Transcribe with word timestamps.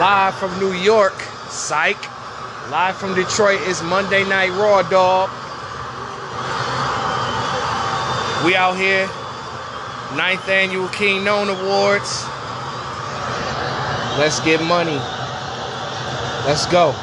Live 0.00 0.34
from 0.36 0.58
New 0.58 0.72
York, 0.72 1.12
psych. 1.50 1.98
Live 2.70 2.96
from 2.96 3.14
Detroit 3.14 3.60
is 3.68 3.82
Monday 3.82 4.24
Night 4.24 4.48
Raw, 4.52 4.80
dog. 4.80 5.28
We 8.46 8.54
out 8.54 8.78
here, 8.78 9.06
ninth 10.16 10.48
annual 10.48 10.88
King 10.88 11.22
Known 11.22 11.50
Awards. 11.50 12.24
Let's 14.18 14.40
get 14.40 14.62
money. 14.62 14.96
Let's 16.46 16.64
go. 16.64 16.94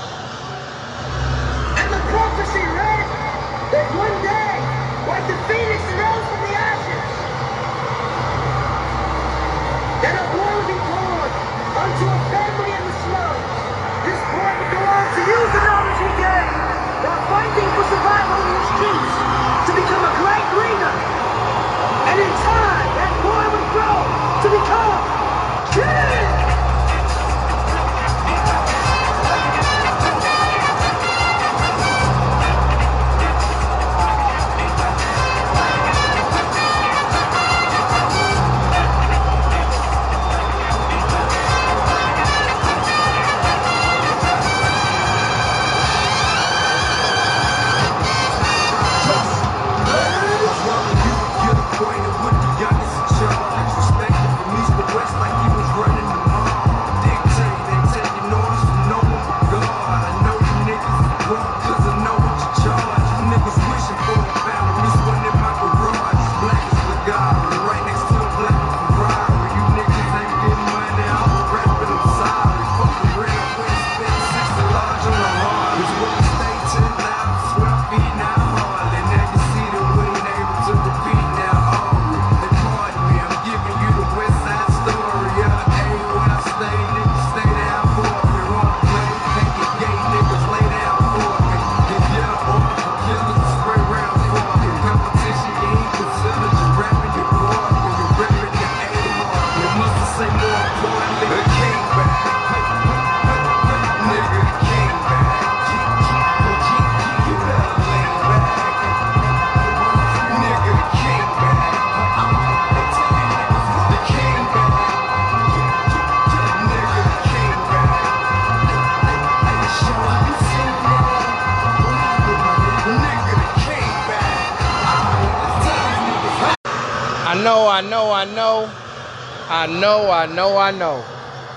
I 129.58 129.66
know, 129.66 130.12
I 130.12 130.28
know, 130.28 130.56
I 130.56 130.70
know. 130.70 131.04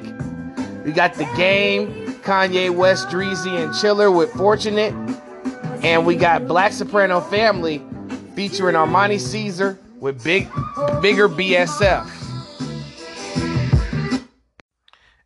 We 0.84 0.92
got 0.92 1.14
The 1.14 1.28
Game, 1.36 2.14
Kanye 2.22 2.70
West, 2.70 3.08
Dreezy, 3.08 3.62
and 3.62 3.74
Chiller 3.74 4.10
with 4.10 4.32
Fortunate. 4.32 4.94
And 5.82 6.06
we 6.06 6.16
got 6.16 6.46
Black 6.46 6.72
Soprano 6.72 7.20
Family 7.20 7.82
featuring 8.34 8.76
Armani 8.76 9.20
Caesar 9.20 9.78
with 10.00 10.22
Big 10.22 10.48
Bigger 11.02 11.28
BSF. 11.28 12.21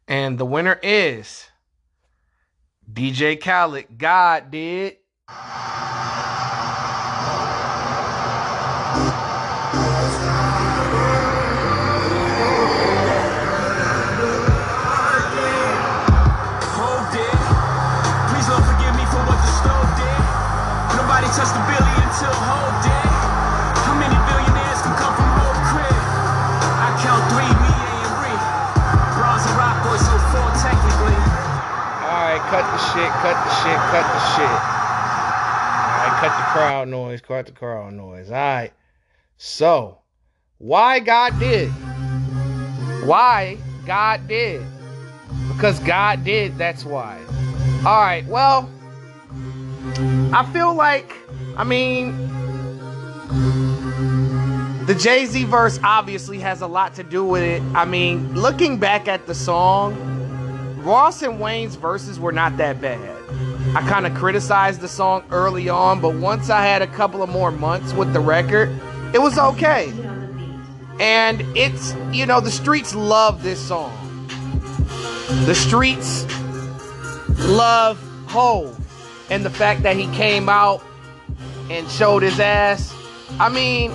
And 0.09 0.39
the 0.39 0.47
winner 0.47 0.79
is 0.83 1.49
DJ 2.91 3.41
Khaled. 3.41 3.99
God 3.99 4.51
did. 4.51 4.99
The 32.77 32.83
shit, 32.93 33.11
cut 33.11 33.35
the 33.43 33.51
shit, 33.63 33.79
cut 33.89 34.05
the 34.13 34.21
shit. 34.37 34.61
Alright, 35.81 36.21
cut 36.21 36.37
the 36.37 36.45
crowd 36.53 36.89
noise, 36.89 37.23
cut 37.23 37.47
the 37.47 37.53
crowd 37.53 37.95
noise. 37.95 38.29
Alright. 38.31 38.75
So, 39.39 39.99
why 40.59 40.99
God 40.99 41.39
did? 41.39 41.71
Why? 43.07 43.57
God 43.87 44.29
did. 44.29 44.63
Because 45.49 45.79
God 45.81 46.23
did, 46.23 46.59
that's 46.59 46.85
why. 46.85 47.19
All 47.87 48.01
right, 48.01 48.27
well, 48.27 48.71
I 50.35 50.47
feel 50.53 50.75
like, 50.75 51.15
I 51.57 51.65
mean, 51.65 52.15
the 54.85 54.95
Jay 54.95 55.25
Z 55.25 55.45
verse 55.45 55.81
obviously 55.83 56.41
has 56.41 56.61
a 56.61 56.67
lot 56.67 56.93
to 56.95 57.03
do 57.03 57.25
with 57.25 57.43
it. 57.43 57.63
I 57.75 57.87
mean, 57.87 58.35
looking 58.35 58.79
back 58.79 59.09
at 59.09 59.27
the 59.27 59.35
song, 59.35 60.16
Ross 60.87 61.23
and 61.23 61.41
Wayne's 61.41 61.75
verses 61.75 62.21
were 62.21 62.31
not 62.31 62.57
that 62.59 62.81
bad. 62.81 63.01
I 63.75 63.81
kind 63.89 64.07
of 64.07 64.15
criticized 64.15 64.81
the 64.81 64.87
song 64.87 65.25
early 65.33 65.69
on, 65.69 66.01
but 66.01 66.15
once 66.15 66.49
I 66.49 66.65
had 66.65 66.81
a 66.81 66.87
couple 66.87 67.25
of 67.25 67.29
more 67.29 67.51
months 67.51 67.93
with 67.93 68.13
the 68.13 68.21
record, 68.21 68.71
it 69.13 69.21
was 69.21 69.37
okay. 69.37 69.93
And 71.01 71.41
it's, 71.57 71.93
you 72.13 72.25
know, 72.25 72.41
the 72.41 72.53
streets 72.53 72.95
love 72.95 73.43
this 73.43 73.61
song. 73.61 73.93
The 75.45 75.57
streets 75.57 76.25
love 77.41 77.99
Hove 78.29 78.79
and 79.29 79.45
the 79.45 79.51
fact 79.51 79.83
that 79.83 79.97
he 79.97 80.07
came 80.15 80.49
out 80.49 80.85
and 81.69 81.91
showed 81.91 82.23
his 82.23 82.39
ass. 82.39 82.95
I 83.41 83.49
mean, 83.49 83.91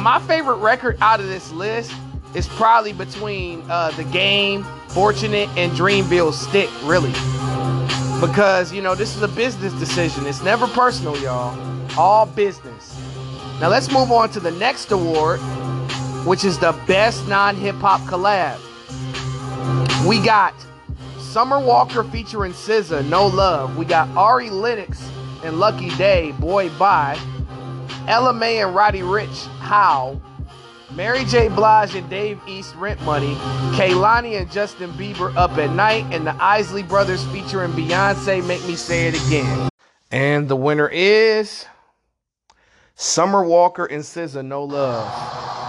my 0.00 0.20
favorite 0.20 0.58
record 0.58 0.96
out 1.00 1.18
of 1.18 1.26
this 1.26 1.50
list 1.50 1.92
is 2.36 2.46
probably 2.46 2.92
between 2.92 3.62
uh, 3.70 3.90
The 3.92 4.04
Game, 4.04 4.62
Fortunate, 4.88 5.48
and 5.56 5.72
Dreamville 5.72 6.34
Stick, 6.34 6.68
really. 6.84 7.12
Because, 8.20 8.72
you 8.74 8.82
know, 8.82 8.94
this 8.94 9.16
is 9.16 9.22
a 9.22 9.28
business 9.28 9.72
decision. 9.74 10.26
It's 10.26 10.42
never 10.42 10.66
personal, 10.66 11.16
y'all. 11.18 11.58
All 11.98 12.26
business. 12.26 12.94
Now 13.58 13.70
let's 13.70 13.90
move 13.90 14.12
on 14.12 14.28
to 14.30 14.40
the 14.40 14.50
next 14.50 14.92
award, 14.92 15.40
which 16.26 16.44
is 16.44 16.58
the 16.58 16.72
best 16.86 17.26
non-hip 17.26 17.76
hop 17.76 18.02
collab. 18.02 18.58
We 20.06 20.22
got 20.22 20.54
Summer 21.18 21.58
Walker 21.58 22.04
featuring 22.04 22.52
SZA, 22.52 23.08
No 23.08 23.26
Love. 23.26 23.78
We 23.78 23.86
got 23.86 24.08
Ari 24.10 24.50
Lennox 24.50 25.10
and 25.42 25.58
Lucky 25.58 25.88
Daye, 25.96 26.32
Boy 26.32 26.68
Bye. 26.78 27.18
Ella 28.06 28.34
Mai 28.34 28.62
and 28.62 28.74
Roddy 28.74 29.00
Ricch, 29.00 29.46
How. 29.58 30.20
Mary 30.96 31.26
J. 31.26 31.48
Blige 31.48 31.94
and 31.94 32.08
Dave 32.08 32.40
East, 32.48 32.74
Rent 32.76 32.98
Money. 33.02 33.34
Kehlani 33.76 34.40
and 34.40 34.50
Justin 34.50 34.90
Bieber, 34.92 35.36
Up 35.36 35.50
at 35.58 35.70
Night. 35.72 36.06
And 36.10 36.26
the 36.26 36.34
Isley 36.42 36.82
Brothers 36.82 37.22
featuring 37.26 37.72
Beyonce, 37.72 38.44
Make 38.46 38.66
Me 38.66 38.76
Say 38.76 39.08
It 39.08 39.26
Again. 39.26 39.68
And 40.10 40.48
the 40.48 40.56
winner 40.56 40.88
is 40.88 41.66
Summer 42.94 43.44
Walker 43.44 43.84
and 43.84 44.02
SZA, 44.02 44.42
No 44.42 44.64
Love. 44.64 45.65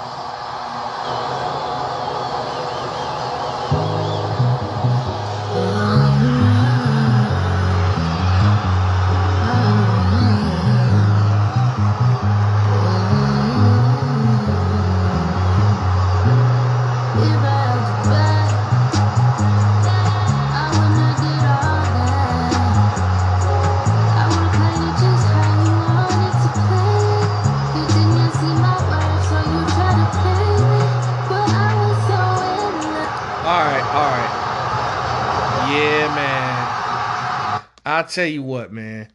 Tell 38.09 38.25
you 38.25 38.43
what, 38.43 38.71
man. 38.71 39.09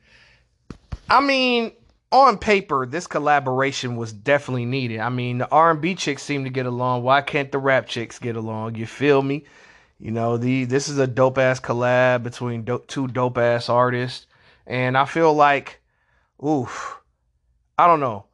I 1.08 1.20
mean, 1.20 1.72
on 2.10 2.38
paper, 2.38 2.86
this 2.86 3.06
collaboration 3.06 3.96
was 3.96 4.12
definitely 4.12 4.66
needed. 4.66 5.00
I 5.00 5.08
mean, 5.08 5.38
the 5.38 5.50
R&B 5.50 5.94
chicks 5.94 6.22
seem 6.22 6.44
to 6.44 6.50
get 6.50 6.66
along. 6.66 7.02
Why 7.02 7.22
can't 7.22 7.50
the 7.50 7.58
rap 7.58 7.86
chicks 7.86 8.18
get 8.18 8.36
along? 8.36 8.74
You 8.76 8.86
feel 8.86 9.22
me? 9.22 9.44
You 9.98 10.10
know, 10.10 10.36
the 10.36 10.64
this 10.64 10.88
is 10.88 10.98
a 10.98 11.06
dope 11.06 11.38
ass 11.38 11.60
collab 11.60 12.24
between 12.24 12.66
two 12.88 13.06
dope 13.06 13.38
ass 13.38 13.68
artists, 13.68 14.26
and 14.66 14.98
I 14.98 15.04
feel 15.04 15.32
like, 15.32 15.80
oof, 16.44 17.00
I 17.78 17.86
don't 17.86 18.00
know. 18.00 18.26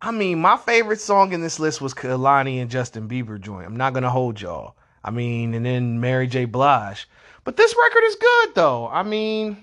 I 0.00 0.12
mean, 0.12 0.40
my 0.40 0.56
favorite 0.56 1.00
song 1.00 1.32
in 1.34 1.42
this 1.42 1.60
list 1.60 1.82
was 1.82 1.92
Kehlani 1.92 2.62
and 2.62 2.70
Justin 2.70 3.06
Bieber 3.06 3.38
joint. 3.38 3.66
I'm 3.66 3.76
not 3.76 3.92
gonna 3.92 4.08
hold 4.08 4.40
y'all. 4.40 4.76
I 5.04 5.10
mean, 5.10 5.52
and 5.52 5.66
then 5.66 6.00
Mary 6.00 6.26
J. 6.26 6.46
Blige. 6.46 7.06
But 7.44 7.56
this 7.56 7.76
record 7.78 8.04
is 8.04 8.16
good 8.16 8.54
though. 8.54 8.88
I 8.88 9.02
mean, 9.02 9.62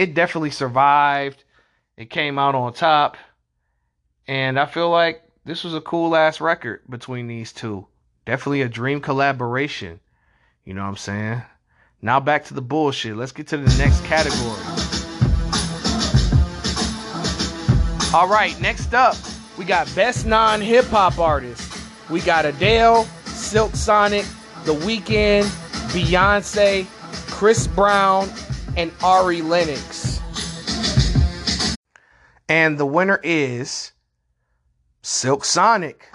it 0.00 0.14
definitely 0.14 0.50
survived. 0.50 1.44
It 1.98 2.08
came 2.08 2.38
out 2.38 2.54
on 2.54 2.72
top. 2.72 3.18
And 4.26 4.58
I 4.58 4.64
feel 4.64 4.88
like 4.88 5.22
this 5.44 5.62
was 5.62 5.74
a 5.74 5.80
cool 5.82 6.16
ass 6.16 6.40
record 6.40 6.80
between 6.88 7.26
these 7.26 7.52
two. 7.52 7.86
Definitely 8.24 8.62
a 8.62 8.68
dream 8.70 9.02
collaboration. 9.02 10.00
You 10.64 10.72
know 10.72 10.80
what 10.80 10.88
I'm 10.88 10.96
saying? 10.96 11.42
Now 12.00 12.18
back 12.18 12.46
to 12.46 12.54
the 12.54 12.62
bullshit. 12.62 13.14
Let's 13.14 13.32
get 13.32 13.48
to 13.48 13.58
the 13.58 13.76
next 13.76 14.02
category. 14.04 14.62
All 18.14 18.26
right, 18.26 18.58
next 18.58 18.94
up, 18.94 19.16
we 19.58 19.66
got 19.66 19.94
best 19.94 20.24
non-hip 20.24 20.86
hop 20.86 21.18
artist. 21.18 21.78
We 22.08 22.22
got 22.22 22.46
Adele, 22.46 23.04
Silk 23.26 23.76
Sonic, 23.76 24.24
The 24.64 24.74
Weeknd, 24.74 25.44
Beyonce, 25.92 26.86
Chris 27.30 27.66
Brown, 27.66 28.30
and 28.80 28.90
Ari 29.04 29.42
Lennox. 29.42 30.22
And 32.48 32.78
the 32.78 32.86
winner 32.86 33.20
is 33.22 33.92
Silk 35.02 35.44
Sonic. 35.44 36.08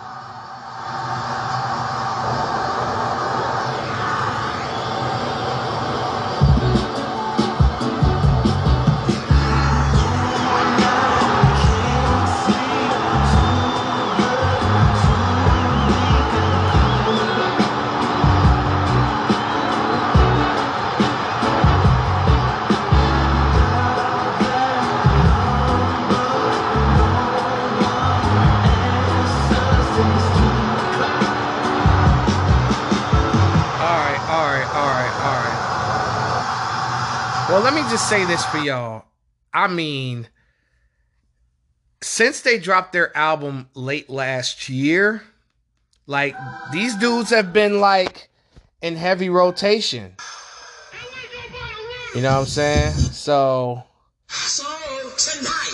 Just 37.89 38.09
say 38.09 38.25
this 38.25 38.45
for 38.45 38.57
y'all. 38.57 39.05
I 39.53 39.67
mean, 39.67 40.27
since 42.01 42.41
they 42.41 42.59
dropped 42.59 42.93
their 42.93 43.15
album 43.15 43.69
late 43.73 44.09
last 44.09 44.69
year, 44.69 45.23
like 46.07 46.35
these 46.71 46.95
dudes 46.95 47.29
have 47.31 47.53
been 47.53 47.79
like 47.79 48.29
in 48.81 48.95
heavy 48.95 49.29
rotation. 49.29 50.15
You 52.13 52.21
know 52.21 52.33
what 52.33 52.39
I'm 52.39 52.45
saying? 52.45 52.91
So 52.93 53.83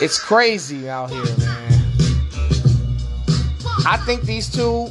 it's 0.02 0.20
crazy 0.20 0.90
out 0.90 1.10
here, 1.10 1.24
man. 1.24 1.82
I 3.86 4.02
think 4.06 4.24
these 4.24 4.50
two 4.50 4.90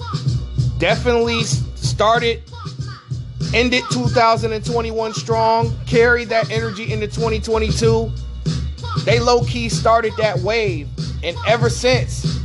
definitely 0.78 1.42
started 1.42 2.42
ended 3.54 3.82
2021 3.90 5.14
strong, 5.14 5.76
carried 5.86 6.28
that 6.28 6.50
energy 6.50 6.92
into 6.92 7.06
2022. 7.06 8.10
They 9.04 9.18
low 9.18 9.44
key 9.44 9.68
started 9.68 10.12
that 10.18 10.38
wave, 10.40 10.88
and 11.22 11.36
ever 11.46 11.68
since 11.68 12.40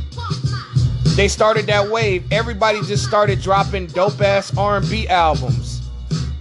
they 1.16 1.28
started 1.28 1.66
that 1.66 1.88
wave, 1.88 2.30
everybody 2.32 2.80
just 2.82 3.04
started 3.04 3.40
dropping 3.40 3.86
dope 3.86 4.20
ass 4.20 4.56
R&B 4.56 5.08
albums, 5.08 5.88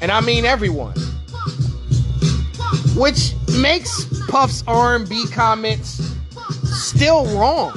and 0.01 0.11
I 0.11 0.21
mean 0.21 0.45
everyone. 0.45 0.95
Which 2.95 3.33
makes 3.59 4.05
Puff's 4.27 4.63
R&B 4.67 5.27
comments 5.27 6.13
still 6.63 7.25
wrong. 7.37 7.73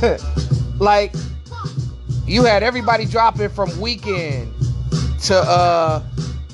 like 0.78 1.12
you 2.26 2.44
had 2.44 2.62
everybody 2.62 3.06
dropping 3.06 3.48
from 3.48 3.70
Weeknd 3.70 4.59
to 5.24 5.36
uh 5.36 6.02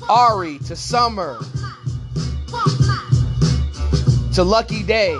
Ari 0.09 0.59
to 0.59 0.75
Summer 0.75 1.39
to 4.33 4.43
Lucky 4.43 4.83
Daye 4.83 5.19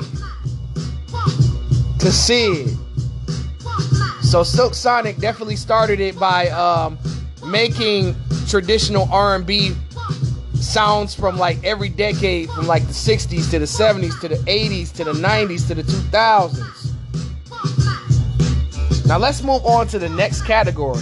to 1.99 2.11
Syd. 2.11 2.69
So 4.21 4.43
Silk 4.43 4.73
Sonic 4.73 5.17
definitely 5.17 5.55
started 5.55 5.99
it 5.99 6.19
by 6.19 6.49
um 6.49 6.97
making 7.45 8.15
traditional 8.47 9.07
R&B 9.11 9.73
sounds 10.55 11.13
from 11.15 11.37
like 11.37 11.63
every 11.63 11.89
decade 11.89 12.49
from 12.49 12.67
like 12.67 12.85
the 12.87 12.93
60s 12.93 13.49
to 13.51 13.59
the 13.59 13.65
70s 13.65 14.19
to 14.21 14.27
the 14.27 14.35
80s 14.35 14.91
to 14.93 15.03
the 15.03 15.13
90s 15.13 15.67
to 15.67 15.75
the 15.75 15.83
2000s. 15.83 16.93
Now 19.07 19.17
let's 19.17 19.41
move 19.41 19.65
on 19.65 19.87
to 19.87 19.99
the 19.99 20.09
next 20.09 20.41
category. 20.43 21.01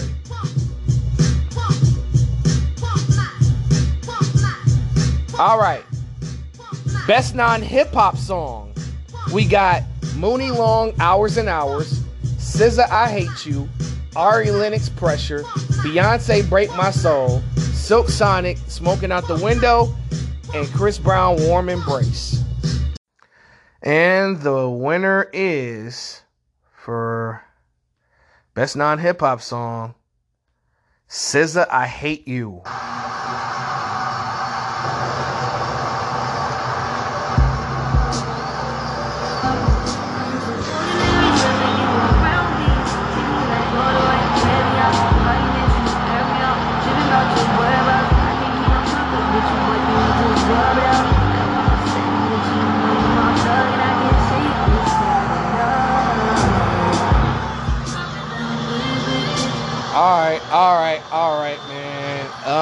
All 5.38 5.58
right. 5.58 5.84
Best 7.06 7.34
non 7.34 7.60
hip 7.60 7.92
hop 7.92 8.16
song. 8.16 8.72
We 9.34 9.44
got 9.44 9.82
Muni 10.16 10.50
Long, 10.50 10.94
Hours 10.98 11.36
and 11.36 11.46
Hours, 11.46 12.00
SZA, 12.38 12.88
I 12.88 13.10
Hate 13.10 13.44
You, 13.44 13.68
Ari 14.16 14.50
Lennox, 14.50 14.88
Pressure, 14.88 15.42
Beyonce, 15.82 16.48
Break 16.48 16.70
My 16.70 16.90
Soul, 16.90 17.42
Silk 17.56 18.08
Sonic, 18.08 18.56
Smoking 18.66 19.12
Out 19.12 19.28
the 19.28 19.36
Window, 19.36 19.94
and 20.54 20.66
Chris 20.68 20.96
Brown, 20.96 21.36
Warm 21.42 21.68
Embrace. 21.68 22.42
And 23.82 24.40
the 24.40 24.70
winner 24.70 25.28
is 25.34 26.22
for 26.72 27.42
Best 28.54 28.74
Non 28.74 28.98
Hip 28.98 29.20
Hop 29.20 29.42
Song, 29.42 29.94
SZA, 31.10 31.68
I 31.68 31.86
Hate 31.86 32.26
You. 32.26 32.62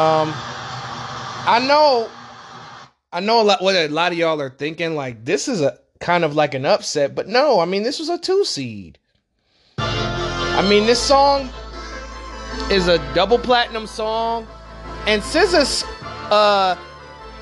Um, 0.05 0.35
I 1.47 1.65
know, 1.67 2.11
I 3.11 3.21
know 3.21 3.41
a 3.41 3.45
lot. 3.45 3.63
What 3.63 3.75
a 3.75 3.89
lot 3.89 4.13
of 4.13 4.19
y'all 4.19 4.39
are 4.39 4.51
thinking, 4.51 4.95
like 4.95 5.25
this 5.25 5.49
is 5.49 5.63
a 5.63 5.79
kind 5.99 6.25
of 6.25 6.35
like 6.35 6.53
an 6.53 6.67
upset, 6.67 7.15
but 7.15 7.27
no. 7.27 7.59
I 7.59 7.65
mean, 7.65 7.85
this 7.85 7.99
was 7.99 8.11
a 8.11 8.19
two 8.19 8.45
seed. 8.45 8.99
I 9.79 10.67
mean, 10.69 10.85
this 10.85 11.01
song 11.01 11.49
is 12.71 12.87
a 12.89 12.99
double 13.15 13.39
platinum 13.39 13.87
song, 13.87 14.47
and 15.07 15.23
SZA's 15.23 15.85
uh 16.31 16.77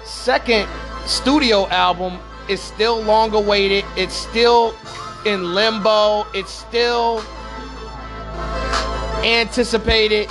second 0.05 0.69
studio 1.07 1.67
album 1.67 2.17
is 2.49 2.61
still 2.61 3.01
long 3.03 3.35
awaited. 3.35 3.85
It's 3.97 4.15
still 4.15 4.73
in 5.27 5.53
limbo. 5.53 6.29
It's 6.33 6.53
still 6.53 7.25
anticipated 9.25 10.31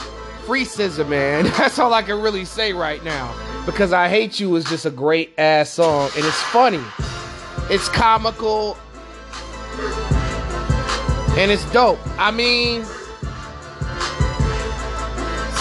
free 0.51 0.65
SZA, 0.65 1.07
man. 1.07 1.45
That's 1.57 1.79
all 1.79 1.93
I 1.93 2.01
can 2.01 2.21
really 2.21 2.43
say 2.43 2.73
right 2.73 3.01
now. 3.05 3.33
Because 3.65 3.93
I 3.93 4.09
Hate 4.09 4.37
You 4.37 4.53
is 4.57 4.65
just 4.65 4.85
a 4.85 4.89
great 4.89 5.31
ass 5.37 5.69
song. 5.69 6.09
And 6.13 6.25
it's 6.25 6.41
funny. 6.41 6.83
It's 7.69 7.87
comical. 7.87 8.77
And 11.37 11.49
it's 11.49 11.63
dope. 11.71 11.99
I 12.19 12.31
mean, 12.31 12.81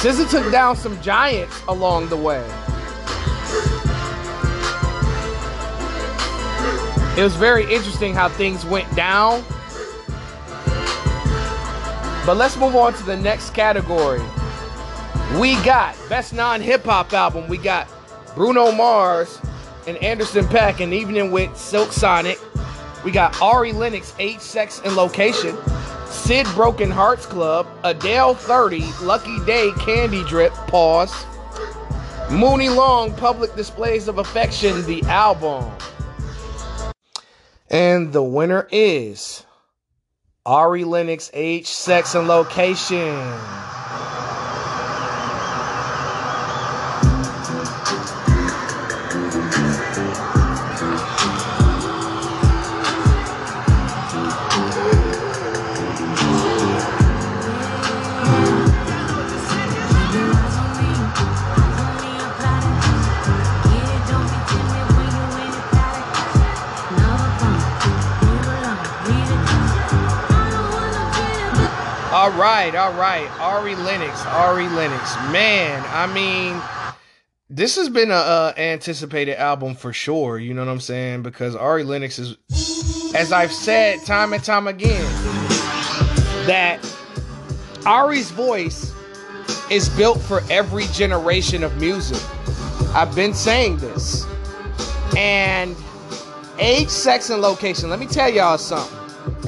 SZA 0.01 0.29
took 0.29 0.51
down 0.51 0.75
some 0.75 1.01
giants 1.01 1.63
along 1.69 2.09
the 2.09 2.17
way. 2.17 2.45
It 7.17 7.23
was 7.23 7.37
very 7.37 7.63
interesting 7.73 8.13
how 8.13 8.29
things 8.29 8.67
went 8.67 8.93
down. 8.97 9.45
But 12.27 12.37
let's 12.37 12.57
move 12.57 12.75
on 12.75 12.93
to 12.95 13.05
the 13.05 13.17
next 13.17 13.51
category. 13.51 14.21
We 15.39 15.55
got 15.63 15.97
best 16.09 16.35
non-hip 16.35 16.83
hop 16.83 17.13
album. 17.13 17.47
We 17.47 17.57
got 17.57 17.89
Bruno 18.35 18.73
Mars 18.73 19.39
and 19.87 19.97
Anderson 19.99 20.45
Paak 20.47 20.81
and 20.81 20.93
Evening 20.93 21.31
with 21.31 21.57
Silk 21.57 21.93
Sonic. 21.93 22.39
We 23.05 23.13
got 23.13 23.41
Ari 23.41 23.73
Lennox, 23.73 24.13
Age, 24.19 24.41
Sex, 24.41 24.81
and 24.85 24.97
Location. 24.97 25.57
Syd 26.07 26.47
Broken 26.55 26.91
Hearts 26.91 27.27
Club. 27.27 27.69
Adele 27.85 28.35
30, 28.35 28.83
Lucky 29.03 29.39
Daye, 29.47 29.71
Candy 29.79 30.25
Drip, 30.25 30.53
Pause. 30.67 31.15
Muni 32.31 32.69
Long, 32.69 33.15
Public 33.15 33.55
Displays 33.55 34.09
of 34.09 34.19
Affection, 34.19 34.85
the 34.87 35.03
album. 35.05 35.71
And 37.71 38.13
the 38.13 38.23
winner 38.23 38.69
is 38.73 39.47
Ari 40.45 40.83
Lennox, 40.83 41.31
age, 41.35 41.69
sex, 41.69 42.17
and 42.17 42.27
location. 42.27 43.17
Right, 72.61 72.75
all 72.75 72.93
right. 72.93 73.31
Ari 73.41 73.75
Lennox, 73.75 74.27
Ari 74.27 74.69
Lennox. 74.69 75.15
Man, 75.33 75.83
I 75.89 76.07
mean, 76.13 76.61
this 77.49 77.77
has 77.77 77.89
been 77.89 78.11
a, 78.11 78.15
uh 78.15 78.53
anticipated 78.59 79.41
album 79.41 79.75
for 79.75 79.95
sure. 79.95 80.39
You 80.39 80.53
know 80.53 80.65
what 80.65 80.71
I'm 80.71 80.81
saying? 80.81 81.23
Because 81.23 81.57
Ari 81.57 81.85
Lennox 81.85 82.19
is, 82.19 82.37
as 83.15 83.33
I've 83.33 83.53
said 83.53 84.05
time 84.05 84.35
and 84.35 84.45
time 84.45 84.67
again, 84.67 85.05
that 86.47 86.81
Ari's 87.87 88.31
voice 88.31 88.93
is 89.71 89.89
built 89.91 90.21
for 90.21 90.43
every 90.51 90.85
generation 90.89 91.63
of 91.63 91.81
music. 91.81 92.23
I've 92.95 93.15
been 93.15 93.33
saying 93.33 93.79
this. 93.79 94.27
And 95.17 95.75
age, 96.59 96.91
sex, 96.91 97.31
and 97.31 97.41
location. 97.41 97.89
Let 97.89 98.01
me 98.01 98.07
tell 98.07 98.29
y'all 98.29 98.59
something. 98.59 98.99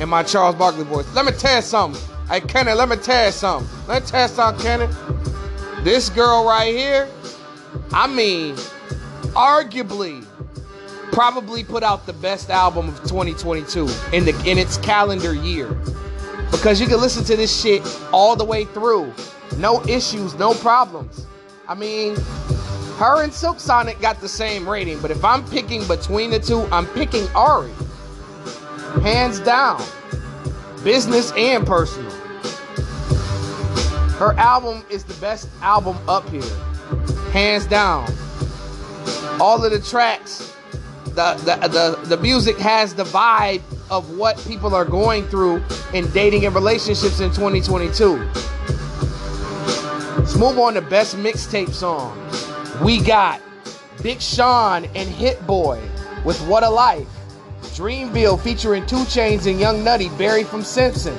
In 0.00 0.08
my 0.08 0.22
Charles 0.22 0.56
Barkley 0.56 0.84
voice. 0.84 1.12
Let 1.14 1.26
me 1.26 1.32
tell 1.32 1.56
you 1.56 1.62
something. 1.62 2.00
Hey, 2.32 2.40
Kenny, 2.40 2.72
let 2.72 2.88
me 2.88 2.96
tell 2.96 3.26
you 3.26 3.30
something. 3.30 3.68
Let 3.86 4.04
me 4.04 4.08
tell 4.08 4.22
you 4.22 4.28
something, 4.28 4.64
Kenny. 4.64 4.86
This 5.82 6.08
girl 6.08 6.46
right 6.46 6.74
here, 6.74 7.06
I 7.92 8.06
mean, 8.06 8.54
arguably, 9.34 10.24
probably 11.12 11.62
put 11.62 11.82
out 11.82 12.06
the 12.06 12.14
best 12.14 12.48
album 12.48 12.88
of 12.88 12.98
2022 13.02 13.86
in 14.14 14.24
the 14.24 14.30
in 14.50 14.56
its 14.56 14.78
calendar 14.78 15.34
year. 15.34 15.76
Because 16.50 16.80
you 16.80 16.86
can 16.86 17.02
listen 17.02 17.22
to 17.24 17.36
this 17.36 17.54
shit 17.54 17.82
all 18.14 18.34
the 18.34 18.46
way 18.46 18.64
through. 18.64 19.12
No 19.58 19.84
issues, 19.84 20.34
no 20.36 20.54
problems. 20.54 21.26
I 21.68 21.74
mean, 21.74 22.16
her 22.96 23.22
and 23.22 23.30
Silk 23.30 23.60
Sonic 23.60 24.00
got 24.00 24.22
the 24.22 24.28
same 24.28 24.66
rating, 24.66 24.98
but 25.02 25.10
if 25.10 25.22
I'm 25.22 25.44
picking 25.50 25.86
between 25.86 26.30
the 26.30 26.38
two, 26.38 26.62
I'm 26.72 26.86
picking 26.86 27.28
Ari. 27.34 27.72
Hands 29.02 29.38
down. 29.40 29.84
Business 30.82 31.30
and 31.36 31.66
personal. 31.66 32.21
Her 34.22 34.34
album 34.34 34.84
is 34.88 35.02
the 35.02 35.14
best 35.14 35.48
album 35.62 35.98
up 36.08 36.28
here. 36.28 36.44
Hands 37.32 37.66
down. 37.66 38.08
All 39.40 39.64
of 39.64 39.72
the 39.72 39.80
tracks, 39.80 40.54
the, 41.06 41.34
the, 41.44 41.66
the, 41.66 42.06
the 42.06 42.16
music 42.22 42.56
has 42.58 42.94
the 42.94 43.02
vibe 43.02 43.62
of 43.90 44.16
what 44.16 44.38
people 44.46 44.76
are 44.76 44.84
going 44.84 45.26
through 45.26 45.60
in 45.92 46.08
dating 46.12 46.46
and 46.46 46.54
relationships 46.54 47.18
in 47.18 47.30
2022. 47.30 48.18
Let's 50.18 50.36
move 50.36 50.56
on 50.56 50.74
to 50.74 50.82
best 50.82 51.16
mixtape 51.16 51.70
song. 51.70 52.16
We 52.80 53.00
got 53.00 53.40
Big 54.04 54.20
Sean 54.20 54.84
and 54.94 55.08
Hit 55.08 55.44
Boy 55.48 55.82
with 56.24 56.40
What 56.46 56.62
a 56.62 56.70
Life. 56.70 57.08
Dreamville 57.74 58.40
featuring 58.40 58.86
2 58.86 58.94
Chainz 58.98 59.50
and 59.50 59.58
Young 59.58 59.82
Nudy, 59.82 60.10
Barry 60.10 60.44
from 60.44 60.62
Simpson. 60.62 61.16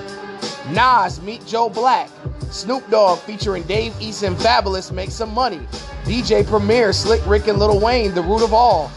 Nas, 0.72 1.22
Meet 1.22 1.46
Joe 1.46 1.68
Black. 1.68 2.10
Snoop 2.54 2.88
Dogg 2.92 3.18
featuring 3.20 3.64
Dave 3.64 4.00
East 4.00 4.22
and 4.22 4.38
Fabolous, 4.38 4.92
Make 4.92 5.10
Some 5.10 5.34
Money. 5.34 5.62
DJ 6.04 6.46
Premier, 6.46 6.94
Slick 6.94 7.26
Rick 7.26 7.48
and 7.48 7.58
Lil 7.58 7.80
Wayne, 7.80 8.14
The 8.14 8.22
Root 8.22 8.44
of 8.44 8.54
All. 8.54 8.92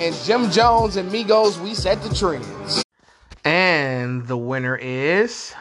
And 0.00 0.14
Jim 0.22 0.48
Jones 0.48 0.94
and 0.94 1.10
Migos, 1.10 1.60
We 1.60 1.74
Set 1.74 2.00
the 2.02 2.14
Trends. 2.14 2.84
And 3.44 4.24
the 4.28 4.36
winner 4.36 4.76
is 4.76 5.52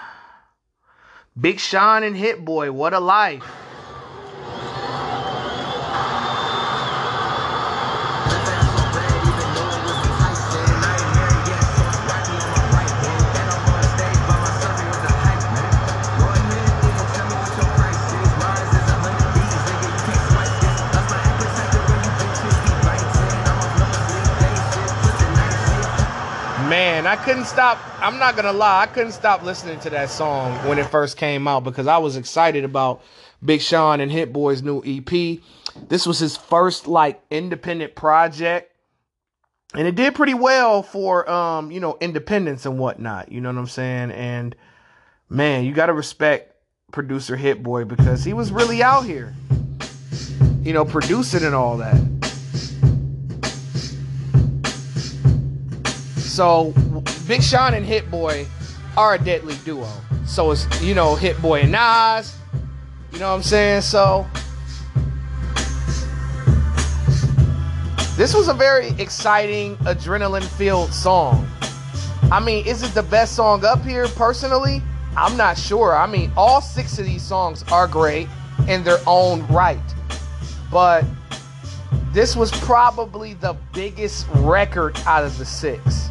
Big 1.39 1.59
Sean 1.59 2.03
and 2.03 2.15
Hit 2.15 2.45
Boy, 2.45 2.71
What 2.71 2.93
a 2.93 2.99
Life. 2.99 3.43
I 27.07 27.15
couldn't 27.15 27.45
stop. 27.45 27.79
I'm 27.99 28.19
not 28.19 28.35
gonna 28.35 28.53
lie, 28.53 28.81
I 28.81 28.85
couldn't 28.85 29.13
stop 29.13 29.43
listening 29.43 29.79
to 29.81 29.89
that 29.89 30.09
song 30.09 30.53
when 30.67 30.79
it 30.79 30.85
first 30.85 31.17
came 31.17 31.47
out 31.47 31.63
because 31.63 31.87
I 31.87 31.97
was 31.97 32.17
excited 32.17 32.63
about 32.63 33.01
Big 33.43 33.61
Sean 33.61 33.99
and 33.99 34.11
Hit 34.11 34.31
Boy's 34.31 34.61
new 34.61 34.81
EP. 34.85 35.39
This 35.89 36.05
was 36.05 36.19
his 36.19 36.37
first 36.37 36.87
like 36.87 37.21
independent 37.29 37.95
project. 37.95 38.69
And 39.75 39.87
it 39.87 39.95
did 39.95 40.13
pretty 40.13 40.35
well 40.35 40.83
for 40.83 41.29
um, 41.29 41.71
you 41.71 41.79
know, 41.79 41.97
independence 41.99 42.65
and 42.65 42.77
whatnot. 42.77 43.31
You 43.31 43.41
know 43.41 43.49
what 43.49 43.57
I'm 43.57 43.67
saying? 43.67 44.11
And 44.11 44.55
man, 45.29 45.65
you 45.65 45.73
gotta 45.73 45.93
respect 45.93 46.55
producer 46.91 47.35
Hit 47.35 47.63
Boy 47.63 47.85
because 47.85 48.23
he 48.23 48.33
was 48.33 48.51
really 48.51 48.83
out 48.83 49.05
here. 49.05 49.33
You 50.61 50.73
know, 50.73 50.85
producing 50.85 51.43
and 51.43 51.55
all 51.55 51.77
that. 51.77 51.95
So 56.33 56.73
Big 57.27 57.43
Sean 57.43 57.75
and 57.75 57.85
Hit 57.85 58.09
Boy 58.09 58.47
are 58.97 59.13
a 59.13 59.23
deadly 59.23 59.53
duo. 59.63 59.87
So 60.25 60.49
it's 60.49 60.81
you 60.81 60.95
know 60.95 61.13
Hit 61.13 61.39
Boy 61.43 61.61
and 61.61 61.71
Nas. 61.71 62.35
You 63.11 63.19
know 63.19 63.29
what 63.29 63.35
I'm 63.35 63.43
saying? 63.43 63.81
So 63.81 64.25
this 68.17 68.33
was 68.33 68.47
a 68.47 68.53
very 68.55 68.87
exciting, 68.99 69.75
adrenaline-filled 69.77 70.91
song. 70.91 71.47
I 72.31 72.39
mean, 72.39 72.65
is 72.65 72.81
it 72.81 72.95
the 72.95 73.03
best 73.03 73.35
song 73.35 73.63
up 73.63 73.83
here? 73.83 74.07
Personally, 74.07 74.81
I'm 75.15 75.37
not 75.37 75.55
sure. 75.55 75.95
I 75.95 76.07
mean, 76.07 76.31
all 76.35 76.61
six 76.61 76.97
of 76.97 77.05
these 77.05 77.21
songs 77.21 77.63
are 77.71 77.87
great 77.87 78.27
in 78.67 78.83
their 78.83 78.97
own 79.05 79.45
right, 79.49 79.77
but 80.71 81.05
this 82.11 82.35
was 82.35 82.49
probably 82.49 83.35
the 83.35 83.55
biggest 83.71 84.25
record 84.37 84.97
out 85.05 85.23
of 85.23 85.37
the 85.37 85.45
six. 85.45 86.09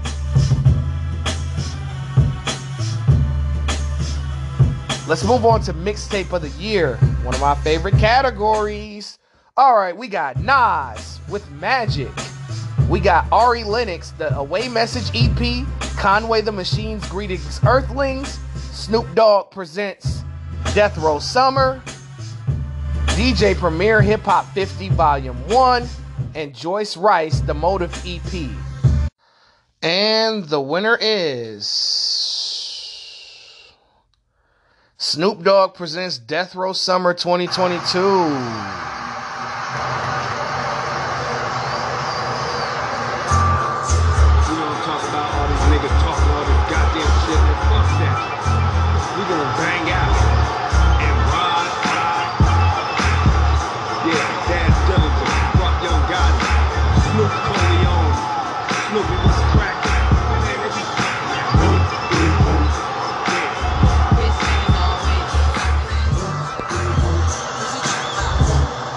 Let's 5.12 5.24
move 5.24 5.44
on 5.44 5.60
to 5.64 5.74
mixtape 5.74 6.32
of 6.32 6.40
the 6.40 6.48
year, 6.58 6.96
one 7.22 7.34
of 7.34 7.40
my 7.42 7.54
favorite 7.56 7.98
categories. 7.98 9.18
All 9.58 9.76
right, 9.76 9.94
we 9.94 10.08
got 10.08 10.38
Nas 10.38 11.20
with 11.28 11.46
Magic. 11.50 12.08
We 12.88 12.98
got 12.98 13.30
Ari 13.30 13.64
Lennox, 13.64 14.12
the 14.12 14.34
Away 14.34 14.68
Message 14.68 15.14
EP, 15.14 15.66
Conway 15.98 16.40
the 16.40 16.50
Machine's 16.50 17.06
Greetings 17.10 17.60
Earthlings, 17.62 18.38
Snoop 18.70 19.04
Dogg 19.14 19.50
presents 19.50 20.22
Death 20.72 20.96
Row 20.96 21.18
Summer, 21.18 21.82
DJ 23.08 23.54
Premier 23.54 24.00
Hip 24.00 24.22
Hop 24.22 24.46
50 24.54 24.88
Volume 24.88 25.36
1, 25.50 25.86
and 26.34 26.54
Joyce 26.54 26.96
Wrice, 26.96 27.40
the 27.40 27.52
Motive 27.52 27.94
EP. 28.06 28.48
And 29.82 30.46
the 30.46 30.60
winner 30.62 30.96
is. 30.98 32.21
Snoop 35.02 35.42
Dogg 35.42 35.74
presents 35.74 36.16
Death 36.16 36.54
Row 36.54 36.72
Summer 36.72 37.12
2022. 37.12 37.98
We 37.98 38.06
talk 44.86 45.02
about 45.08 45.34
all 45.34 45.48
these 45.48 45.66
niggas 45.74 45.90
talking 46.06 46.30
all 46.30 46.44
this 46.46 46.62
goddamn 46.70 47.10
shit. 47.26 47.40
Fuck 47.66 47.88
that. 47.98 48.16
We 49.18 49.22
gonna 49.26 49.50
bang 49.58 49.90
out 49.90 50.21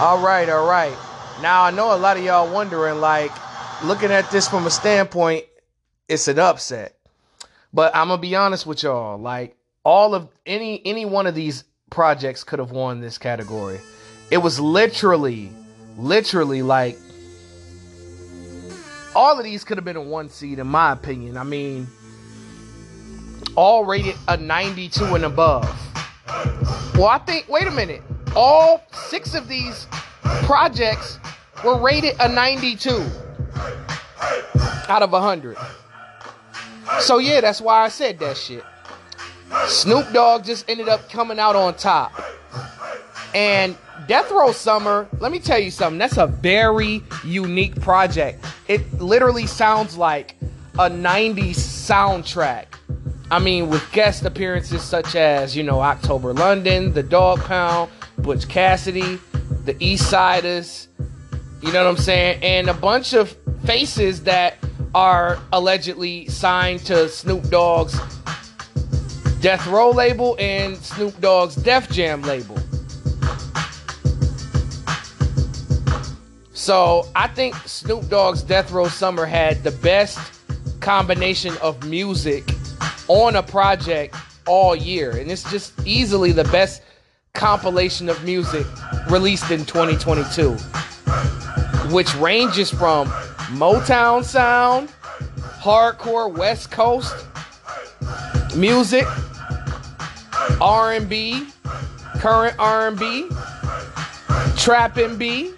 All 0.06 0.20
right, 0.20 0.48
all 0.50 0.68
right. 0.68 0.96
Now 1.42 1.64
I 1.64 1.72
know 1.72 1.92
a 1.92 1.98
lot 1.98 2.16
of 2.16 2.24
y'all 2.24 2.54
wondering, 2.54 3.02
like, 3.02 3.32
looking 3.84 4.12
at 4.12 4.30
this 4.30 4.48
from 4.48 4.68
a 4.68 4.70
standpoint, 4.70 5.46
it's 6.08 6.28
an 6.28 6.38
upset. 6.38 6.96
But 7.74 7.96
I'm 7.96 8.10
gonna 8.10 8.22
be 8.22 8.36
honest 8.36 8.68
with 8.68 8.84
y'all, 8.84 9.18
like, 9.18 9.58
all 9.84 10.14
of 10.14 10.30
any 10.46 10.80
any 10.86 11.06
one 11.06 11.26
of 11.26 11.34
these 11.34 11.64
projects 11.90 12.44
could 12.44 12.60
have 12.60 12.70
won 12.70 13.02
this 13.02 13.18
category. 13.18 13.80
It 14.30 14.38
was 14.38 14.60
literally, 14.60 15.52
literally 15.98 16.62
like 16.62 17.00
all 19.16 19.40
of 19.40 19.44
these 19.44 19.64
could 19.64 19.80
have 19.80 19.86
been 19.86 19.96
a 19.96 20.04
one 20.04 20.30
seed 20.30 20.60
in 20.60 20.68
my 20.68 20.92
opinion. 20.92 21.36
I 21.36 21.44
mean, 21.44 21.88
all 23.56 23.86
rated 23.86 24.14
a 24.28 24.38
92 24.38 25.16
and 25.16 25.26
above. 25.26 25.64
Well, 26.94 27.08
I 27.08 27.18
think, 27.26 27.50
wait 27.50 27.66
a 27.66 27.72
minute. 27.72 28.04
All 28.36 28.84
six 28.92 29.34
of 29.34 29.48
these 29.48 29.88
projects 30.44 31.20
were 31.64 31.78
rated 31.78 32.16
a 32.20 32.28
92 32.28 32.92
out 34.90 35.02
of 35.02 35.12
100. 35.12 35.58
So, 37.00 37.18
yeah, 37.18 37.42
that's 37.42 37.62
why 37.62 37.84
I 37.84 37.90
said 37.90 38.20
that 38.20 38.38
shit. 38.38 38.64
Snoop 39.68 40.12
Dogg 40.12 40.44
just 40.44 40.70
ended 40.70 40.90
up 40.90 41.10
coming 41.10 41.40
out 41.40 41.56
on 41.56 41.76
top. 41.76 42.14
And 43.34 43.76
Death 44.08 44.30
Row 44.32 44.52
Summer, 44.52 45.08
let 45.20 45.32
me 45.32 45.40
tell 45.40 45.60
you 45.60 45.72
something. 45.72 45.98
That's 45.98 46.18
a 46.18 46.28
very 46.28 47.04
unique 47.24 47.80
project. 47.82 48.46
It 48.68 49.02
literally 49.02 49.48
sounds 49.48 49.98
like 49.98 50.36
a 50.76 50.90
90s 50.90 51.56
soundtrack. 51.56 52.66
I 53.32 53.40
mean, 53.40 53.70
with 53.70 53.92
guest 53.92 54.24
appearances 54.24 54.84
such 54.84 55.16
as, 55.16 55.56
you 55.56 55.64
know, 55.64 55.82
October 55.82 56.34
London, 56.34 56.94
The 56.94 57.02
Dog 57.02 57.40
Pound, 57.40 57.90
Butch 58.18 58.48
Cassidy, 58.48 59.20
The 59.66 59.74
Eastsidaz, 59.76 60.88
you 61.62 61.72
know 61.72 61.84
what 61.84 61.90
I'm 61.90 61.98
saying? 61.98 62.44
And 62.44 62.70
a 62.70 62.74
bunch 62.74 63.14
of 63.14 63.36
faces 63.66 64.24
that 64.24 64.58
are 64.94 65.40
allegedly 65.52 66.28
signed 66.28 66.80
to 66.82 67.10
Snoop 67.10 67.50
Dogg's 67.50 68.00
Death 69.42 69.66
Row 69.68 69.90
label 69.92 70.36
and 70.40 70.78
Snoop 70.78 71.20
Dogg's 71.20 71.56
Def 71.56 71.90
Jam 71.90 72.22
label. 72.22 72.58
So 76.54 77.08
I 77.16 77.28
think 77.28 77.56
Snoop 77.66 78.10
Dogg's 78.10 78.42
Death 78.42 78.72
Row 78.72 78.88
Summer 78.88 79.26
had 79.26 79.64
the 79.64 79.72
best 79.72 80.20
combination 80.80 81.56
of 81.64 81.84
music 81.88 82.44
on 83.08 83.36
a 83.36 83.44
project 83.44 84.16
all 84.48 84.76
year. 84.76 85.18
And 85.18 85.32
it's 85.32 85.50
just 85.52 85.74
easily 85.86 86.32
the 86.32 86.44
best 86.46 86.82
compilation 87.36 88.10
of 88.10 88.24
music 88.24 88.66
released 89.10 89.52
in 89.52 89.66
2022, 89.66 90.52
which 91.94 92.16
ranges 92.16 92.72
from 92.72 93.08
Motown 93.52 94.24
sound, 94.24 94.90
hardcore 95.60 96.34
West 96.34 96.72
Coast 96.72 97.28
music, 98.56 99.06
R&B, 100.62 101.48
current 102.20 102.56
R&B, 102.58 103.30
trap 104.58 104.98
and 104.98 105.20
B, 105.20 105.52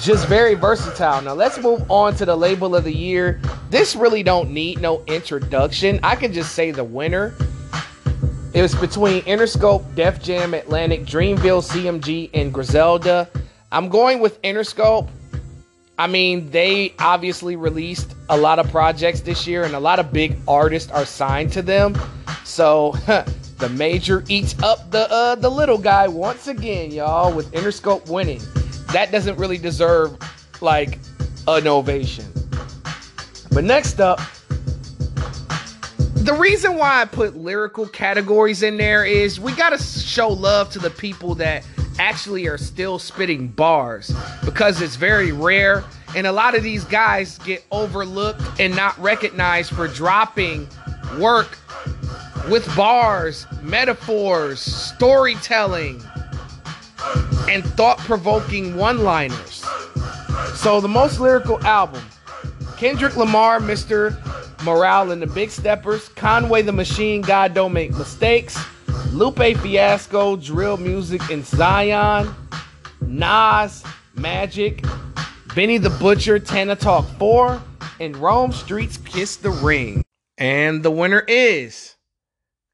just 0.00 0.28
very 0.28 0.54
versatile. 0.54 1.22
Now 1.22 1.34
let's 1.34 1.58
move 1.58 1.90
on 1.90 2.14
to 2.16 2.24
the 2.24 2.36
label 2.36 2.76
of 2.76 2.84
the 2.84 2.94
year. 2.94 3.40
This 3.70 3.96
really 3.96 4.22
don't 4.22 4.50
need 4.50 4.80
no 4.80 5.02
introduction. 5.06 5.98
I 6.02 6.14
can 6.14 6.32
just 6.32 6.54
say 6.54 6.70
the 6.70 6.84
winner. 6.84 7.34
It 8.54 8.62
was 8.62 8.72
between 8.76 9.22
Interscope, 9.22 9.96
Def 9.96 10.22
Jam, 10.22 10.54
Atlantic, 10.54 11.04
Dreamville, 11.04 11.60
CMG, 11.60 12.30
and 12.34 12.54
Griselda. 12.54 13.28
I'm 13.72 13.88
going 13.88 14.20
with 14.20 14.40
Interscope. 14.42 15.08
I 15.98 16.06
mean, 16.06 16.48
they 16.50 16.94
obviously 17.00 17.56
released 17.56 18.14
a 18.28 18.36
lot 18.36 18.60
of 18.60 18.70
projects 18.70 19.22
this 19.22 19.44
year, 19.44 19.64
and 19.64 19.74
a 19.74 19.80
lot 19.80 19.98
of 19.98 20.12
big 20.12 20.36
artists 20.46 20.92
are 20.92 21.04
signed 21.04 21.52
to 21.54 21.62
them. 21.62 22.00
So 22.44 22.92
the 23.58 23.68
major 23.70 24.22
eats 24.28 24.54
up 24.62 24.88
the 24.92 25.10
uh, 25.10 25.34
the 25.34 25.50
little 25.50 25.78
guy 25.78 26.06
once 26.06 26.46
again, 26.46 26.92
y'all, 26.92 27.34
with 27.34 27.50
Interscope 27.50 28.08
winning. 28.08 28.40
That 28.92 29.10
doesn't 29.10 29.36
really 29.36 29.58
deserve 29.58 30.16
like 30.60 31.00
an 31.48 31.66
ovation. 31.66 32.26
But 33.50 33.64
next 33.64 33.98
up, 33.98 34.20
the 36.24 36.32
reason 36.32 36.76
why 36.76 37.02
I 37.02 37.04
put 37.04 37.36
lyrical 37.36 37.86
categories 37.86 38.62
in 38.62 38.78
there 38.78 39.04
is 39.04 39.38
we 39.38 39.52
gotta 39.52 39.76
show 39.76 40.28
love 40.28 40.70
to 40.70 40.78
the 40.78 40.88
people 40.88 41.34
that 41.34 41.66
actually 41.98 42.46
are 42.46 42.56
still 42.56 42.98
spitting 42.98 43.48
bars 43.48 44.10
because 44.42 44.80
it's 44.80 44.96
very 44.96 45.32
rare 45.32 45.84
and 46.16 46.26
a 46.26 46.32
lot 46.32 46.54
of 46.54 46.62
these 46.62 46.82
guys 46.84 47.36
get 47.40 47.62
overlooked 47.70 48.40
and 48.58 48.74
not 48.74 48.98
recognized 48.98 49.74
for 49.74 49.86
dropping 49.86 50.66
work 51.18 51.58
with 52.48 52.74
bars, 52.74 53.46
metaphors, 53.60 54.60
storytelling, 54.60 56.02
and 57.50 57.64
thought-provoking 57.64 58.76
one-liners. 58.76 59.64
So 60.54 60.80
the 60.80 60.88
most 60.88 61.20
lyrical 61.20 61.62
album, 61.64 62.02
Kendrick 62.78 63.16
Lamar, 63.16 63.60
Mr. 63.60 64.16
Morale 64.64 65.10
and 65.10 65.20
the 65.20 65.26
Big 65.26 65.50
Steppers, 65.50 66.08
Conway 66.10 66.62
the 66.62 66.72
Machine, 66.72 67.20
God 67.20 67.52
Don't 67.54 67.72
Make 67.72 67.90
Mistakes, 67.92 68.58
Lupe 69.12 69.36
Fiasco, 69.36 70.36
Drill 70.36 70.78
Music 70.78 71.20
and 71.30 71.44
Zion, 71.44 72.34
Nas, 73.02 73.84
Magic, 74.14 74.82
Benny 75.54 75.78
the 75.78 75.90
Butcher, 75.90 76.38
Tana 76.38 76.76
Talk 76.76 77.06
4, 77.18 77.62
and 78.00 78.16
Rome 78.16 78.52
Streetz 78.52 79.04
Kiss 79.04 79.36
the 79.36 79.50
Ring. 79.50 80.02
And 80.38 80.82
the 80.82 80.90
winner 80.90 81.20
is 81.28 81.94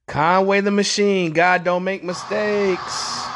Conway 0.07 0.61
the 0.61 0.70
Machine, 0.70 1.33
God 1.33 1.64
Don't 1.64 1.85
Make 1.85 2.05
Mistakes. 2.05 3.30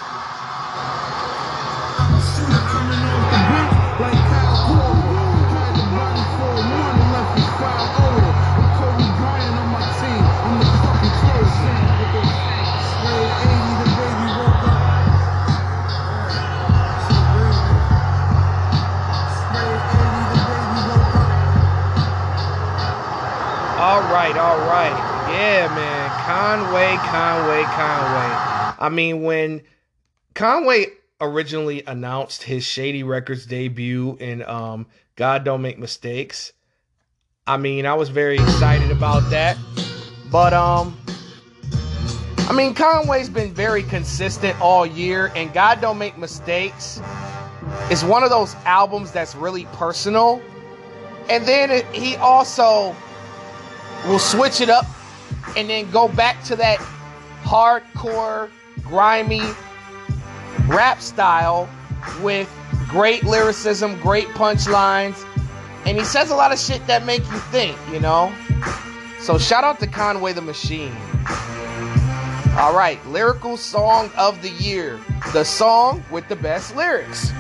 Right, 24.33 24.39
all 24.39 24.59
right. 24.59 25.29
Yeah, 25.31 25.69
man. 25.75 26.11
Conway, 26.25 26.97
Conway, 27.09 27.63
Conway. 27.65 28.75
I 28.79 28.89
mean, 28.91 29.23
when 29.23 29.63
Conway 30.35 30.87
originally 31.21 31.83
announced 31.87 32.43
his 32.43 32.65
Shady 32.65 33.03
Records 33.03 33.45
debut 33.45 34.17
in 34.21 34.43
um, 34.45 34.87
God 35.17 35.45
Don't 35.45 35.61
Make 35.61 35.79
Mistakes, 35.79 36.53
I 37.47 37.59
mean, 37.59 37.85
I 37.85 37.95
was 37.95 38.09
very 38.09 38.37
excited 38.37 38.91
about 38.91 39.29
that. 39.31 39.59
But 40.31 40.55
um 40.55 40.97
I 42.49 42.53
mean, 42.53 42.75
Conway's 42.75 43.29
been 43.31 43.55
very 43.55 43.83
consistent 43.83 44.59
all 44.61 44.85
year 44.85 45.33
and 45.35 45.53
God 45.53 45.81
Don't 45.81 45.99
Make 45.99 46.17
Mistakes 46.19 47.01
is 47.91 48.05
one 48.05 48.23
of 48.23 48.31
those 48.31 48.55
albums 48.65 49.13
that's 49.13 49.35
really 49.35 49.67
personal. 49.73 50.43
And 51.29 51.47
then 51.47 51.71
it, 51.71 51.87
he 51.87 52.17
also 52.17 52.95
will 54.07 54.19
switch 54.19 54.61
it 54.61 54.69
up 54.69 54.87
and 55.57 55.69
then 55.69 55.91
go 55.91 56.09
back 56.09 56.43
to 56.45 56.57
that 56.57 56.79
hardcore, 57.43 58.51
grimy 58.83 59.43
rap 60.67 61.01
style 61.01 61.69
with 62.23 62.51
great 62.89 63.25
lyricism, 63.25 63.99
great 64.01 64.27
punchlines, 64.29 65.25
and 65.87 65.99
he 65.99 66.05
says 66.05 66.31
a 66.31 66.37
lot 66.37 66.53
of 66.53 66.59
shit 66.59 66.87
that 66.87 67.05
make 67.05 67.21
you 67.21 67.39
think, 67.51 67.77
you 67.91 68.01
know? 68.01 68.33
So 69.21 69.39
shout 69.39 69.65
out 69.65 69.81
to 69.81 69.87
Conway 69.87 70.33
the 70.33 70.43
Machine. 70.43 70.95
All 72.57 72.75
right, 72.75 73.01
lyrical 73.09 73.57
song 73.57 74.11
of 74.17 74.41
the 74.41 74.51
year. 74.51 75.01
The 75.33 75.45
song 75.45 76.05
with 76.11 76.29
the 76.29 76.37
best 76.37 76.77
lyrics. 76.77 77.33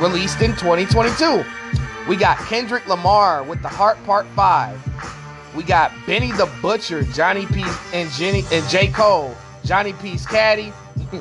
Released 0.00 0.40
in 0.40 0.52
2022. 0.52 1.44
We 2.08 2.16
got 2.16 2.38
Kendrick 2.38 2.88
Lamar 2.88 3.42
with 3.42 3.60
The 3.60 3.68
Heart 3.68 4.02
Part 4.04 4.26
5. 4.28 4.90
We 5.54 5.64
got 5.64 5.92
Benny 6.06 6.30
the 6.32 6.50
Butcher, 6.62 7.02
Johnny 7.02 7.46
P 7.46 7.64
and 7.92 8.10
Jenny 8.12 8.44
and 8.52 8.68
J. 8.68 8.88
Cole, 8.88 9.34
Johnny 9.64 9.92
P's 9.94 10.24
Caddy. 10.24 10.72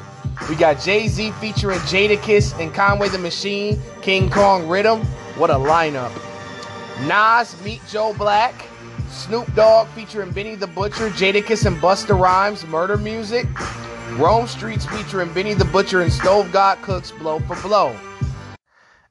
we 0.50 0.56
got 0.56 0.80
Jay-Z 0.80 1.32
featuring 1.39 1.80
Jadakiss 1.80 2.60
and 2.60 2.74
Conway 2.74 3.10
the 3.10 3.18
Machine, 3.18 3.82
King 4.02 4.30
Kong 4.30 4.68
Rhythm. 4.68 5.02
What 5.36 5.50
a 5.50 5.56
lineup. 5.56 6.12
Nas 7.08 7.60
Meet 7.63 7.82
Joe 7.89 8.13
Black, 8.13 8.54
Snoop 9.10 9.52
Dogg 9.56 9.88
featuring 9.89 10.32
Benny 10.32 10.56
the 10.56 10.68
Butcher, 10.68 11.10
Jadakiss 11.10 11.65
and 11.65 11.78
Busta 11.78 12.20
Rhymes, 12.20 12.65
Murder 12.68 12.98
Music, 12.98 13.48
Rome 14.18 14.46
Streetz 14.46 14.88
featuring 14.89 15.34
Benny 15.34 15.54
the 15.54 15.65
Butcher 15.65 16.02
and 16.02 16.12
Stove 16.12 16.52
God 16.52 16.80
Cooks, 16.82 17.12
Blow 17.12 17.39
for 17.39 17.56
Blow. 17.62 17.96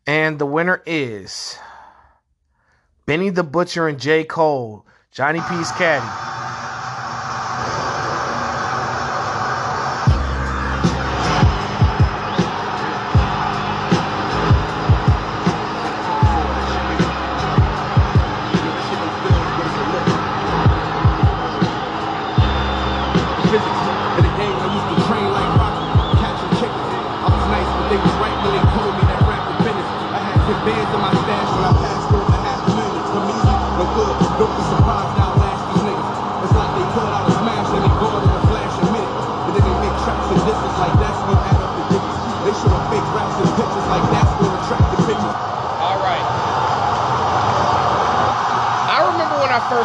And 0.07 0.39
the 0.39 0.47
winner 0.47 0.83
is 0.87 1.59
Benny 3.07 3.31
the 3.31 3.43
Butcher 3.43 3.89
and 3.89 3.99
J. 3.99 4.25
Cole, 4.25 4.87
Johnny 5.13 5.41
P's 5.41 5.73
Caddy. 5.73 6.68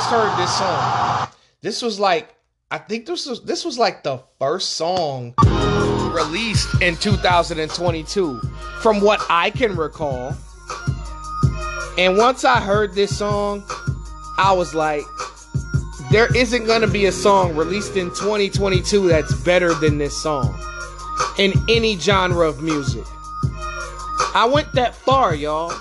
First 0.03 0.15
heard 0.15 0.37
this 0.37 0.57
song. 0.57 1.27
This 1.61 1.81
was 1.81 1.99
like 1.99 2.35
I 2.71 2.77
think 2.77 3.05
this 3.05 3.25
was 3.25 3.43
this 3.43 3.63
was 3.63 3.77
like 3.77 4.03
the 4.03 4.21
first 4.39 4.73
song 4.73 5.33
released 6.13 6.81
in 6.81 6.95
2022 6.97 8.39
from 8.81 9.01
what 9.01 9.21
I 9.29 9.49
can 9.49 9.75
recall. 9.75 10.35
And 11.97 12.17
once 12.17 12.43
I 12.43 12.59
heard 12.59 12.95
this 12.95 13.17
song, 13.17 13.63
I 14.37 14.53
was 14.53 14.73
like 14.73 15.03
there 16.11 16.35
isn't 16.35 16.65
to 16.81 16.87
be 16.87 17.05
a 17.05 17.11
song 17.11 17.55
released 17.55 17.95
in 17.95 18.09
2022 18.09 19.07
that's 19.07 19.33
better 19.43 19.73
than 19.75 19.97
this 19.99 20.21
song 20.21 20.59
in 21.37 21.53
any 21.69 21.97
genre 21.97 22.47
of 22.47 22.61
music. 22.61 23.05
I 24.35 24.49
went 24.51 24.73
that 24.73 24.95
far, 24.95 25.33
y'all. 25.33 25.73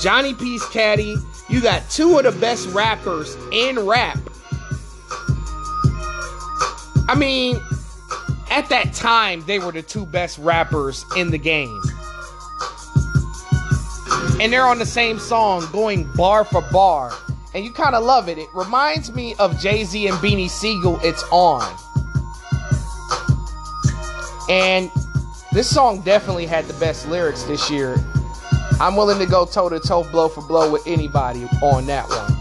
Johnny 0.00 0.34
P's 0.34 0.64
Caddy, 0.68 1.16
you 1.48 1.60
got 1.60 1.88
two 1.90 2.18
of 2.18 2.24
the 2.24 2.32
best 2.40 2.68
rappers 2.68 3.36
in 3.52 3.78
rap. 3.78 4.18
I 7.06 7.14
mean, 7.16 7.60
at 8.50 8.68
that 8.70 8.94
time, 8.94 9.44
they 9.46 9.58
were 9.58 9.72
the 9.72 9.82
two 9.82 10.06
best 10.06 10.38
rappers 10.38 11.04
in 11.16 11.30
the 11.30 11.38
game. 11.38 11.82
And 14.40 14.52
they're 14.52 14.66
on 14.66 14.78
the 14.78 14.86
same 14.86 15.18
song, 15.18 15.66
going 15.70 16.10
bar 16.14 16.44
for 16.44 16.62
bar. 16.72 17.12
And 17.52 17.64
you 17.64 17.72
kind 17.72 17.94
of 17.94 18.02
love 18.02 18.28
it. 18.28 18.38
It 18.38 18.48
reminds 18.54 19.12
me 19.12 19.34
of 19.38 19.58
Jay 19.60 19.84
Z 19.84 20.06
and 20.08 20.16
Beanie 20.16 20.50
Sigel, 20.50 20.98
It's 21.02 21.22
On. 21.30 21.62
And 24.48 24.90
this 25.52 25.68
song 25.68 26.00
definitely 26.00 26.46
had 26.46 26.64
the 26.66 26.74
best 26.74 27.08
lyrics 27.08 27.44
this 27.44 27.70
year. 27.70 27.96
I'm 28.80 28.96
willing 28.96 29.18
to 29.18 29.26
go 29.26 29.46
toe 29.46 29.68
to 29.68 29.80
toe, 29.80 30.04
blow 30.10 30.28
for 30.28 30.42
blow 30.42 30.70
with 30.70 30.86
anybody 30.86 31.44
on 31.62 31.86
that 31.86 32.08
one. 32.08 32.34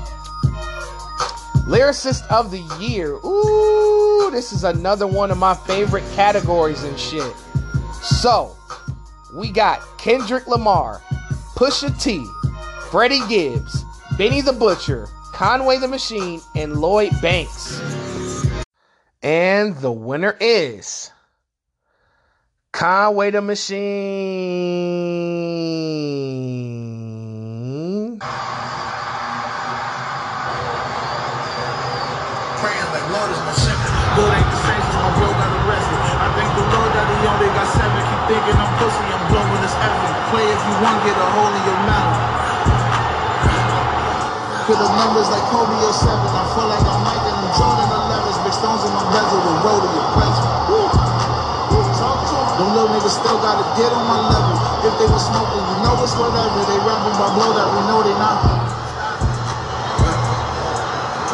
Lyricist 1.68 2.28
of 2.28 2.52
the 2.52 2.60
year. 2.84 3.14
Ooh, 3.26 4.30
this 4.32 4.52
is 4.52 4.64
another 4.64 5.08
one 5.08 5.32
of 5.32 5.38
my 5.38 5.54
favorite 5.54 6.04
categories 6.14 6.84
and 6.84 7.00
shit. 7.00 7.34
So, 8.02 8.56
we 9.34 9.50
got 9.50 9.82
Kendrick 9.98 10.46
Lamar, 10.48 11.02
Pusha 11.56 11.98
T, 12.02 12.26
Freddie 12.90 13.26
Gibbs, 13.30 13.86
Benny 14.18 14.42
the 14.42 14.52
Butcher, 14.52 15.08
Conway 15.32 15.78
the 15.78 15.88
Machine, 15.88 16.42
and 16.56 16.82
Lloyd 16.82 17.14
Banks. 17.22 17.80
And 19.22 19.78
the 19.78 19.92
winner 19.92 20.36
is 20.42 21.13
Conway 22.74 23.30
the 23.30 23.40
Machine. 23.40 23.78
praying 32.58 32.90
like 32.90 33.06
Lord 33.14 33.30
is 33.30 33.38
my 33.46 33.54
shepherd. 33.54 33.94
Lord 34.18 34.34
ain't 34.34 34.50
the 34.50 34.58
same 34.66 34.82
since 34.82 34.98
my 35.06 35.14
bro 35.22 35.30
got 35.38 35.54
arrested. 35.54 36.02
I 36.18 36.34
thank 36.34 36.50
the 36.58 36.66
Lord 36.74 36.90
that 36.98 37.06
he 37.14 37.22
only 37.30 37.54
got 37.54 37.70
seven. 37.70 37.94
Keep 38.10 38.42
thinking 38.42 38.58
I'm 38.58 38.72
pussy, 38.82 39.06
I'm 39.06 39.22
blowing 39.30 39.62
this 39.62 39.78
effort. 39.78 40.10
Play 40.34 40.50
if 40.50 40.62
you 40.66 40.74
want, 40.82 40.98
get 41.06 41.14
a 41.14 41.30
hole 41.30 41.54
in 41.54 41.64
your 41.70 41.78
mouth. 41.86 42.18
Put 44.66 44.82
the 44.82 44.90
numbers 44.98 45.30
like 45.30 45.46
Kobe 45.54 45.78
or 45.78 45.94
seven. 45.94 46.26
I 46.26 46.42
feel 46.58 46.66
like 46.66 46.82
I'm 46.82 47.06
Mike 47.06 47.22
and 47.22 47.38
I'm 47.38 47.54
Jordan 47.54 47.86
11s. 47.86 48.42
Big 48.42 48.56
stones 48.58 48.82
in 48.82 48.92
my 48.98 49.06
bezel, 49.14 49.46
the 49.46 49.54
road 49.62 49.86
to 49.86 49.90
your 49.94 50.10
presence. 50.18 50.43
Niggas 53.04 53.20
still 53.20 53.36
gotta 53.44 53.68
get 53.76 53.92
on 53.92 54.08
my 54.08 54.20
level. 54.32 54.56
If 54.88 54.96
they 54.96 55.08
was 55.12 55.28
smoking, 55.28 55.60
you 55.60 55.78
know 55.84 56.00
it's 56.00 56.16
whatever. 56.16 56.64
They 56.64 56.80
rapping 56.88 57.16
by 57.20 57.36
blow 57.36 57.52
that 57.52 57.68
we 57.76 57.80
know 57.92 58.00
they 58.00 58.16
not. 58.16 58.40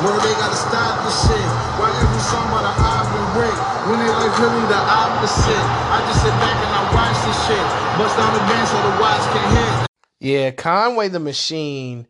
Word, 0.01 0.21
they 0.23 0.33
gotta 0.33 0.55
stop 0.55 1.05
this 1.05 1.29
shit. 1.29 1.49
Why 1.77 1.93
every 2.01 2.23
song 2.25 2.47
about 2.49 2.65
an 2.65 2.81
Ivory 2.81 3.45
Rick? 3.45 3.57
When 3.85 3.99
they 3.99 4.09
like 4.09 4.33
really 4.39 4.65
the 4.65 4.81
opposite. 4.81 5.65
I 5.93 6.01
just 6.09 6.23
sit 6.23 6.33
back 6.41 6.57
and 6.57 6.73
I 6.73 6.81
watch 6.95 7.19
this 7.27 7.37
shit. 7.45 7.65
Bust 7.99 8.17
down 8.17 8.33
the 8.33 8.39
band 8.49 8.67
so 8.67 8.77
the 8.81 9.01
watch 9.01 9.21
can 9.29 9.45
hit. 9.55 9.87
Yeah, 10.21 10.51
Conway 10.51 11.09
the 11.09 11.19
Machine. 11.19 12.07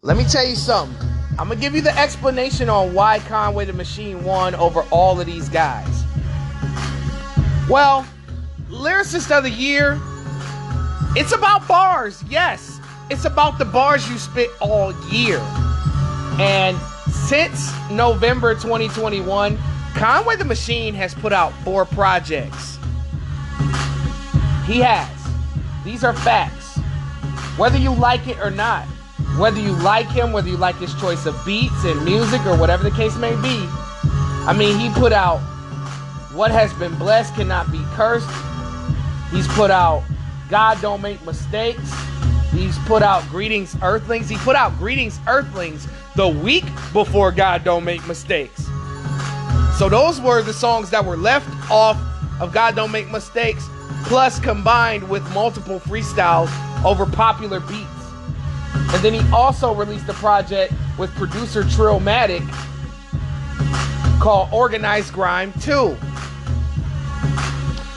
Let 0.00 0.16
me 0.16 0.24
tell 0.24 0.46
you 0.46 0.56
something. 0.56 0.96
I'm 1.38 1.48
gonna 1.48 1.60
give 1.60 1.74
you 1.74 1.82
the 1.82 1.96
explanation 1.98 2.70
on 2.70 2.94
why 2.94 3.18
Conway 3.18 3.64
the 3.64 3.72
Machine 3.72 4.22
won 4.24 4.54
over 4.54 4.82
all 4.90 5.20
of 5.20 5.26
these 5.26 5.48
guys. 5.48 6.04
Well, 7.68 8.06
lyricist 8.74 9.36
of 9.36 9.44
the 9.44 9.50
year. 9.50 10.00
It's 11.16 11.32
about 11.32 11.66
bars, 11.68 12.22
yes. 12.28 12.80
It's 13.10 13.24
about 13.24 13.58
the 13.58 13.64
bars 13.64 14.08
you 14.10 14.18
spit 14.18 14.50
all 14.60 14.92
year. 15.08 15.38
And 16.38 16.76
since 17.08 17.72
November 17.90 18.54
2021, 18.54 19.58
Conway 19.94 20.36
the 20.36 20.44
Machine 20.44 20.94
has 20.94 21.14
put 21.14 21.32
out 21.32 21.52
four 21.62 21.84
projects. 21.84 22.78
He 24.66 24.80
has. 24.80 25.08
These 25.84 26.02
are 26.02 26.14
facts. 26.14 26.78
Whether 27.56 27.78
you 27.78 27.94
like 27.94 28.26
it 28.26 28.38
or 28.38 28.50
not, 28.50 28.86
whether 29.38 29.60
you 29.60 29.72
like 29.72 30.08
him, 30.08 30.32
whether 30.32 30.48
you 30.48 30.56
like 30.56 30.76
his 30.76 30.94
choice 30.94 31.26
of 31.26 31.40
beats 31.46 31.84
and 31.84 32.04
music 32.04 32.44
or 32.46 32.56
whatever 32.58 32.82
the 32.82 32.96
case 32.96 33.16
may 33.16 33.34
be, 33.36 33.68
I 34.46 34.54
mean, 34.56 34.78
he 34.78 34.90
put 34.90 35.12
out 35.12 35.38
What 36.32 36.50
Has 36.50 36.72
Been 36.74 36.94
Blessed 36.96 37.34
Cannot 37.34 37.70
Be 37.70 37.82
Cursed. 37.92 38.28
He's 39.34 39.48
put 39.48 39.72
out 39.72 40.04
God 40.48 40.80
Don't 40.80 41.02
Make 41.02 41.24
Mistakes. 41.26 41.92
He's 42.52 42.78
put 42.80 43.02
out 43.02 43.28
Greetings 43.30 43.76
Earthlings. 43.82 44.28
He 44.28 44.36
put 44.36 44.54
out 44.54 44.78
Greetings 44.78 45.18
Earthlings 45.26 45.88
the 46.14 46.28
week 46.28 46.64
before 46.92 47.32
God 47.32 47.64
Don't 47.64 47.84
Make 47.84 48.06
Mistakes. 48.06 48.64
So 49.76 49.88
those 49.88 50.20
were 50.20 50.40
the 50.42 50.52
songs 50.52 50.90
that 50.90 51.04
were 51.04 51.16
left 51.16 51.48
off 51.68 52.00
of 52.40 52.52
God 52.52 52.76
Don't 52.76 52.92
Make 52.92 53.10
Mistakes, 53.10 53.66
plus 54.04 54.38
combined 54.38 55.08
with 55.08 55.28
multiple 55.34 55.80
freestyles 55.80 56.48
over 56.84 57.04
popular 57.04 57.58
beats. 57.58 57.88
And 58.74 59.02
then 59.02 59.14
he 59.14 59.32
also 59.32 59.74
released 59.74 60.08
a 60.08 60.14
project 60.14 60.72
with 60.96 61.12
producer 61.16 61.64
Trillmatic 61.64 62.48
called 64.20 64.48
Organized 64.52 65.12
Grime 65.12 65.52
2. 65.60 65.96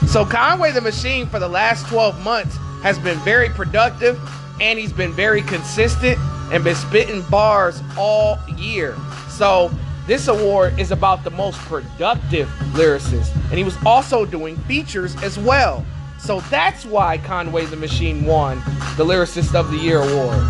So 0.08 0.24
Conway 0.24 0.72
the 0.72 0.80
Machine 0.80 1.26
for 1.26 1.38
the 1.38 1.48
last 1.48 1.86
12 1.88 2.24
months 2.24 2.56
has 2.82 2.98
been 2.98 3.18
very 3.18 3.50
productive 3.50 4.18
and 4.58 4.78
he's 4.78 4.92
been 4.92 5.12
very 5.12 5.42
consistent 5.42 6.18
and 6.50 6.64
been 6.64 6.74
spitting 6.74 7.20
bars 7.28 7.82
all 7.94 8.38
year. 8.56 8.96
So 9.28 9.70
this 10.06 10.28
award 10.28 10.78
is 10.78 10.92
about 10.92 11.24
the 11.24 11.30
most 11.30 11.58
productive 11.58 12.48
lyricist. 12.72 13.34
And 13.50 13.58
he 13.58 13.64
was 13.64 13.76
also 13.84 14.24
doing 14.24 14.56
features 14.60 15.14
as 15.22 15.38
well. 15.38 15.84
So 16.18 16.40
that's 16.40 16.86
why 16.86 17.18
Conway 17.18 17.66
the 17.66 17.76
Machine 17.76 18.24
won 18.24 18.60
the 18.96 19.04
Lyricist 19.04 19.54
of 19.54 19.70
the 19.70 19.76
Year 19.76 19.98
award. 19.98 20.42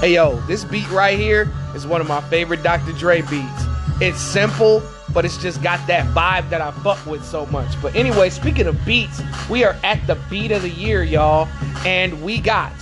Hey 0.00 0.14
yo, 0.14 0.40
this 0.46 0.64
beat 0.64 0.90
right 0.90 1.18
here 1.18 1.52
is 1.74 1.86
one 1.86 2.00
of 2.00 2.08
my 2.08 2.22
favorite 2.22 2.62
Dr. 2.62 2.92
Dre 2.92 3.20
beats. 3.20 3.64
It's 4.00 4.20
simple, 4.22 4.82
but 5.12 5.24
it's 5.24 5.38
just 5.38 5.62
got 5.62 5.84
that 5.86 6.06
vibe 6.14 6.50
that 6.50 6.60
I 6.60 6.70
fuck 6.82 7.04
with 7.06 7.24
so 7.24 7.46
much. 7.46 7.80
But 7.80 7.94
anyway, 7.94 8.30
speaking 8.30 8.66
of 8.66 8.84
beats, 8.84 9.22
we 9.48 9.64
are 9.64 9.76
at 9.82 10.06
the 10.06 10.16
beat 10.28 10.52
of 10.52 10.62
the 10.62 10.70
year, 10.70 11.02
y'all. 11.02 11.48
And 11.86 12.22
we 12.22 12.38
got 12.40 12.72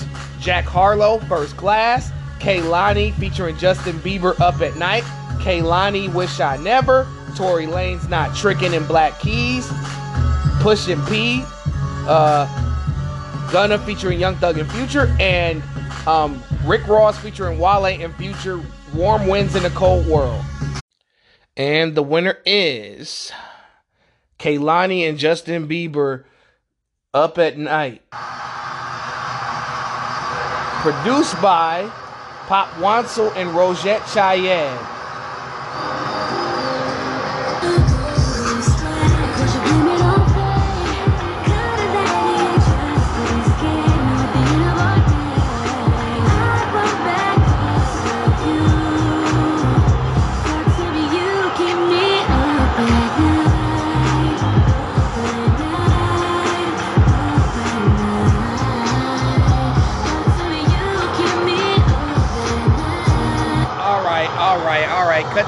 Jack 0.40 0.64
Harlow, 0.64 1.18
First 1.20 1.56
Class, 1.56 2.10
Kehlani 2.38 3.14
featuring 3.14 3.56
Justin 3.56 3.96
Bieber, 4.00 4.38
Up 4.40 4.60
at 4.60 4.76
Night, 4.76 5.04
Kehlani, 5.40 6.12
Wish 6.12 6.40
I 6.40 6.56
Never, 6.56 7.06
Tory 7.36 7.66
Lanez 7.66 8.08
Not 8.08 8.34
Tricking 8.36 8.74
in 8.74 8.84
Black 8.86 9.18
Keys, 9.20 9.70
Pushin' 10.60 11.04
P, 11.06 11.42
uh, 12.08 12.46
Gunna 13.52 13.78
featuring 13.78 14.18
Young 14.18 14.36
Thug 14.36 14.58
and 14.58 14.70
Future, 14.72 15.14
and 15.20 15.62
um, 16.06 16.42
Rick 16.64 16.86
Ross 16.86 17.18
featuring 17.18 17.58
Wale 17.58 17.86
and 17.86 18.14
Future, 18.16 18.60
Warm 18.94 19.26
Winds 19.26 19.54
in 19.54 19.64
a 19.64 19.70
Cold 19.70 20.06
World. 20.06 20.44
And 21.56 21.94
the 21.94 22.02
winner 22.02 22.38
is 22.44 23.32
Kehlani 24.38 25.08
and 25.08 25.18
Justin 25.18 25.66
Bieber, 25.66 26.24
Up 27.14 27.38
at 27.38 27.56
Night. 27.56 28.02
Produced 30.82 31.40
by 31.40 31.90
Pop 32.46 32.68
Wansel 32.74 33.34
and 33.34 33.50
Rogét 33.50 34.00
Chahayed. 34.00 34.95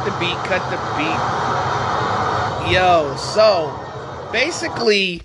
The 0.09 0.19
beat, 0.21 0.37
cut 0.47 0.71
the 0.71 0.79
beat. 0.97 2.73
Yo, 2.73 3.15
so 3.19 4.31
basically, 4.33 5.21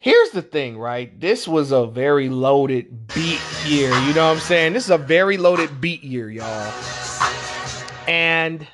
here's 0.00 0.30
the 0.32 0.42
thing, 0.42 0.76
right? 0.76 1.18
This 1.18 1.48
was 1.48 1.72
a 1.72 1.86
very 1.86 2.28
loaded 2.28 3.08
beat 3.08 3.40
year. 3.64 3.88
You 4.00 4.12
know 4.12 4.26
what 4.26 4.34
I'm 4.34 4.40
saying? 4.40 4.74
This 4.74 4.84
is 4.84 4.90
a 4.90 4.98
very 4.98 5.38
loaded 5.38 5.80
beat 5.80 6.04
year, 6.04 6.28
y'all. 6.28 6.72
And 8.06 8.66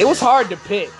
it 0.00 0.04
was 0.04 0.18
hard 0.18 0.48
to 0.48 0.56
pick. 0.56 0.90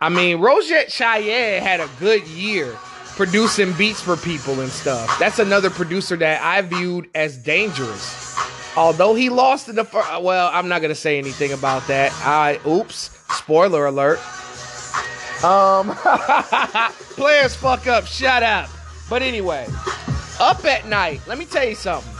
I 0.00 0.08
mean, 0.08 0.38
Rogét 0.38 0.86
Chahayed 0.86 1.58
had 1.58 1.80
a 1.80 1.88
good 1.98 2.24
year 2.28 2.72
producing 3.16 3.72
beats 3.72 4.00
for 4.00 4.16
people 4.16 4.60
and 4.60 4.70
stuff. 4.70 5.18
That's 5.18 5.40
another 5.40 5.68
producer 5.68 6.14
that 6.18 6.42
I 6.42 6.62
viewed 6.62 7.08
as 7.16 7.38
dangerous. 7.38 8.31
Although 8.76 9.14
he 9.14 9.28
lost 9.28 9.68
in 9.68 9.76
the 9.76 9.84
first, 9.84 10.22
well, 10.22 10.50
I'm 10.52 10.68
not 10.68 10.80
gonna 10.82 10.94
say 10.94 11.18
anything 11.18 11.52
about 11.52 11.86
that. 11.88 12.12
I, 12.24 12.58
oops, 12.66 13.10
spoiler 13.30 13.86
alert. 13.86 14.18
Um, 15.44 15.94
players 17.16 17.54
fuck 17.54 17.86
up, 17.86 18.06
shut 18.06 18.42
up. 18.42 18.70
But 19.10 19.22
anyway, 19.22 19.66
up 20.40 20.64
at 20.64 20.86
night. 20.86 21.20
Let 21.26 21.38
me 21.38 21.44
tell 21.44 21.68
you 21.68 21.74
something. 21.74 22.10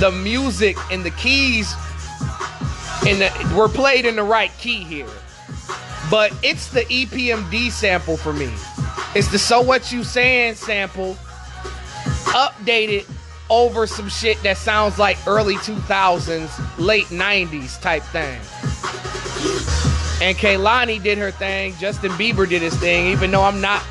The 0.00 0.12
music 0.12 0.76
and 0.92 1.04
the 1.04 1.10
keys 1.12 1.74
the 3.16 3.54
were 3.56 3.68
played 3.68 4.04
in 4.04 4.16
the 4.16 4.22
right 4.22 4.50
key 4.58 4.84
here, 4.84 5.08
but 6.10 6.32
it's 6.42 6.68
the 6.68 6.82
EPMD 6.82 7.70
sample 7.70 8.16
for 8.16 8.32
me. 8.32 8.52
It's 9.14 9.28
the 9.28 9.38
"So 9.38 9.60
What 9.60 9.90
You 9.92 10.04
Saying" 10.04 10.56
sample 10.56 11.16
updated 12.34 13.06
over 13.50 13.86
some 13.86 14.08
shit 14.08 14.42
that 14.42 14.56
sounds 14.56 14.98
like 14.98 15.18
early 15.26 15.54
2000s, 15.56 16.78
late 16.78 17.06
90s 17.06 17.80
type 17.80 18.02
thing. 18.04 18.40
And 20.20 20.36
Kehlani 20.36 21.02
did 21.02 21.18
her 21.18 21.30
thing. 21.30 21.74
Justin 21.78 22.10
Bieber 22.12 22.48
did 22.48 22.62
his 22.62 22.76
thing, 22.76 23.06
even 23.12 23.30
though 23.30 23.44
I'm 23.44 23.60
not 23.60 23.82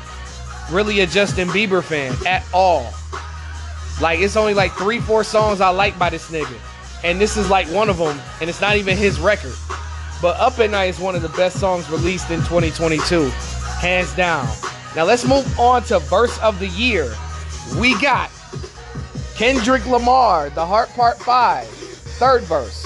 really 0.70 1.00
a 1.00 1.06
Justin 1.06 1.48
Bieber 1.48 1.82
fan 1.82 2.14
at 2.26 2.44
all. 2.52 2.92
Like, 4.00 4.20
it's 4.20 4.36
only 4.36 4.54
like 4.54 4.72
three, 4.72 5.00
four 5.00 5.24
songs 5.24 5.60
I 5.60 5.70
like 5.70 5.98
by 5.98 6.10
this 6.10 6.30
nigga. 6.30 6.56
And 7.02 7.20
this 7.20 7.36
is 7.36 7.48
like 7.48 7.66
one 7.68 7.88
of 7.88 7.96
them, 7.98 8.18
and 8.40 8.50
it's 8.50 8.60
not 8.60 8.76
even 8.76 8.96
his 8.96 9.18
record. 9.18 9.54
But 10.20 10.38
Up 10.38 10.58
at 10.58 10.70
Night 10.70 10.86
is 10.86 10.98
one 10.98 11.14
of 11.14 11.22
the 11.22 11.28
best 11.30 11.58
songs 11.60 11.88
released 11.90 12.30
in 12.30 12.40
2022, 12.40 13.28
hands 13.80 14.12
down. 14.14 14.48
Now 14.96 15.04
let's 15.04 15.24
move 15.24 15.58
on 15.58 15.82
to 15.84 16.00
verse 16.00 16.36
of 16.40 16.58
the 16.58 16.68
year. 16.68 17.14
We 17.78 17.98
got 18.00 18.30
Kendrick 19.38 19.86
Lamar, 19.86 20.50
The 20.50 20.66
Heart 20.66 20.88
Part 20.94 21.16
5, 21.16 21.64
third 21.68 22.42
verse. 22.42 22.84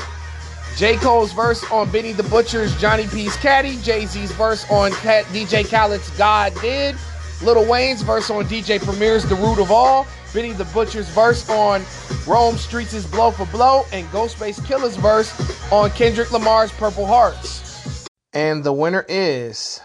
J. 0.77 0.97
Cole's 0.97 1.33
verse 1.33 1.65
on 1.73 1.91
Benny 1.91 2.13
the 2.13 2.25
Butcher's 2.25 2.79
Johnny 2.79 3.07
P's 3.07 3.35
Caddy. 3.39 3.79
Jay 3.79 4.05
Z's 4.05 4.31
verse 4.33 4.71
on 4.71 4.91
DJ 4.91 5.67
Khaled's 5.67 6.11
God 6.19 6.53
Did. 6.61 6.95
Lil 7.41 7.67
Wayne's 7.67 8.03
verse 8.03 8.29
on 8.29 8.45
DJ 8.45 8.79
Premier's 8.85 9.25
The 9.25 9.35
Root 9.37 9.61
of 9.61 9.71
All. 9.71 10.07
Benny 10.35 10.53
the 10.53 10.67
Butcher's 10.67 11.09
verse 11.09 11.49
on 11.49 11.87
Rome 12.27 12.57
Streetz' 12.57 12.93
is 12.93 13.07
Blow 13.07 13.31
for 13.31 13.47
Blow. 13.47 13.85
And 13.91 14.07
Ghostface 14.09 14.63
Killah's 14.67 14.97
verse 14.97 15.33
on 15.73 15.89
Kendrick 15.93 16.33
Lamar's 16.33 16.71
Purple 16.73 17.07
Hearts. 17.07 18.07
And 18.35 18.63
the 18.63 18.75
winner 18.75 19.07
is 19.09 19.81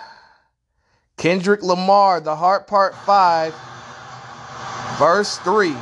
Kendrick 1.15 1.63
Lamar, 1.63 2.19
The 2.19 2.35
Heart 2.35 2.67
Part 2.67 2.93
5, 2.93 3.55
verse 4.99 5.37
3. 5.37 5.73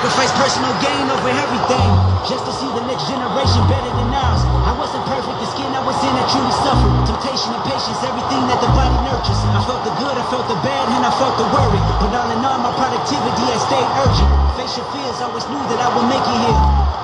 Sacrifice 0.00 0.32
personal 0.40 0.72
gain 0.80 1.12
over 1.12 1.28
everything. 1.28 1.88
Just 2.24 2.48
to 2.48 2.52
see 2.56 2.64
the 2.72 2.80
next 2.88 3.04
generation 3.04 3.60
better 3.68 3.92
than 4.00 4.08
ours. 4.16 4.40
I 4.64 4.72
wasn't 4.80 5.04
perfect, 5.04 5.36
the 5.44 5.48
skin 5.52 5.68
I 5.76 5.84
was 5.84 6.00
in, 6.00 6.08
I 6.16 6.24
truly 6.32 6.56
suffered. 6.64 6.92
Temptation 7.04 7.52
and 7.52 7.60
patience, 7.68 8.00
everything 8.00 8.48
that 8.48 8.64
the 8.64 8.72
body 8.72 8.96
nurtures. 9.04 9.36
I 9.52 9.60
felt 9.68 9.84
the 9.84 9.92
good, 10.00 10.16
I 10.16 10.24
felt 10.32 10.48
the 10.48 10.56
bad, 10.64 10.88
and 10.96 11.04
I 11.04 11.12
felt 11.20 11.36
the 11.36 11.44
worry. 11.52 11.76
But 12.00 12.16
all 12.16 12.32
in 12.32 12.40
all, 12.40 12.64
my 12.64 12.72
productivity 12.80 13.44
has 13.52 13.60
stayed 13.68 13.90
urgent. 14.00 14.30
Face 14.56 14.72
your 14.80 14.88
fears, 14.88 15.20
I 15.20 15.28
always 15.28 15.44
knew 15.52 15.60
that 15.68 15.80
I 15.84 15.92
would 15.92 16.08
make 16.08 16.24
it 16.24 16.38
here. 16.48 16.60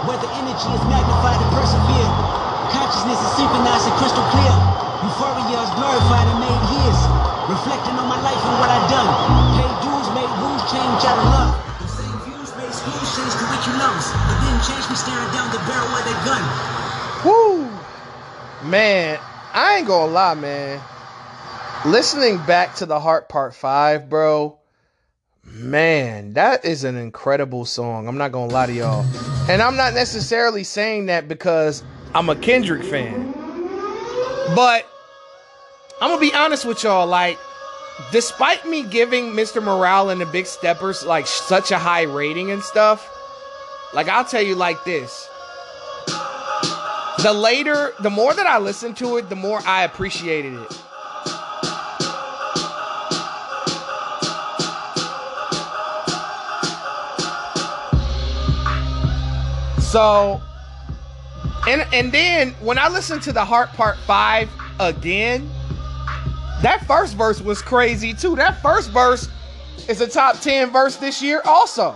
Where 0.09 0.17
the 0.17 0.33
energy 0.41 0.69
is 0.73 0.83
magnified 0.89 1.37
and 1.37 1.53
persevere. 1.53 2.11
Consciousness 2.73 3.21
is 3.21 3.31
synchronized 3.37 3.93
and 3.93 3.97
crystal 4.01 4.25
clear. 4.33 4.57
Euphoria 5.05 5.61
is 5.61 5.73
glorified 5.77 6.27
and 6.33 6.41
made 6.41 6.63
his. 6.73 6.97
Reflecting 7.45 8.01
on 8.01 8.09
my 8.09 8.25
life 8.25 8.41
and 8.41 8.57
what 8.57 8.73
I've 8.73 8.89
done. 8.89 9.11
Paid 9.61 9.75
dues, 9.85 10.09
made 10.17 10.33
rules, 10.41 10.65
change 10.73 11.05
out 11.05 11.21
of 11.21 11.29
love. 11.29 11.66
The 12.87 13.05
same 13.05 13.25
views 13.25 13.51
made 13.51 13.63
schools 13.63 14.67
change 14.67 14.89
me 14.89 14.97
staring 14.97 15.33
down 15.33 15.51
the 15.51 15.59
barrel 15.67 15.89
of 15.89 16.05
their 16.05 16.25
gun. 16.25 16.43
Woo! 17.25 17.69
Man, 18.69 19.19
I 19.53 19.79
ain't 19.79 19.87
gonna 19.87 20.13
lie, 20.13 20.35
man. 20.35 20.81
Listening 21.85 22.39
back 22.47 22.77
to 22.77 22.87
the 22.87 23.01
Heart 23.01 23.29
Part 23.29 23.55
5, 23.55 24.09
bro, 24.09 24.59
man, 25.45 26.33
that 26.35 26.65
is 26.65 26.85
an 26.85 26.97
incredible 26.97 27.65
song. 27.65 28.07
I'm 28.07 28.19
not 28.19 28.33
gonna 28.33 28.53
lie 28.53 28.67
to 28.67 28.73
y'all. 28.73 29.05
And 29.49 29.63
I'm 29.63 29.77
not 29.77 29.95
necessarily 29.95 30.65
saying 30.65 31.07
that 31.07 31.29
because 31.29 31.83
I'm 32.15 32.29
a 32.29 32.37
Kendrick 32.37 32.85
fan. 32.85 33.33
But 34.55 34.87
I'm 36.01 36.11
gonna 36.11 36.21
be 36.21 36.35
honest 36.35 36.65
with 36.65 36.83
y'all, 36.83 37.07
like, 37.07 37.39
despite 38.13 38.67
me 38.67 38.83
giving 38.83 39.33
Mr. 39.33 39.63
Morale 39.63 40.11
and 40.11 40.21
the 40.21 40.27
Big 40.27 40.47
Steppers 40.47 41.05
like 41.05 41.27
such 41.27 41.71
a 41.71 41.79
high 41.79 42.03
rating 42.03 42.51
and 42.51 42.63
stuff, 42.63 43.09
like 43.93 44.09
I'll 44.09 44.25
tell 44.25 44.43
you 44.43 44.55
like 44.55 44.85
this. 44.85 45.29
The 47.23 47.33
later, 47.33 47.95
the 48.01 48.11
more 48.11 48.35
that 48.35 48.47
I 48.47 48.59
listened 48.59 48.97
to 48.99 49.17
it, 49.17 49.29
the 49.29 49.37
more 49.37 49.61
I 49.67 49.85
appreciated 49.85 50.55
it. 50.55 50.83
So, 59.81 60.43
and 61.67 61.87
and 61.95 62.13
then 62.13 62.51
when 62.61 62.79
I 62.79 62.89
listened 62.89 63.23
to 63.23 63.33
the 63.33 63.45
Heart 63.45 63.71
Part 63.71 63.97
Five 64.01 64.51
again, 64.79 65.49
that 66.63 66.85
first 66.87 67.15
verse 67.17 67.41
was 67.41 67.63
crazy 67.63 68.15
too. 68.15 68.37
That 68.37 68.61
first 68.63 68.91
verse 68.91 69.29
is 69.89 70.01
a 70.01 70.09
top 70.09 70.41
ten 70.41 70.71
verse 70.71 70.97
this 70.97 71.23
year, 71.23 71.41
also. 71.45 71.95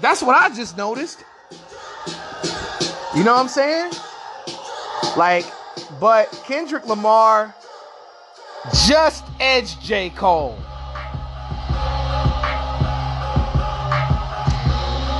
That's 0.00 0.22
what 0.22 0.36
I 0.36 0.54
just 0.54 0.76
noticed. 0.76 1.24
You 3.14 3.24
know 3.24 3.32
what 3.32 3.40
I'm 3.40 3.48
saying? 3.48 3.92
Like, 5.16 5.46
but 5.98 6.30
Kendrick 6.46 6.86
Lamar 6.86 7.54
just 8.86 9.24
edged 9.40 9.80
J. 9.80 10.10
Cole. 10.10 10.58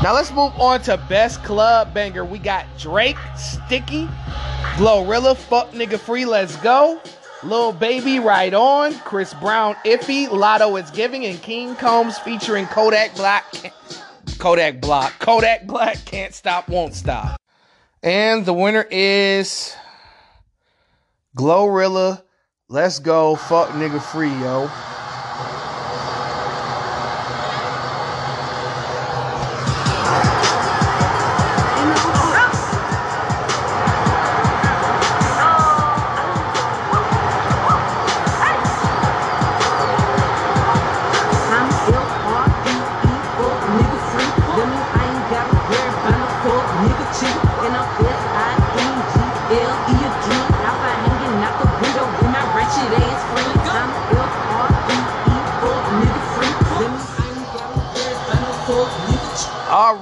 Now 0.03 0.13
let's 0.15 0.31
move 0.31 0.53
on 0.61 0.83
to 0.83 0.99
best 1.09 1.43
club 1.43 1.95
banger. 1.95 2.25
We 2.25 2.39
got 2.39 2.67
Drake, 2.79 3.17
Sticky, 3.37 4.07
Glorilla, 4.77 5.35
Fuck 5.37 5.71
Nigga 5.73 5.99
Free, 5.99 6.25
Let's 6.25 6.55
Go, 6.57 7.01
Lil 7.43 7.73
Baby, 7.73 8.19
Right 8.19 8.53
On, 8.55 8.95
Chris 9.01 9.35
Brown, 9.35 9.75
Iffy, 9.85 10.27
Latto 10.27 10.83
is 10.83 10.91
Giving, 10.91 11.27
and 11.27 11.41
King 11.43 11.77
Combs 11.77 12.19
featuring 12.19 12.67
Kodak 12.67 13.15
Black, 13.15 13.45
Kodak 14.39 14.81
Block, 14.81 15.19
Kodak 15.19 15.67
Black, 15.67 16.05
Can't 16.05 16.35
Stop, 16.35 16.69
Won't 16.69 16.95
Stop. 16.95 17.41
And 18.03 18.47
the 18.47 18.53
winner 18.53 18.87
is 18.91 19.75
Glorilla, 21.37 22.23
Let's 22.69 22.99
Go, 22.99 23.37
Fuck 23.37 23.71
Nigga 23.71 24.01
Free, 24.01 24.31
yo. 24.31 24.71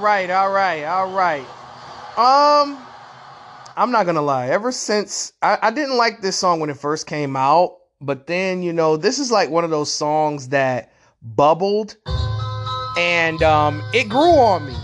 Right, 0.05 0.29
all 0.29 0.51
right, 0.51 0.83
all 0.83 1.11
right. 1.11 1.41
Um, 2.15 2.77
I'm 3.75 3.89
not 3.89 4.05
gonna 4.05 4.21
lie. 4.21 4.49
Ever 4.49 4.71
since 4.71 5.33
I, 5.41 5.57
I 5.63 5.71
didn't 5.71 5.97
like 5.97 6.21
this 6.21 6.37
song 6.37 6.59
when 6.59 6.69
it 6.69 6.77
first 6.77 7.07
came 7.07 7.35
out, 7.35 7.77
but 7.99 8.27
then 8.27 8.61
you 8.61 8.71
know 8.71 8.97
this 8.97 9.17
is 9.17 9.31
like 9.31 9.49
one 9.49 9.63
of 9.63 9.71
those 9.71 9.91
songs 9.91 10.49
that 10.49 10.93
bubbled, 11.23 11.97
and 12.97 13.41
um, 13.41 13.81
it 13.93 14.07
grew 14.07 14.21
on 14.21 14.67
me. 14.67 14.75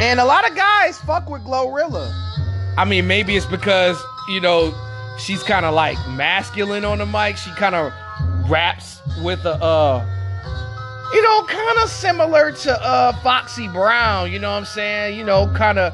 And 0.00 0.18
a 0.18 0.24
lot 0.24 0.48
of 0.48 0.56
guys 0.56 0.98
fuck 0.98 1.30
with 1.30 1.42
Glorilla. 1.42 2.10
I 2.76 2.84
mean, 2.84 3.06
maybe 3.06 3.36
it's 3.36 3.46
because 3.46 4.02
you 4.28 4.40
know 4.40 4.74
she's 5.20 5.44
kind 5.44 5.64
of 5.64 5.72
like 5.72 5.96
masculine 6.08 6.84
on 6.84 6.98
the 6.98 7.06
mic. 7.06 7.36
She 7.36 7.50
kind 7.52 7.76
of 7.76 7.92
raps 8.50 9.00
with 9.22 9.44
a 9.44 9.54
uh 9.62 10.19
you 11.12 11.22
know, 11.22 11.44
kind 11.44 11.78
of 11.78 11.88
similar 11.88 12.52
to 12.52 12.82
uh 12.82 13.12
Foxy 13.22 13.68
Brown, 13.68 14.30
you 14.30 14.38
know 14.38 14.50
what 14.50 14.58
I'm 14.58 14.64
saying? 14.64 15.18
You 15.18 15.24
know, 15.24 15.52
kind 15.54 15.78
of 15.78 15.92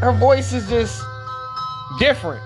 her 0.00 0.12
voice 0.12 0.52
is 0.52 0.68
just 0.68 1.02
different. 1.98 2.42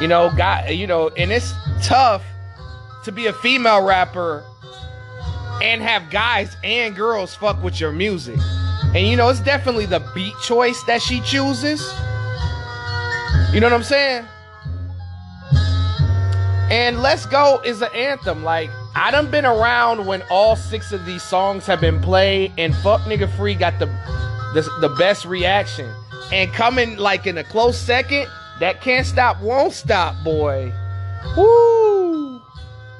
You 0.00 0.08
know, 0.08 0.30
got, 0.36 0.74
you 0.74 0.86
know, 0.86 1.08
and 1.10 1.30
it's 1.30 1.52
tough 1.82 2.24
to 3.04 3.12
be 3.12 3.26
a 3.26 3.32
female 3.34 3.84
rapper 3.84 4.44
and 5.62 5.82
have 5.82 6.10
guys 6.10 6.56
and 6.64 6.96
girls 6.96 7.34
fuck 7.34 7.62
with 7.62 7.80
your 7.80 7.92
music. 7.92 8.38
And 8.94 9.06
you 9.06 9.16
know, 9.16 9.28
it's 9.28 9.40
definitely 9.40 9.86
the 9.86 10.00
beat 10.14 10.34
choice 10.42 10.82
that 10.84 11.02
she 11.02 11.20
chooses. 11.20 11.80
You 13.52 13.60
know 13.60 13.66
what 13.66 13.74
I'm 13.74 13.82
saying? 13.82 14.24
And 16.70 17.02
Let's 17.02 17.26
Go 17.26 17.60
is 17.64 17.82
an 17.82 17.90
anthem. 17.94 18.44
Like, 18.44 18.70
I 18.94 19.10
done 19.10 19.30
been 19.30 19.44
around 19.44 20.06
when 20.06 20.22
all 20.30 20.56
six 20.56 20.92
of 20.92 21.06
these 21.06 21.22
songs 21.22 21.66
have 21.66 21.80
been 21.80 22.00
played, 22.00 22.52
and 22.58 22.74
Fuck 22.76 23.02
Nigga 23.02 23.34
Free 23.36 23.54
got 23.54 23.78
the, 23.78 23.86
the, 24.54 24.68
the 24.80 24.88
best 24.98 25.24
reaction. 25.24 25.92
And 26.32 26.52
coming 26.52 26.96
like 26.96 27.26
in 27.26 27.38
a 27.38 27.44
close 27.44 27.78
second, 27.78 28.26
that 28.58 28.80
Can't 28.80 29.06
Stop, 29.06 29.40
Won't 29.40 29.72
Stop, 29.72 30.22
boy. 30.24 30.72
Woo! 31.36 32.42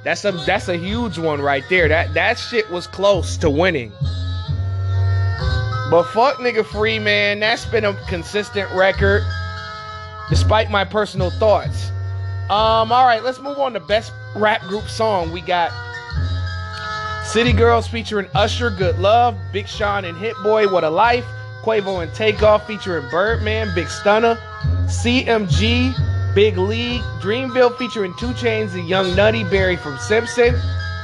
That's 0.02 0.24
a 0.24 0.32
that's 0.32 0.68
a 0.68 0.76
huge 0.76 1.18
one 1.18 1.42
right 1.42 1.64
there. 1.68 1.88
That 1.88 2.14
that 2.14 2.38
shit 2.38 2.70
was 2.70 2.86
close 2.86 3.36
to 3.38 3.50
winning. 3.50 3.92
But 5.90 6.04
fuck 6.04 6.36
nigga 6.36 6.64
free, 6.64 6.98
man. 6.98 7.40
That's 7.40 7.66
been 7.66 7.84
a 7.84 7.92
consistent 8.08 8.70
record, 8.72 9.22
despite 10.30 10.70
my 10.70 10.84
personal 10.84 11.30
thoughts. 11.30 11.90
Um, 12.48 12.90
all 12.92 13.04
right, 13.04 13.22
let's 13.22 13.40
move 13.40 13.58
on 13.58 13.74
to 13.74 13.80
best 13.80 14.12
rap 14.34 14.62
group 14.62 14.88
song. 14.88 15.32
We 15.32 15.40
got 15.40 15.72
City 17.24 17.52
Girls 17.52 17.86
featuring 17.86 18.26
Usher, 18.34 18.70
Good 18.70 18.98
Love, 18.98 19.36
Big 19.52 19.68
Sean 19.68 20.04
and 20.04 20.16
Hit 20.16 20.34
Boy, 20.42 20.68
What 20.68 20.84
a 20.84 20.90
Life, 20.90 21.24
Quavo 21.62 22.02
and 22.02 22.12
Takeoff 22.14 22.66
featuring 22.66 23.08
Birdman, 23.10 23.72
Big 23.74 23.88
Stunner, 23.88 24.36
CMG, 24.86 25.94
Big 26.34 26.56
League, 26.56 27.02
Dreamville 27.20 27.76
featuring 27.76 28.14
2 28.18 28.26
Chainz 28.28 28.74
and 28.74 28.88
Young 28.88 29.14
Nudy, 29.14 29.44
Barry 29.44 29.76
from 29.76 29.98
Simpson, 29.98 30.54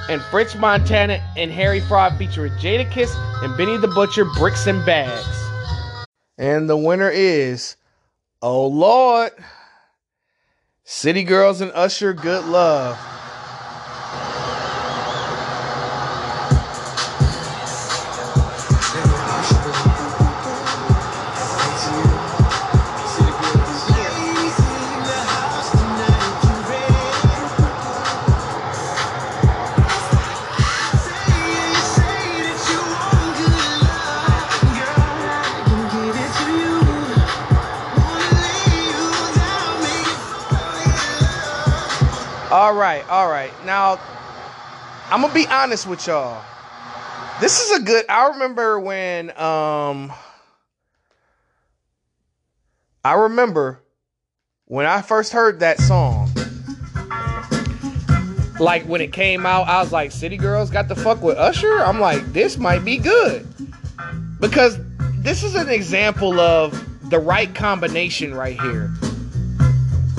and 0.09 0.22
French 0.22 0.57
Montana 0.57 1.20
and 1.37 1.51
Harry 1.51 1.81
Fraud 1.81 2.16
featuring 2.16 2.53
Jadakiss 2.55 3.14
and 3.43 3.57
Benny 3.57 3.77
the 3.77 3.89
Butcher, 3.89 4.24
Bricks 4.37 4.66
and 4.66 4.85
Bags. 4.87 5.45
And 6.39 6.68
the 6.68 6.77
winner 6.77 7.11
is, 7.11 7.77
oh 8.43 8.66
Lord, 8.66 9.33
City 10.85 11.24
Girls 11.24 11.61
and 11.61 11.72
Usher, 11.72 12.12
Good 12.12 12.45
Love. 12.45 13.15
All 42.57 42.72
right, 42.72 43.07
all 43.11 43.28
right. 43.28 43.52
Now, 43.66 44.00
I'm 45.11 45.20
gonna 45.20 45.34
be 45.34 45.46
honest 45.46 45.86
with 45.86 46.07
y'all. 46.07 46.42
This 47.38 47.61
is 47.61 47.78
a 47.78 47.82
good. 47.82 48.07
I 48.09 48.28
remember 48.28 48.80
when 48.80 49.28
um. 49.38 50.11
I 53.04 53.12
remember 53.12 53.82
when 54.64 54.86
I 54.86 55.02
first 55.02 55.34
heard 55.34 55.61
that 55.61 55.78
song. 55.80 56.30
Like 58.59 58.84
when 58.86 59.02
it 59.02 59.12
came 59.12 59.44
out, 59.44 59.68
I 59.68 59.82
was 59.82 59.92
like, 59.92 60.11
"City 60.11 60.38
Girls 60.38 60.70
got 60.70 60.88
the 60.88 60.96
fuck 60.96 61.20
with 61.20 61.36
Usher." 61.36 61.80
I'm 61.80 62.00
like, 62.00 62.32
"This 62.32 62.57
might 62.57 62.86
be 62.86 62.96
good," 62.96 63.46
because 64.40 64.78
this 65.18 65.42
is 65.42 65.57
an 65.57 65.68
example 65.68 66.40
of 66.40 67.11
the 67.11 67.18
right 67.18 67.54
combination 67.54 68.34
right 68.34 68.59
here 68.59 68.90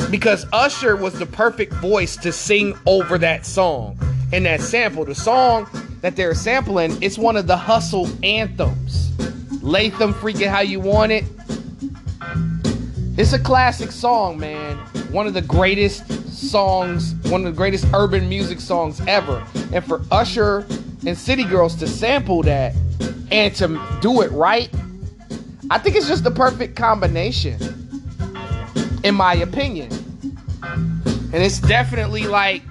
because 0.10 0.46
Usher 0.54 0.96
was 0.96 1.18
the 1.20 1.26
perfect 1.26 1.74
voice 1.74 2.16
to 2.18 2.32
sing 2.32 2.78
over 2.86 3.18
that 3.18 3.46
song 3.46 4.00
and 4.32 4.46
that 4.46 4.62
sample. 4.62 5.06
The 5.06 5.16
song 5.16 5.68
that 6.02 6.16
they're 6.16 6.36
sampling, 6.36 6.98
it's 7.02 7.18
one 7.18 7.36
of 7.36 7.48
the 7.48 7.58
hustle 7.58 8.10
anthems. 8.24 9.12
Latham 9.64 10.14
freaking 10.14 10.50
how 10.50 10.62
you 10.62 10.80
want 10.80 11.12
it. 11.12 11.26
It's 13.18 13.34
a 13.34 13.40
classic 13.40 13.92
song, 13.92 14.40
man. 14.40 14.78
One 15.12 15.28
of 15.28 15.34
the 15.34 15.42
greatest 15.42 16.06
songs, 16.32 17.16
one 17.30 17.46
of 17.46 17.52
the 17.52 17.58
greatest 17.58 17.86
urban 17.94 18.30
music 18.30 18.60
songs 18.60 19.02
ever. 19.08 19.46
And 19.74 19.84
for 19.84 20.02
Usher 20.12 20.66
and 21.06 21.18
City 21.18 21.44
Girls 21.44 21.76
to 21.78 21.88
sample 21.88 22.44
that 22.44 22.76
and 23.32 23.54
to 23.56 23.82
do 24.02 24.22
it 24.22 24.32
right, 24.32 24.70
I 25.70 25.80
think 25.80 25.96
it's 25.96 26.08
just 26.08 26.24
the 26.24 26.32
perfect 26.32 26.76
combination, 26.76 27.60
in 29.04 29.16
my 29.16 29.34
opinion. 29.34 29.90
And 31.38 31.46
it's 31.46 31.60
definitely 31.60 32.24
like 32.24 32.64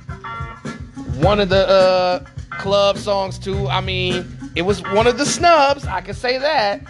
one 1.21 1.39
of 1.39 1.49
the 1.49 1.69
uh, 1.69 2.25
club 2.51 2.99
songs 2.99 3.39
too. 3.39 3.69
I 3.69 3.81
mean, 3.81 4.27
it 4.57 4.63
was 4.63 4.83
one 4.83 5.07
of 5.07 5.19
the 5.19 5.25
snubs. 5.25 5.85
I 5.87 6.01
can 6.01 6.15
say 6.15 6.37
that. 6.39 6.81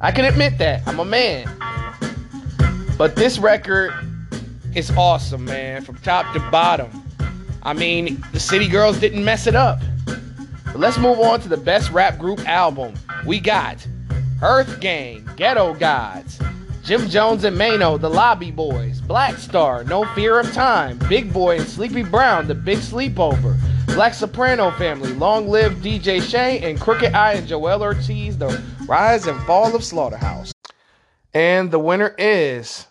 I 0.00 0.10
can 0.10 0.24
admit 0.24 0.58
that. 0.58 0.82
I'm 0.88 0.98
a 0.98 1.04
man. 1.04 1.48
But 2.98 3.14
this 3.14 3.38
record 3.38 3.92
is 4.74 4.90
awesome, 4.96 5.44
man, 5.44 5.82
from 5.82 5.98
top 5.98 6.34
to 6.34 6.40
bottom. 6.50 6.90
I 7.62 7.74
mean, 7.74 8.20
the 8.32 8.40
City 8.40 8.66
Girls 8.66 8.98
didn't 8.98 9.24
mess 9.24 9.46
it 9.46 9.54
up. 9.54 9.78
But 10.04 10.78
let's 10.78 10.98
move 10.98 11.20
on 11.20 11.40
to 11.42 11.48
the 11.48 11.58
best 11.58 11.92
rap 11.92 12.18
group 12.18 12.40
album. 12.48 12.94
We 13.24 13.38
got 13.38 13.86
Earth 14.42 14.80
Gang, 14.80 15.30
Ghetto 15.36 15.74
Gods, 15.74 16.40
Jim 16.82 17.08
Jones 17.08 17.44
and 17.44 17.56
Maino, 17.56 18.00
The 18.00 18.10
Lobby 18.10 18.50
Boys, 18.50 19.00
Black 19.00 19.38
Star, 19.38 19.84
No 19.84 20.04
Fear 20.14 20.40
of 20.40 20.52
Time, 20.52 20.98
Big 21.08 21.32
Boi 21.32 21.58
and 21.58 21.68
Sleepy 21.68 22.02
Brown, 22.02 22.48
The 22.48 22.56
Big 22.56 22.78
Sleepover, 22.78 23.56
Black 23.86 24.14
Soprano 24.14 24.72
Family, 24.72 25.12
Long 25.12 25.46
Live 25.46 25.74
DJ 25.74 26.20
Shay, 26.20 26.58
and 26.68 26.80
Crooked 26.80 27.14
I 27.14 27.34
and 27.34 27.46
Joell 27.46 27.82
Ortiz, 27.82 28.36
The 28.36 28.60
Rise 28.88 29.28
and 29.28 29.40
Fall 29.42 29.76
of 29.76 29.84
Slaughterhouse. 29.84 30.52
And 31.32 31.70
the 31.70 31.78
winner 31.78 32.16
is 32.18 32.88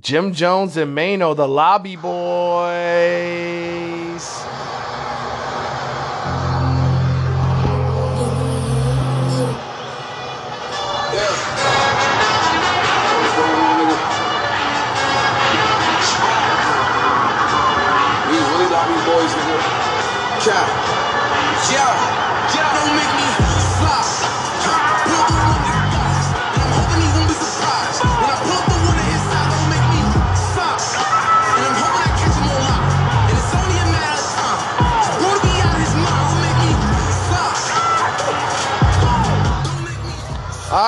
Jim 0.00 0.32
Jones 0.32 0.76
and 0.76 0.96
Maino, 0.96 1.36
The 1.36 1.46
Lobby 1.46 1.94
Boys. 1.94 3.59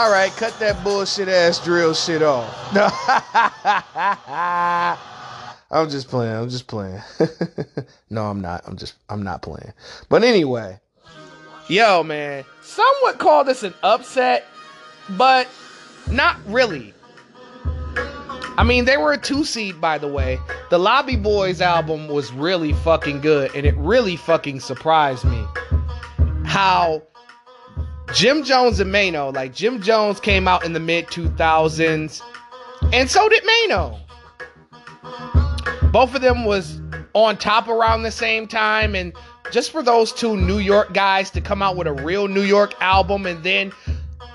All 0.03 0.11
right, 0.11 0.33
cut 0.33 0.59
that 0.59 0.83
bullshit 0.83 1.29
ass 1.29 1.65
drill 1.65 1.95
shit 1.95 2.25
off. 2.25 2.75
No. 2.75 2.89
I'm 5.71 5.89
just 5.89 6.09
playing. 6.09 6.35
I'm 6.35 6.49
just 6.49 6.67
playing. 6.67 7.01
no, 8.11 8.25
I'm 8.25 8.41
not. 8.41 8.63
I'm 8.67 8.77
just 8.77 8.95
I'm 9.09 9.23
not 9.23 9.43
playing. 9.43 9.73
But 10.09 10.25
anyway, 10.25 10.81
yo, 11.69 12.03
man, 12.03 12.45
some 12.63 12.93
would 13.03 13.19
call 13.19 13.45
this 13.45 13.63
an 13.63 13.75
upset, 13.85 14.45
but 15.11 15.47
not 16.11 16.37
really. 16.49 16.95
I 18.59 18.65
mean, 18.67 18.87
they 18.87 18.97
were 18.97 19.13
a 19.13 19.19
two 19.19 19.45
seed, 19.45 19.81
by 19.81 19.99
the 19.99 20.09
way. 20.09 20.41
The 20.71 20.79
Lobby 20.79 21.15
Boys 21.15 21.61
album 21.61 22.09
was 22.09 22.33
really 22.33 22.73
fucking 22.73 23.21
good, 23.21 23.55
and 23.55 23.65
it 23.65 23.77
really 23.77 24.17
fucking 24.17 24.59
surprised 24.59 25.25
me 25.25 25.47
how 26.45 27.03
Jim 28.15 28.45
Jones 28.45 28.79
and 28.79 28.93
Maino, 28.93 29.35
like 29.35 29.55
Jim 29.55 29.81
Jones 29.81 30.21
came 30.21 30.47
out 30.47 30.65
in 30.65 30.75
the 30.75 30.81
mid 30.81 31.07
2000s, 31.07 32.21
and 32.93 33.11
so 33.11 33.29
did 33.29 33.43
Maino. 33.43 33.99
Both 35.91 36.15
of 36.15 36.21
them 36.21 36.45
was 36.45 36.81
on 37.15 37.39
top 37.39 37.69
around 37.69 38.03
the 38.03 38.11
same 38.11 38.47
time, 38.47 38.95
and 38.95 39.15
just 39.51 39.71
for 39.73 39.83
those 39.83 40.13
two 40.13 40.37
New 40.37 40.59
York 40.59 40.93
guys 40.93 41.31
to 41.31 41.41
come 41.41 41.63
out 41.63 41.77
with 41.77 41.87
a 41.87 41.93
real 41.93 42.29
New 42.29 42.43
York 42.43 42.75
album, 42.83 43.25
and 43.25 43.43
then 43.43 43.73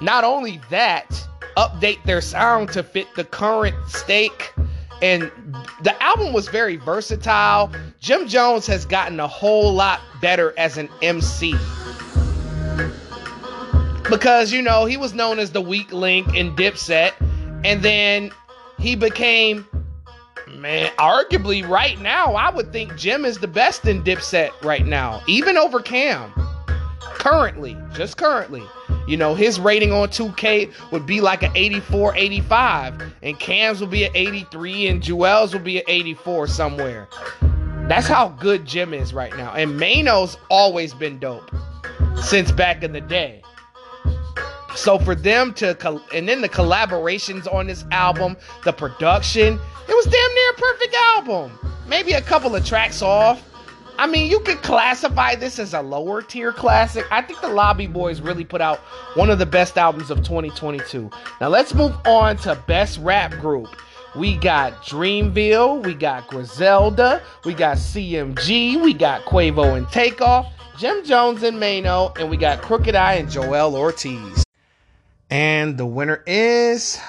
not 0.01 0.23
only 0.23 0.59
that, 0.71 1.27
update 1.55 2.03
their 2.03 2.21
sound 2.21 2.69
to 2.69 2.81
fit 2.81 3.07
the 3.15 3.23
current 3.23 3.75
stake. 3.87 4.53
And 5.03 5.31
the 5.83 5.95
album 6.01 6.33
was 6.33 6.47
very 6.47 6.77
versatile. 6.77 7.71
Jim 7.99 8.27
Jones 8.27 8.65
has 8.65 8.85
gotten 8.85 9.19
a 9.19 9.27
whole 9.27 9.71
lot 9.71 10.01
better 10.19 10.55
as 10.57 10.77
an 10.77 10.89
MC 11.03 11.53
because 14.09 14.51
you 14.51 14.61
know 14.61 14.85
he 14.85 14.97
was 14.97 15.13
known 15.13 15.39
as 15.39 15.51
the 15.51 15.61
weak 15.61 15.91
link 15.91 16.33
in 16.35 16.55
Dipset, 16.55 17.13
and 17.63 17.81
then 17.81 18.31
he 18.79 18.95
became 18.95 19.65
man. 20.55 20.91
Arguably, 20.97 21.67
right 21.67 21.99
now, 21.99 22.33
I 22.33 22.49
would 22.49 22.71
think 22.71 22.95
Jim 22.95 23.25
is 23.25 23.37
the 23.37 23.47
best 23.47 23.85
in 23.85 24.03
Dipset 24.03 24.51
right 24.63 24.85
now, 24.85 25.21
even 25.27 25.57
over 25.57 25.79
Cam. 25.81 26.31
Currently, 27.01 27.77
just 27.93 28.17
currently. 28.17 28.63
You 29.07 29.17
know, 29.17 29.35
his 29.35 29.59
rating 29.59 29.91
on 29.91 30.09
2K 30.09 30.91
would 30.91 31.05
be 31.05 31.21
like 31.21 31.41
an 31.41 31.51
84, 31.55 32.15
85, 32.15 33.13
and 33.23 33.39
Cam's 33.39 33.79
will 33.79 33.87
be 33.87 34.03
an 34.03 34.11
83, 34.13 34.87
and 34.87 35.01
Joell's 35.01 35.53
will 35.53 35.61
be 35.61 35.77
an 35.79 35.85
84 35.87 36.47
somewhere. 36.47 37.07
That's 37.87 38.07
how 38.07 38.29
good 38.29 38.65
Jim 38.65 38.93
is 38.93 39.13
right 39.13 39.35
now. 39.37 39.53
And 39.53 39.79
Maino's 39.79 40.37
always 40.49 40.93
been 40.93 41.19
dope 41.19 41.49
since 42.21 42.51
back 42.51 42.83
in 42.83 42.91
the 42.91 43.01
day. 43.01 43.41
So 44.77 44.99
for 44.99 45.15
them 45.15 45.55
to 45.55 45.73
col- 45.73 46.03
and 46.13 46.29
then 46.29 46.41
the 46.41 46.47
collaborations 46.47 47.51
on 47.51 47.65
this 47.65 47.83
album, 47.91 48.37
the 48.63 48.71
production, 48.71 49.59
it 49.89 49.93
was 49.93 50.05
damn 50.05 50.33
near 50.33 50.51
a 50.51 50.53
perfect 50.53 50.95
album. 51.15 51.51
Maybe 51.87 52.13
a 52.13 52.21
couple 52.21 52.55
of 52.55 52.63
tracks 52.63 53.01
off. 53.01 53.43
I 53.97 54.05
mean, 54.05 54.29
you 54.29 54.39
could 54.39 54.61
classify 54.61 55.33
this 55.33 55.57
as 55.57 55.73
a 55.73 55.81
lower 55.81 56.21
tier 56.21 56.53
classic. 56.53 57.05
I 57.09 57.23
think 57.23 57.41
the 57.41 57.47
Lobby 57.47 57.87
Boys 57.87 58.21
really 58.21 58.45
put 58.45 58.61
out 58.61 58.77
one 59.15 59.31
of 59.31 59.39
the 59.39 59.47
best 59.47 59.79
albums 59.79 60.11
of 60.11 60.19
2022. 60.19 61.09
Now 61.41 61.47
let's 61.47 61.73
move 61.73 61.95
on 62.05 62.37
to 62.37 62.55
best 62.67 62.99
rap 62.99 63.31
group. 63.31 63.75
We 64.15 64.37
got 64.37 64.83
Dreamville, 64.83 65.83
we 65.83 65.95
got 65.95 66.27
Griselda, 66.27 67.21
we 67.45 67.55
got 67.55 67.77
CMG, 67.77 68.79
we 68.81 68.93
got 68.93 69.25
Quavo 69.25 69.75
and 69.75 69.89
Takeoff, 69.89 70.45
Jim 70.77 71.03
Jones 71.03 71.41
and 71.41 71.57
Maino, 71.57 72.15
and 72.19 72.29
we 72.29 72.37
got 72.37 72.61
Crooked 72.61 72.93
I 72.93 73.15
and 73.15 73.27
Joell 73.27 73.73
Ortiz. 73.73 74.46
And 75.29 75.77
the 75.77 75.85
winner 75.85 76.23
is 76.25 76.99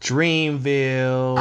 Dreamville. 0.00 1.36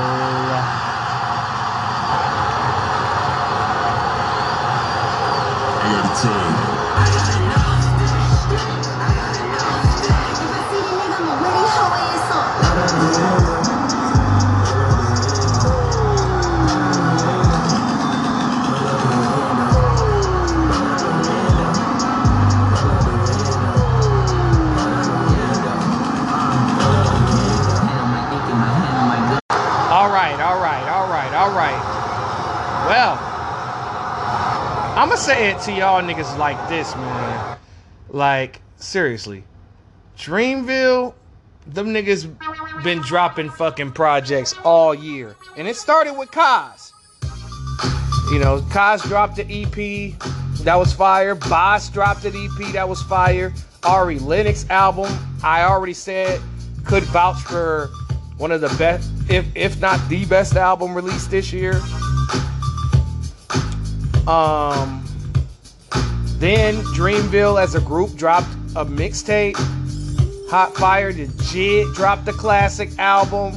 I 5.83 6.03
gotta 6.03 6.60
All 31.41 31.49
right. 31.49 31.73
Well, 32.87 33.17
I'm 34.95 35.07
going 35.07 35.17
to 35.17 35.23
say 35.23 35.49
it 35.49 35.59
to 35.61 35.71
y'all 35.71 35.99
niggas 36.03 36.37
like 36.37 36.69
this, 36.69 36.95
man. 36.95 37.57
Like, 38.09 38.61
seriously. 38.75 39.43
Dreamville, 40.15 41.15
them 41.65 41.87
niggas 41.87 42.29
been 42.83 42.99
dropping 42.99 43.49
fucking 43.49 43.93
projects 43.93 44.53
all 44.63 44.93
year. 44.93 45.35
And 45.57 45.67
it 45.67 45.77
started 45.77 46.13
with 46.13 46.29
Cozz. 46.29 46.91
You 48.31 48.37
know, 48.37 48.61
Cozz 48.69 49.01
dropped 49.01 49.37
the 49.37 49.63
EP. 49.63 50.13
That 50.59 50.75
was 50.75 50.93
fire. 50.93 51.33
Bas 51.33 51.89
dropped 51.89 52.23
an 52.25 52.35
EP. 52.35 52.71
That 52.73 52.87
was 52.87 53.01
fire. 53.01 53.51
Ari 53.81 54.19
Lennox 54.19 54.69
album. 54.69 55.11
I 55.43 55.63
already 55.63 55.95
said 55.95 56.39
could 56.85 57.03
vouch 57.05 57.41
for 57.41 57.89
one 58.41 58.51
of 58.51 58.59
the 58.59 58.75
best, 58.79 59.11
if 59.29 59.45
if 59.53 59.79
not 59.79 59.99
the 60.09 60.25
best 60.25 60.55
album 60.55 60.95
released 60.95 61.29
this 61.29 61.53
year. 61.53 61.75
Um, 64.27 65.05
then 66.39 66.77
Dreamville 66.95 67.61
as 67.61 67.75
a 67.75 67.81
group 67.81 68.15
dropped 68.15 68.49
a 68.75 68.83
mixtape. 68.83 69.55
Hot 70.49 70.75
Fire, 70.75 71.13
the 71.13 71.27
Jid 71.27 71.93
dropped 71.93 72.25
the 72.25 72.33
classic 72.33 72.89
album. 72.97 73.53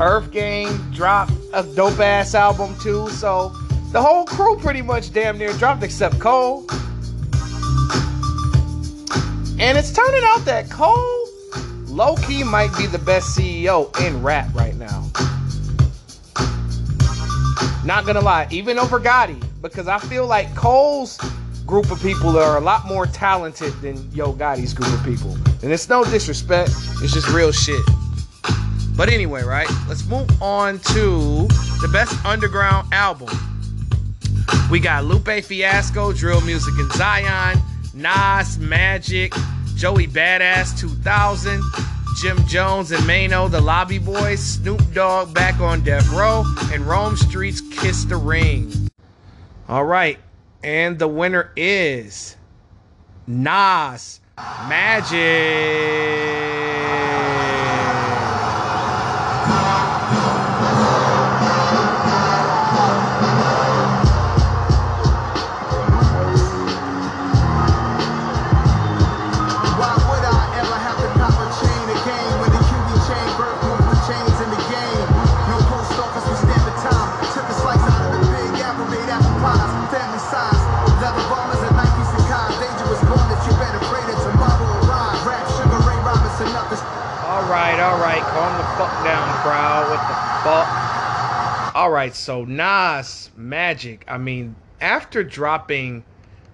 Earth 0.00 0.30
Gang 0.32 0.74
dropped 0.92 1.32
a 1.52 1.62
dope 1.62 2.00
ass 2.00 2.34
album 2.34 2.74
too. 2.80 3.10
So 3.10 3.50
the 3.92 4.00
whole 4.00 4.24
crew 4.24 4.56
pretty 4.56 4.82
much 4.82 5.12
damn 5.12 5.36
near 5.36 5.52
dropped 5.52 5.82
except 5.82 6.18
Cole. 6.18 6.66
And 9.60 9.78
it's 9.78 9.92
turning 9.92 10.22
out 10.24 10.44
that 10.46 10.68
Cole 10.68 11.28
low 11.86 12.16
key 12.16 12.42
might 12.42 12.76
be 12.76 12.86
the 12.86 12.98
best 12.98 13.38
CEO 13.38 13.88
in 14.04 14.20
rap 14.20 14.52
right 14.52 14.74
now. 14.74 15.08
Not 17.84 18.04
gonna 18.04 18.20
lie, 18.20 18.48
even 18.50 18.80
over 18.80 18.98
Gotti, 18.98 19.40
because 19.62 19.86
I 19.86 19.98
feel 19.98 20.26
like 20.26 20.52
Cole's 20.56 21.18
group 21.66 21.90
of 21.92 22.02
people 22.02 22.36
are 22.36 22.56
a 22.56 22.60
lot 22.60 22.84
more 22.86 23.06
talented 23.06 23.72
than 23.80 24.10
Yo 24.10 24.32
Gotti's 24.32 24.74
group 24.74 24.92
of 24.92 25.04
people. 25.04 25.36
And 25.62 25.72
it's 25.72 25.88
no 25.88 26.04
disrespect, 26.04 26.70
it's 27.00 27.12
just 27.12 27.28
real 27.28 27.52
shit. 27.52 27.82
But 28.96 29.08
anyway, 29.08 29.44
right? 29.44 29.70
Let's 29.88 30.04
move 30.06 30.30
on 30.42 30.80
to 30.80 31.46
the 31.80 31.88
best 31.92 32.24
underground 32.24 32.92
album. 32.92 33.28
We 34.70 34.80
got 34.80 35.04
Lupe 35.04 35.44
Fiasco, 35.44 36.12
Drill 36.12 36.40
Music 36.40 36.74
and 36.76 36.90
Zion, 36.92 37.60
Nas, 37.94 38.58
Magic, 38.58 39.32
Joey 39.76 40.08
Badass 40.08 40.76
2000, 40.78 41.62
Jim 42.20 42.44
Jones 42.46 42.90
and 42.90 43.02
Maino, 43.04 43.48
The 43.48 43.60
Lobby 43.60 43.98
Boys, 43.98 44.40
Snoop 44.40 44.82
Dogg 44.92 45.32
back 45.32 45.60
on 45.60 45.82
Death 45.82 46.08
Row, 46.10 46.44
and 46.72 46.84
Rome 46.86 47.14
Streetz 47.14 47.60
Kiss 47.72 48.04
the 48.04 48.16
Ring. 48.16 48.90
All 49.68 49.84
right, 49.84 50.18
and 50.64 50.98
the 50.98 51.08
winner 51.08 51.52
is 51.56 52.36
Nas 53.28 54.20
Magic. 54.68 55.14
Crowd. 89.44 89.90
What 89.90 90.00
the 90.08 90.14
fuck? 90.42 91.74
All 91.76 91.90
right, 91.90 92.14
so 92.14 92.46
Nas 92.46 93.30
Magic. 93.36 94.04
I 94.08 94.16
mean, 94.16 94.56
after 94.80 95.22
dropping 95.22 96.02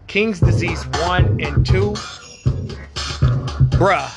King's 0.09 0.41
Disease 0.41 0.84
one 1.05 1.41
and 1.41 1.64
two, 1.64 1.93
bruh, 3.78 4.11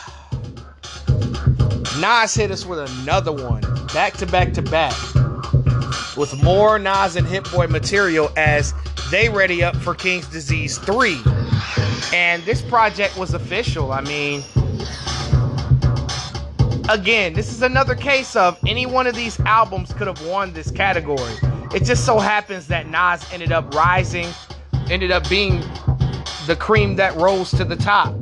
Nas 2.02 2.34
hit 2.34 2.50
us 2.50 2.66
with 2.66 2.80
another 2.80 3.32
one, 3.32 3.62
back 3.94 4.14
to 4.14 4.26
back 4.26 4.54
to 4.54 4.64
back, 4.64 4.98
with 6.18 6.42
more 6.42 6.80
Nas 6.80 7.16
and 7.16 7.28
Hit 7.28 7.52
Boy 7.52 7.68
material 7.68 8.32
as 8.36 8.74
they 9.12 9.30
ready 9.30 9.64
up 9.64 9.76
for 9.76 9.94
King's 9.94 10.26
Disease 10.28 10.80
three. 10.80 11.22
And 12.12 12.42
this 12.44 12.64
project 12.64 13.20
was 13.20 13.36
official. 13.36 13.92
I 13.92 14.02
mean, 14.02 14.42
again, 16.90 17.34
this 17.34 17.52
is 17.52 17.62
another 17.62 17.96
case 17.96 18.36
of 18.36 18.58
any 18.68 18.86
one 18.86 19.08
of 19.08 19.16
these 19.16 19.40
albums 19.42 19.94
could 19.94 20.08
have 20.08 20.26
won 20.26 20.54
this 20.54 20.72
category. 20.72 21.34
It 21.74 21.84
just 21.84 22.06
so 22.06 22.20
happens 22.20 22.68
that 22.68 22.88
Nas 22.88 23.26
ended 23.32 23.52
up 23.52 23.74
rising, 23.74 24.28
ended 24.90 25.12
up 25.12 25.28
being 25.30 25.60
the 26.46 26.56
cream 26.60 26.96
that 26.98 27.16
rose 27.16 27.52
to 27.52 27.64
the 27.64 27.76
top. 27.76 28.16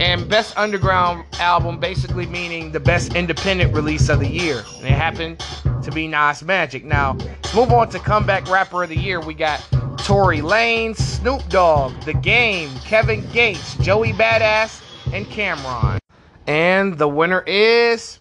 And 0.00 0.28
best 0.28 0.56
underground 0.56 1.24
album 1.38 1.78
basically 1.78 2.26
meaning 2.26 2.72
the 2.72 2.80
best 2.80 3.14
independent 3.14 3.74
release 3.74 4.08
of 4.08 4.20
the 4.20 4.28
year. 4.28 4.64
And 4.78 4.86
it 4.86 4.92
happened 4.92 5.44
to 5.82 5.90
be 5.92 6.08
Nas 6.08 6.42
Magic. 6.42 6.84
Now, 6.84 7.16
let's 7.18 7.54
move 7.54 7.72
on 7.72 7.88
to 7.90 7.98
comeback 7.98 8.48
rapper 8.48 8.82
of 8.82 8.88
the 8.88 8.98
year. 8.98 9.20
We 9.20 9.34
got 9.34 9.60
Tory 9.98 10.38
Lanez, 10.38 10.96
Snoop 10.96 11.48
Dogg, 11.48 11.92
The 12.02 12.14
Game, 12.14 12.70
Kevin 12.84 13.24
Gates, 13.30 13.76
Joey 13.76 14.12
Badass, 14.12 14.82
and 15.12 15.26
Cam'ron. 15.26 16.01
And 16.46 16.98
the 16.98 17.08
winner 17.08 17.42
is. 17.46 18.20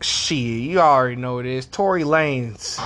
She, 0.00 0.60
you 0.60 0.80
already 0.80 1.16
know 1.16 1.38
it 1.38 1.46
is. 1.46 1.66
Tory 1.66 2.04
Lanez. 2.04 2.78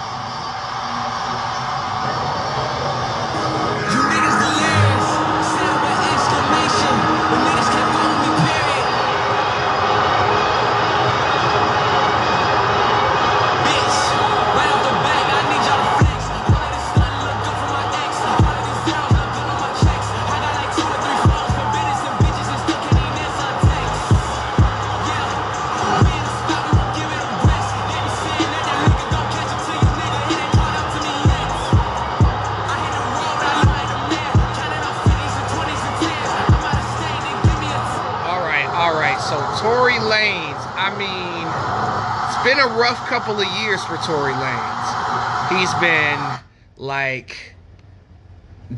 A 42.63 42.79
rough 42.79 43.09
couple 43.09 43.41
of 43.41 43.47
years 43.61 43.83
for 43.85 43.97
Tory 43.97 44.33
Lanez. 44.33 45.59
He's 45.59 45.75
been 45.75 46.39
like 46.77 47.57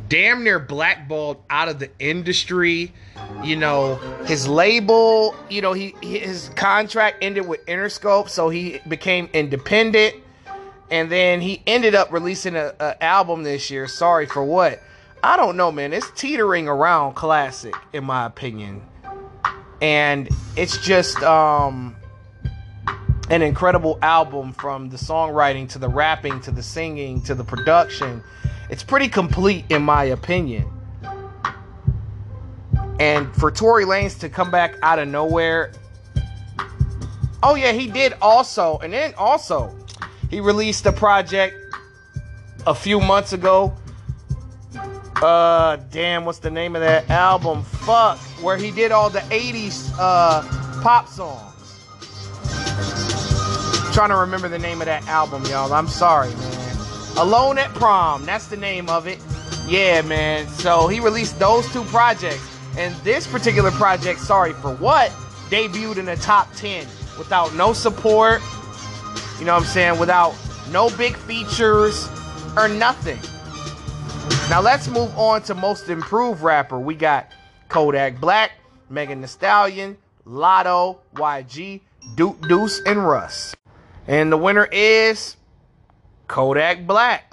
damn 0.08 0.42
near 0.42 0.58
blackballed 0.58 1.42
out 1.50 1.68
of 1.68 1.78
the 1.78 1.90
industry. 1.98 2.94
You 3.42 3.56
know, 3.56 3.96
his 4.24 4.48
label, 4.48 5.36
you 5.50 5.60
know, 5.60 5.74
he 5.74 5.94
his 6.00 6.48
contract 6.56 7.18
ended 7.20 7.46
with 7.46 7.64
Interscope, 7.66 8.30
so 8.30 8.48
he 8.48 8.80
became 8.88 9.28
independent. 9.34 10.16
And 10.90 11.12
then 11.12 11.42
he 11.42 11.62
ended 11.66 11.94
up 11.94 12.10
releasing 12.10 12.56
a, 12.56 12.74
a 12.80 13.04
album 13.04 13.42
this 13.42 13.70
year. 13.70 13.86
Sorry 13.86 14.26
for 14.26 14.44
what? 14.44 14.80
I 15.22 15.36
don't 15.36 15.56
know, 15.58 15.70
man. 15.70 15.92
It's 15.92 16.10
teetering 16.12 16.68
around 16.68 17.14
classic, 17.14 17.74
in 17.92 18.04
my 18.04 18.24
opinion. 18.24 18.80
And 19.82 20.28
it's 20.56 20.78
just 20.78 21.22
um 21.22 21.96
an 23.30 23.42
incredible 23.42 23.98
album 24.02 24.52
from 24.52 24.90
the 24.90 24.96
songwriting 24.96 25.68
to 25.70 25.78
the 25.78 25.88
rapping 25.88 26.40
to 26.40 26.50
the 26.50 26.62
singing 26.62 27.22
to 27.22 27.34
the 27.34 27.44
production. 27.44 28.22
It's 28.70 28.82
pretty 28.82 29.08
complete 29.08 29.64
in 29.70 29.82
my 29.82 30.04
opinion. 30.04 30.70
And 33.00 33.34
for 33.34 33.50
Tory 33.50 33.84
Lanez 33.84 34.18
to 34.20 34.28
come 34.28 34.50
back 34.50 34.76
out 34.82 34.98
of 34.98 35.08
nowhere. 35.08 35.72
Oh 37.42 37.54
yeah, 37.54 37.72
he 37.72 37.88
did 37.88 38.14
also. 38.20 38.78
And 38.78 38.92
then 38.92 39.14
also 39.16 39.74
he 40.30 40.40
released 40.40 40.86
a 40.86 40.92
project 40.92 41.56
a 42.66 42.74
few 42.74 43.00
months 43.00 43.32
ago. 43.32 43.74
Uh 45.16 45.76
damn, 45.90 46.24
what's 46.26 46.40
the 46.40 46.50
name 46.50 46.76
of 46.76 46.82
that 46.82 47.08
album? 47.08 47.62
Fuck, 47.62 48.18
where 48.42 48.58
he 48.58 48.70
did 48.70 48.92
all 48.92 49.08
the 49.08 49.20
80s 49.20 49.94
uh 49.98 50.42
pop 50.82 51.08
songs. 51.08 51.54
Trying 53.94 54.08
to 54.08 54.16
remember 54.16 54.48
the 54.48 54.58
name 54.58 54.80
of 54.80 54.86
that 54.86 55.06
album, 55.06 55.44
y'all. 55.44 55.72
I'm 55.72 55.86
sorry, 55.86 56.28
man. 56.34 56.76
Alone 57.16 57.58
at 57.58 57.72
Prom. 57.74 58.26
That's 58.26 58.48
the 58.48 58.56
name 58.56 58.88
of 58.88 59.06
it. 59.06 59.20
Yeah, 59.68 60.02
man. 60.02 60.48
So 60.48 60.88
he 60.88 60.98
released 60.98 61.38
those 61.38 61.72
two 61.72 61.84
projects. 61.84 62.44
And 62.76 62.92
this 63.04 63.28
particular 63.28 63.70
project, 63.70 64.18
Sorry 64.18 64.52
for 64.54 64.74
What, 64.74 65.10
debuted 65.48 65.98
in 65.98 66.06
the 66.06 66.16
top 66.16 66.52
10 66.56 66.88
without 67.16 67.54
no 67.54 67.72
support. 67.72 68.42
You 69.38 69.44
know 69.44 69.54
what 69.54 69.62
I'm 69.62 69.68
saying? 69.68 70.00
Without 70.00 70.34
no 70.72 70.90
big 70.96 71.16
features 71.16 72.08
or 72.56 72.66
nothing. 72.66 73.20
Now 74.50 74.60
let's 74.60 74.88
move 74.88 75.16
on 75.16 75.42
to 75.42 75.54
most 75.54 75.88
improved 75.88 76.42
rapper. 76.42 76.80
We 76.80 76.96
got 76.96 77.30
Kodak 77.68 78.20
Black, 78.20 78.54
Megan 78.90 79.20
Thee 79.20 79.28
Stallion, 79.28 79.96
Latto, 80.26 80.98
YG, 81.14 81.80
Duke 82.16 82.48
Deuce, 82.48 82.80
and 82.86 83.06
Russ. 83.06 83.54
And 84.06 84.30
the 84.30 84.36
winner 84.36 84.68
is 84.70 85.36
Kodak 86.28 86.86
Black. 86.86 87.32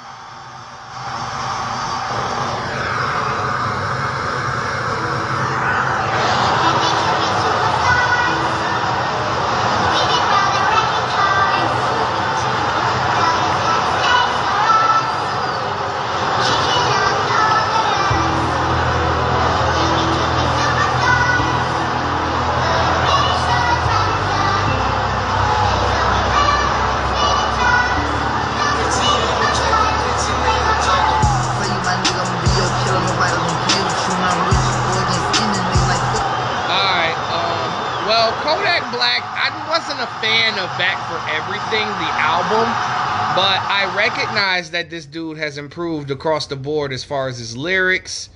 That 44.72 44.89
this 44.89 45.05
dude 45.05 45.38
has 45.38 45.57
improved 45.57 46.11
across 46.11 46.47
the 46.47 46.55
board 46.55 46.91
as 46.91 47.03
far 47.03 47.28
as 47.28 47.38
his 47.38 47.55
lyrics. 47.55 48.30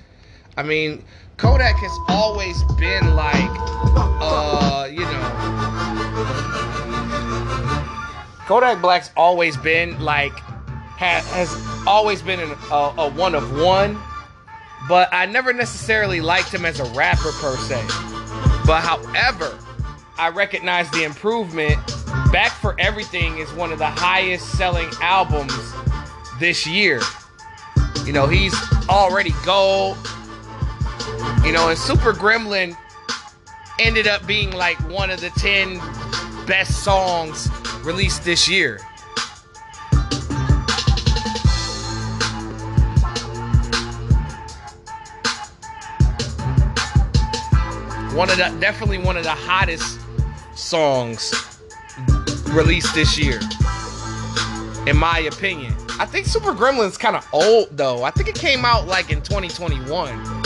I 0.56 0.62
mean, 0.62 1.04
Kodak 1.36 1.76
has 1.76 1.98
always 2.08 2.62
been 2.78 3.14
like, 3.14 3.50
uh, 4.20 4.88
you 4.90 5.00
know, 5.00 5.32
Kodak 8.46 8.80
Black's 8.80 9.10
always 9.16 9.56
been 9.56 10.00
like, 10.00 10.32
ha- 10.38 11.26
has 11.32 11.54
always 11.86 12.22
been 12.22 12.40
an, 12.40 12.54
a, 12.70 12.94
a 12.98 13.10
one 13.10 13.34
of 13.34 13.58
one, 13.60 13.98
but 14.88 15.08
I 15.12 15.26
never 15.26 15.52
necessarily 15.52 16.20
liked 16.20 16.54
him 16.54 16.64
as 16.64 16.80
a 16.80 16.84
rapper 16.94 17.32
per 17.32 17.56
se. 17.56 17.82
But 18.66 18.82
however, 18.82 19.58
I 20.18 20.30
recognize 20.30 20.90
the 20.92 21.04
improvement. 21.04 21.76
Back 22.32 22.52
for 22.52 22.74
Everything 22.78 23.38
is 23.38 23.52
one 23.52 23.72
of 23.72 23.78
the 23.78 23.86
highest 23.86 24.52
selling 24.52 24.88
albums 25.00 25.52
this 26.38 26.66
year. 26.66 27.00
You 28.04 28.12
know, 28.12 28.26
he's 28.26 28.54
already 28.88 29.32
gold. 29.44 29.96
You 31.44 31.52
know, 31.52 31.68
and 31.68 31.78
Super 31.78 32.12
Gremlin 32.12 32.76
ended 33.78 34.06
up 34.06 34.26
being 34.26 34.50
like 34.52 34.76
one 34.90 35.10
of 35.10 35.20
the 35.20 35.30
10 35.30 35.78
best 36.46 36.82
songs 36.82 37.48
released 37.84 38.24
this 38.24 38.48
year. 38.48 38.80
One 48.14 48.30
of 48.30 48.38
the 48.38 48.56
definitely 48.60 48.96
one 48.96 49.18
of 49.18 49.24
the 49.24 49.30
hottest 49.30 50.00
songs 50.54 51.34
released 52.46 52.94
this 52.94 53.18
year. 53.18 53.38
In 54.86 54.96
my 54.96 55.18
opinion. 55.30 55.75
I 55.98 56.04
think 56.04 56.26
Super 56.26 56.52
Gremlin's 56.52 56.98
kind 56.98 57.16
of 57.16 57.26
old 57.32 57.76
though. 57.76 58.02
I 58.02 58.10
think 58.10 58.28
it 58.28 58.34
came 58.34 58.64
out 58.64 58.86
like 58.86 59.10
in 59.10 59.22
2021. 59.22 60.44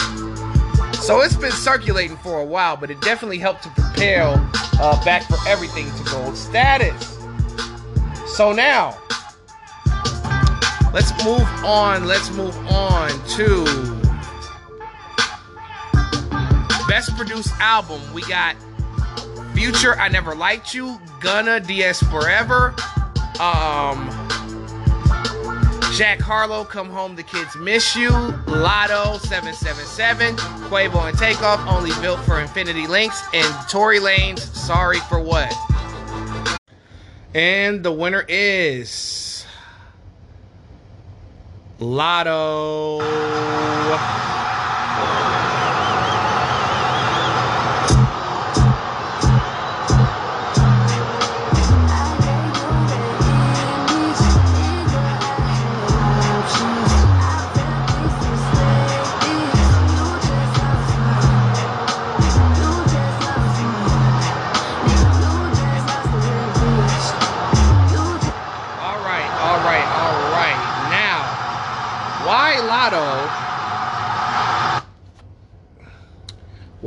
So 0.95 1.23
it's 1.23 1.35
been 1.35 1.51
circulating 1.51 2.17
for 2.19 2.41
a 2.41 2.45
while, 2.45 2.77
but 2.77 2.91
it 2.91 3.01
definitely 3.01 3.39
helped 3.39 3.63
to 3.65 3.71
propel 3.71 4.35
uh, 4.81 5.05
Back 5.05 5.25
for 5.25 5.37
Everything 5.49 5.91
to 5.97 6.05
gold 6.11 6.37
status. 6.37 7.19
So 8.27 8.53
now, 8.53 8.97
let's 10.93 11.13
move 11.25 11.49
on. 11.65 12.07
Let's 12.07 12.31
move 12.31 12.57
on 12.69 13.11
to 13.31 13.65
Best 16.87 17.17
Produced 17.17 17.53
Album. 17.61 18.01
We 18.13 18.23
got 18.23 18.57
Future, 19.55 19.95
I 19.97 20.09
Never 20.09 20.35
Liked 20.35 20.75
You, 20.75 21.01
Gunna, 21.21 21.61
DS 21.61 22.03
Forever, 22.05 22.75
um, 23.41 24.09
Jack 26.01 26.19
Harlow, 26.19 26.65
Come 26.65 26.89
Home, 26.89 27.15
The 27.15 27.23
Kids 27.23 27.55
Miss 27.57 27.95
You, 27.95 28.09
Latto, 28.09 29.21
777, 29.21 30.35
Quavo 30.71 31.07
and 31.07 31.19
Takeoff, 31.19 31.61
Only 31.69 31.91
Built 32.01 32.19
for 32.21 32.41
Infinity 32.41 32.87
Links, 32.87 33.23
and 33.35 33.69
Tory 33.69 33.99
Lanez 33.99 34.39
Sorry 34.39 34.99
for 35.11 35.21
What. 35.21 35.55
And 37.35 37.85
the 37.85 37.93
winner 37.93 38.25
is 38.27 39.45
Latto. 41.79 43.01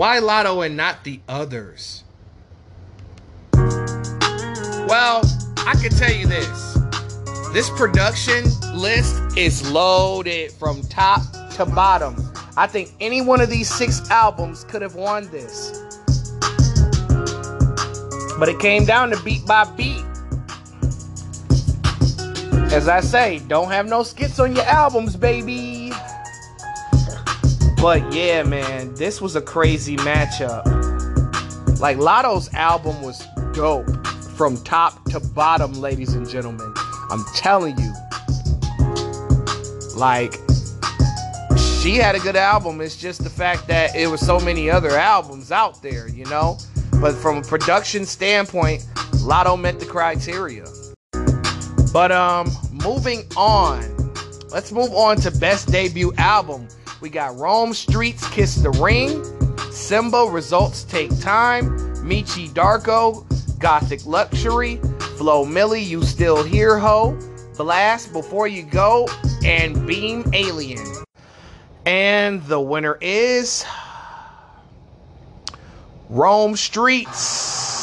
Why 0.03 0.19
Latto 0.19 0.65
and 0.65 0.75
not 0.75 1.05
the 1.05 1.21
others? 1.29 2.03
Well, 3.53 5.21
I 5.55 5.75
can 5.81 5.91
tell 5.91 6.11
you 6.11 6.27
this. 6.27 6.77
This 7.53 7.69
production 7.69 8.43
list 8.73 9.37
is 9.37 9.71
loaded 9.71 10.51
from 10.51 10.81
top 10.89 11.21
to 11.51 11.65
bottom. 11.65 12.17
I 12.57 12.67
think 12.67 12.91
any 12.99 13.21
one 13.21 13.39
of 13.39 13.49
these 13.49 13.73
six 13.73 14.11
albums 14.11 14.65
could 14.65 14.81
have 14.81 14.95
won 14.95 15.31
this. 15.31 15.71
But 18.37 18.49
it 18.49 18.59
came 18.59 18.83
down 18.83 19.09
to 19.11 19.23
beat 19.23 19.45
by 19.45 19.63
beat. 19.77 20.03
As 22.73 22.89
I 22.89 22.99
say, 22.99 23.39
don't 23.47 23.71
have 23.71 23.87
no 23.87 24.03
skits 24.03 24.37
on 24.37 24.53
your 24.53 24.65
albums, 24.65 25.15
baby. 25.15 25.82
But 27.83 28.13
yeah, 28.13 28.43
man, 28.43 28.95
this 28.95 29.19
was 29.19 29.35
a 29.35 29.41
crazy 29.41 29.97
matchup. 29.97 30.63
Like 31.81 31.97
Latto's 31.97 32.47
album 32.53 33.01
was 33.01 33.21
dope 33.51 34.07
from 34.37 34.55
top 34.63 35.03
to 35.09 35.19
bottom, 35.19 35.73
ladies 35.73 36.13
and 36.13 36.25
gentlemen. 36.25 36.73
I'm 37.11 37.25
telling 37.35 37.77
you. 37.77 37.93
Like 39.97 40.35
she 41.57 41.97
had 41.97 42.15
a 42.15 42.19
good 42.19 42.37
album. 42.37 42.79
It's 42.79 42.95
just 42.95 43.21
the 43.21 43.29
fact 43.29 43.67
that 43.67 43.93
it 43.97 44.07
was 44.07 44.25
so 44.25 44.39
many 44.39 44.69
other 44.69 44.91
albums 44.91 45.51
out 45.51 45.81
there, 45.81 46.07
you 46.07 46.23
know? 46.27 46.57
But 47.01 47.15
from 47.15 47.39
a 47.39 47.41
production 47.41 48.05
standpoint, 48.05 48.87
Latto 49.25 49.59
met 49.59 49.81
the 49.81 49.85
criteria. 49.85 50.67
But 51.91 52.13
um, 52.13 52.49
moving 52.71 53.23
on. 53.35 53.83
Let's 54.51 54.71
move 54.71 54.93
on 54.93 55.17
to 55.17 55.31
best 55.31 55.69
debut 55.69 56.13
album. 56.17 56.69
We 57.03 57.09
got 57.09 57.37
Rome 57.37 57.71
Streetz 57.71 58.31
Kiss 58.31 58.55
the 58.55 58.69
Ring, 58.69 59.09
Symba 59.73 60.33
Results 60.33 60.85
Take 60.85 61.09
Time, 61.19 61.77
Michi 61.97 62.47
Darko, 62.47 63.25
Gothic 63.59 64.05
Luxury, 64.05 64.77
Flo 65.17 65.45
Milli 65.45 65.85
You 65.85 66.03
Still 66.03 66.41
Here 66.45 66.79
Ho, 66.79 67.17
Blxst 67.55 68.13
Before 68.13 68.47
You 68.47 68.63
Go, 68.63 69.09
and 69.43 69.85
Beam 69.85 70.23
Alien. 70.31 70.87
And 71.85 72.41
the 72.45 72.61
winner 72.61 72.97
is 73.01 73.65
Rome 76.09 76.53
Streetz. 76.53 77.82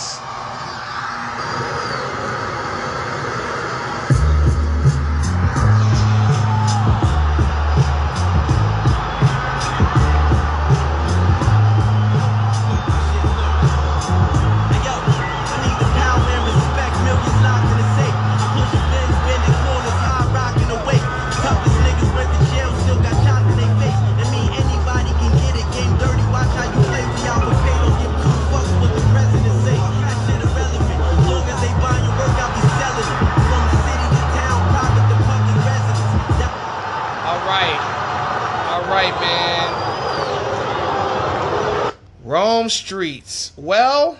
Streetz. 42.66 43.52
Well, 43.56 44.18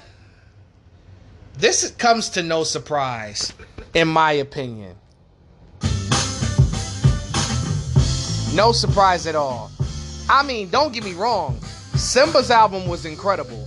this 1.57 1.91
comes 1.93 2.31
to 2.31 2.43
no 2.43 2.65
surprise, 2.65 3.53
in 3.95 4.09
my 4.09 4.33
opinion. 4.33 4.97
No 8.55 8.73
surprise 8.73 9.27
at 9.27 9.37
all. 9.37 9.71
I 10.29 10.43
mean, 10.43 10.69
don't 10.71 10.93
get 10.93 11.05
me 11.05 11.13
wrong. 11.13 11.59
Symba's 11.95 12.51
album 12.51 12.89
was 12.89 13.05
incredible. 13.05 13.67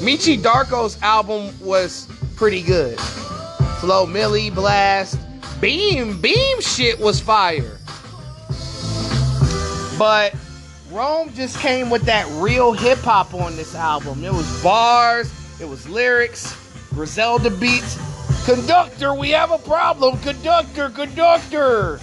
Michi 0.00 0.38
Darko's 0.38 1.00
album 1.02 1.52
was 1.60 2.08
pretty 2.36 2.62
good. 2.62 2.98
Flo 3.80 4.06
Milli 4.06 4.50
Blxst. 4.50 5.18
Beam, 5.60 6.20
Beam 6.20 6.60
shit 6.60 6.98
was 6.98 7.20
fire. 7.20 7.78
But 9.98 10.34
Rome 10.94 11.34
just 11.34 11.58
came 11.58 11.90
with 11.90 12.02
that 12.02 12.24
real 12.40 12.72
hip 12.72 12.98
hop 12.98 13.34
on 13.34 13.56
this 13.56 13.74
album. 13.74 14.22
It 14.22 14.32
was 14.32 14.62
bars, 14.62 15.28
it 15.60 15.64
was 15.64 15.88
lyrics, 15.88 16.56
Griselda 16.90 17.50
beats. 17.50 17.98
Conductor, 18.44 19.12
we 19.12 19.30
have 19.30 19.50
a 19.50 19.58
problem. 19.58 20.16
Conductor, 20.20 20.90
conductor. 20.90 21.98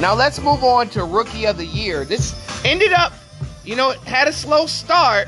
Now 0.00 0.14
let's 0.14 0.40
move 0.40 0.62
on 0.62 0.90
to 0.90 1.02
Rookie 1.02 1.44
of 1.46 1.56
the 1.56 1.66
Year. 1.66 2.04
This 2.04 2.36
ended 2.64 2.92
up, 2.92 3.12
you 3.64 3.74
know, 3.74 3.90
it 3.90 3.98
had 4.00 4.28
a 4.28 4.32
slow 4.32 4.66
start. 4.66 5.26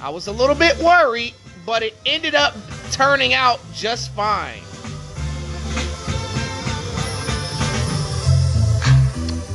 I 0.00 0.10
was 0.10 0.28
a 0.28 0.32
little 0.32 0.54
bit 0.54 0.78
worried, 0.78 1.34
but 1.66 1.82
it 1.82 1.96
ended 2.06 2.36
up 2.36 2.54
turning 2.92 3.34
out 3.34 3.58
just 3.72 4.12
fine. 4.12 4.60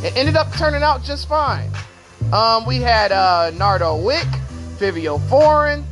It 0.04 0.18
ended 0.18 0.36
up 0.36 0.52
turning 0.54 0.82
out 0.82 1.04
just 1.04 1.28
fine. 1.28 1.70
Um, 2.34 2.66
we 2.66 2.78
had 2.78 3.12
uh, 3.12 3.52
Nardo 3.52 3.98
Wick, 3.98 4.28
Fivio 4.78 5.20
Foreign, 5.30 5.84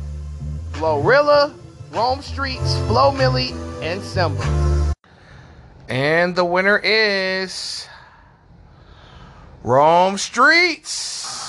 Glorilla, 0.72 1.54
Rome 1.92 2.18
Streetz, 2.18 2.86
Flo 2.88 3.12
Milli, 3.12 3.52
and 3.82 4.00
Symba. 4.00 4.94
And 5.88 6.34
the 6.34 6.44
winner 6.44 6.78
is 6.78 7.86
Rome 9.62 10.16
Streetz. 10.16 11.39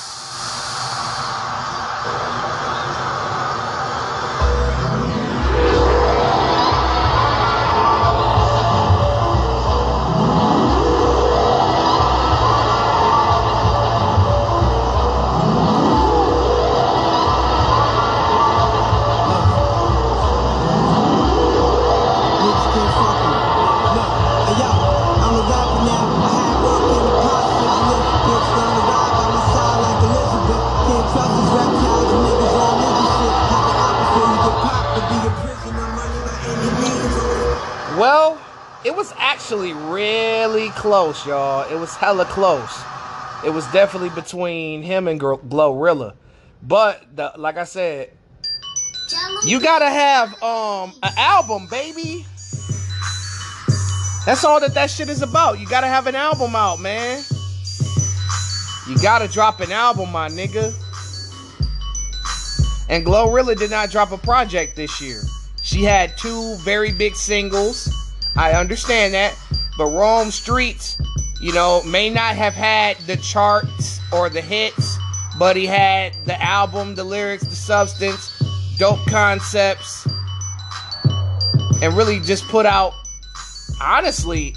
Actually 39.52 39.74
really 39.74 40.70
close, 40.70 41.26
y'all. 41.28 41.70
It 41.70 41.78
was 41.78 41.94
hella 41.94 42.24
close. 42.24 42.82
It 43.46 43.50
was 43.50 43.70
definitely 43.74 44.08
between 44.12 44.82
him 44.82 45.10
and 45.10 45.20
Glorilla. 45.20 46.14
But 46.64 47.04
the, 47.14 47.34
like 47.36 47.58
I 47.58 47.66
said, 47.66 48.12
you 49.44 49.60
gotta 49.60 49.90
have 49.90 50.42
um 50.42 50.94
an 51.04 51.12
album, 51.18 51.68
baby. 51.68 52.26
That's 54.26 54.46
all 54.46 54.62
that 54.62 54.74
that 54.74 54.90
shit 54.90 55.10
is 55.10 55.22
about. 55.22 55.60
You 55.60 55.68
gotta 55.68 55.88
have 55.88 56.08
an 56.08 56.16
album 56.16 56.56
out, 56.56 56.80
man. 56.80 57.22
You 58.88 58.96
gotta 59.02 59.28
drop 59.28 59.60
an 59.60 59.74
album, 59.74 60.14
my 60.14 60.30
nigga. 60.30 60.74
And 62.88 63.06
Glorilla 63.06 63.58
did 63.58 63.70
not 63.70 63.92
drop 63.92 64.14
a 64.14 64.18
project 64.18 64.78
this 64.78 65.02
year. 65.02 65.22
She 65.62 65.84
had 65.84 66.18
two 66.18 66.56
very 66.60 66.94
big 66.94 67.18
singles. 67.18 68.01
I 68.36 68.54
understand 68.54 69.14
that. 69.14 69.38
But 69.78 69.88
Rome 69.88 70.28
Streetz, 70.28 71.02
you 71.42 71.54
know, 71.54 71.82
may 71.84 72.10
not 72.10 72.36
have 72.36 72.54
had 72.54 72.98
the 73.08 73.18
charts 73.18 74.00
or 74.12 74.30
the 74.30 74.42
hits, 74.42 74.98
but 75.40 75.56
he 75.56 75.66
had 75.66 76.16
the 76.26 76.42
album, 76.42 76.96
the 76.96 77.04
lyrics, 77.04 77.44
the 77.44 77.56
substance, 77.56 78.32
dope 78.78 79.06
concepts, 79.08 80.08
and 81.82 81.96
really 81.96 82.20
just 82.20 82.48
put 82.48 82.66
out, 82.66 82.94
honestly, 83.82 84.56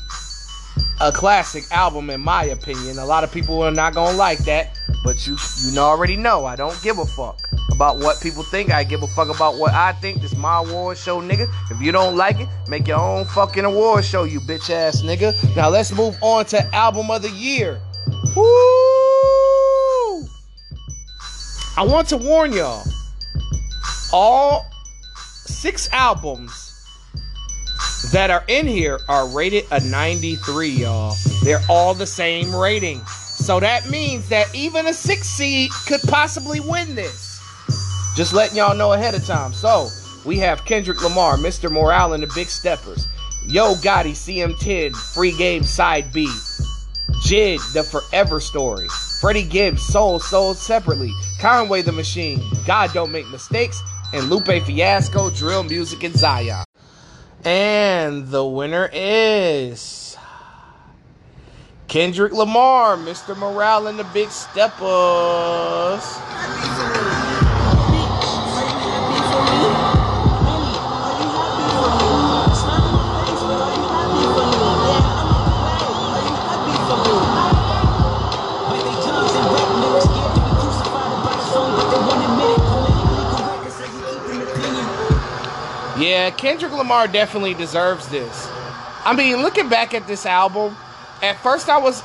a 1.01 1.11
classic 1.11 1.65
album 1.71 2.11
in 2.11 2.21
my 2.21 2.45
opinion. 2.45 2.99
A 2.99 3.05
lot 3.05 3.25
of 3.25 3.33
people 3.33 3.63
are 3.63 3.71
not 3.71 3.95
gonna 3.95 4.17
like 4.17 4.39
that, 4.41 4.79
but 5.03 5.27
you 5.27 5.37
you 5.63 5.79
already 5.79 6.17
know 6.17 6.45
I 6.45 6.57
don't 6.57 6.81
give 6.83 6.99
a 6.99 7.07
fuck 7.07 7.49
about 7.75 7.99
what 7.99 8.21
people 8.21 8.43
think. 8.43 8.73
I 8.73 8.85
give 8.85 9.03
a 9.03 9.07
fuck 9.07 9.35
about 9.35 9.57
what 9.57 9.73
I 9.73 9.93
think. 9.93 10.23
This 10.23 10.37
my 10.37 10.59
award 10.59 10.97
show, 10.97 11.21
nigga. 11.21 11.49
If 11.71 11.81
you 11.81 11.93
don't 11.93 12.17
like 12.17 12.41
it, 12.41 12.49
make 12.69 12.87
your 12.87 12.99
own 12.99 13.25
fucking 13.25 13.65
award 13.65 14.05
show, 14.05 14.25
you 14.25 14.41
bitch 14.41 14.71
ass 14.71 15.03
nigga. 15.03 15.35
Now 15.57 15.69
let's 15.69 15.93
move 15.93 16.17
on 16.23 16.45
to 16.47 16.75
album 16.75 17.11
of 17.11 17.23
the 17.23 17.31
year. 17.31 17.81
Woo! 18.37 18.45
I 21.77 21.85
want 21.85 22.09
to 22.09 22.17
warn 22.17 22.53
y'all. 22.53 22.85
All 24.13 24.71
six 25.45 25.89
albums 25.93 26.71
that 28.13 28.31
are 28.31 28.45
in 28.47 28.67
here 28.67 29.01
are 29.09 29.29
rated 29.29 29.65
a 29.73 29.81
93, 29.81 30.69
y'all. 30.69 31.15
They're 31.43 31.63
all 31.69 31.95
the 31.95 32.07
same 32.07 32.55
rating. 32.55 33.05
So 33.07 33.59
that 33.61 33.91
means 33.91 34.29
that 34.29 34.55
even 34.55 34.87
a 34.87 34.95
six 34.95 35.29
seed 35.29 35.71
could 35.87 36.01
possibly 36.03 36.61
win 36.61 36.95
this. 36.95 37.34
Just 38.15 38.33
letting 38.33 38.57
y'all 38.57 38.77
know 38.77 38.93
ahead 38.93 39.15
of 39.15 39.25
time. 39.25 39.53
So 39.53 39.89
we 40.25 40.39
have 40.39 40.65
Kendrick 40.65 41.03
Lamar, 41.03 41.37
Mr. 41.37 41.71
Morale, 41.71 42.13
and 42.13 42.23
the 42.23 42.33
Big 42.35 42.49
Steppers. 42.49 43.09
Yo 43.47 43.75
Gotti, 43.75 44.13
CM10, 44.13 44.95
Free 45.15 45.37
Game 45.37 45.65
Side 45.65 46.13
B. 46.13 46.27
Jid, 47.25 47.59
The 47.73 47.83
Forever 47.83 48.41
Story. 48.41 48.89
Freddie 49.21 49.45
Gibbs, 49.45 49.83
Soul, 49.83 50.21
Sold 50.21 50.57
Separately. 50.57 51.11
Conway 51.41 51.83
the 51.83 51.93
Machine, 51.93 52.41
God 52.67 52.93
Don't 52.93 53.11
Make 53.11 53.29
Mistakes. 53.31 53.83
And 54.13 54.31
Lupe 54.31 54.47
Fiasco, 54.47 55.31
Drill 55.31 55.65
Music, 55.65 56.05
and 56.05 56.15
Zion. 56.15 56.65
And 57.45 58.29
the 58.29 58.45
winner 58.47 58.89
is 58.93 60.17
Kendrick 61.89 62.33
Lamar, 62.33 62.97
Mr. 62.97 63.37
Morale 63.37 63.89
and 63.89 63.99
the 63.99 64.05
Big 64.05 64.31
Steppers. 64.31 66.05
Yeah, 86.15 86.31
Kendrick 86.31 86.71
Lamar 86.71 87.09
definitely 87.09 87.55
deserves 87.55 88.07
this. 88.07 88.49
I 89.05 89.17
mean, 89.17 89.39
looking 89.39 89.69
back 89.69 89.95
at 89.95 90.07
this 90.07 90.27
album, 90.27 90.77
at 91.21 91.37
first 91.41 91.69
I 91.69 91.79
was 91.79 92.05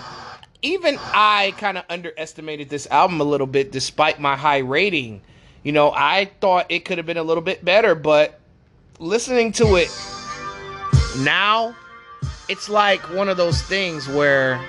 even 0.63 0.97
I 1.13 1.53
kind 1.59 1.77
of 1.77 1.83
underestimated 1.91 2.69
this 2.69 2.87
album 2.87 3.21
a 3.21 3.23
little 3.23 3.45
bit 3.45 3.71
despite 3.71 4.19
my 4.19 4.35
high 4.35 4.57
rating. 4.57 5.21
You 5.61 5.73
know, 5.73 5.91
I 5.91 6.31
thought 6.41 6.65
it 6.69 6.85
could 6.85 6.97
have 6.97 7.05
been 7.05 7.17
a 7.17 7.23
little 7.23 7.43
bit 7.43 7.63
better, 7.63 7.93
but 7.93 8.39
listening 8.97 9.51
to 9.51 9.75
it 9.75 9.95
now, 11.19 11.75
it's 12.49 12.67
like 12.67 13.01
one 13.13 13.29
of 13.29 13.37
those 13.37 13.61
things 13.61 14.07
where 14.07 14.59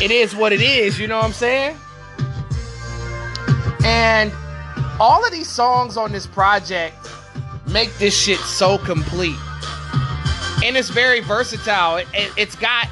it 0.00 0.12
is 0.12 0.36
what 0.36 0.52
it 0.52 0.60
is, 0.60 1.00
you 1.00 1.08
know 1.08 1.16
what 1.16 1.24
I'm 1.24 1.32
saying? 1.32 1.76
And 3.84 4.32
all 5.00 5.24
of 5.24 5.32
these 5.32 5.48
songs 5.48 5.96
on 5.96 6.12
this 6.12 6.26
project 6.26 6.94
make 7.68 7.92
this 7.98 8.16
shit 8.16 8.38
so 8.38 8.78
complete. 8.78 9.36
And 10.64 10.76
it's 10.76 10.88
very 10.88 11.20
versatile. 11.20 11.96
It, 11.96 12.06
it, 12.14 12.32
it's 12.36 12.56
got 12.56 12.88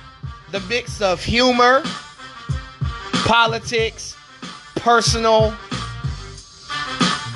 the 0.50 0.60
mix 0.60 1.00
of 1.00 1.22
humor, 1.24 1.82
politics, 3.24 4.16
personal, 4.76 5.54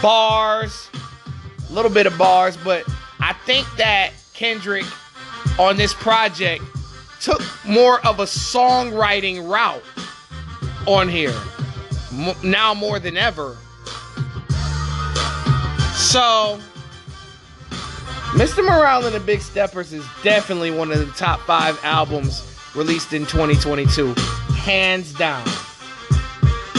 bars, 0.02 0.90
a 1.68 1.72
little 1.72 1.90
bit 1.90 2.06
of 2.06 2.18
bars, 2.18 2.56
but 2.58 2.84
I 3.20 3.32
think 3.44 3.66
that 3.76 4.12
Kendrick 4.34 4.84
on 5.58 5.76
this 5.76 5.94
project 5.94 6.62
took 7.20 7.42
more 7.64 8.04
of 8.06 8.20
a 8.20 8.24
songwriting 8.24 9.48
route 9.48 9.82
on 10.86 11.08
here. 11.08 11.34
Now 12.42 12.74
more 12.74 12.98
than 12.98 13.16
ever. 13.16 13.56
So, 16.16 16.58
Mr. 18.32 18.64
Morale 18.64 19.04
and 19.04 19.14
the 19.14 19.20
Big 19.20 19.42
Steppers 19.42 19.92
is 19.92 20.02
definitely 20.22 20.70
one 20.70 20.90
of 20.90 20.98
the 20.98 21.12
top 21.12 21.40
five 21.40 21.78
albums 21.84 22.42
released 22.74 23.12
in 23.12 23.26
2022. 23.26 24.14
Hands 24.54 25.12
down. 25.12 25.44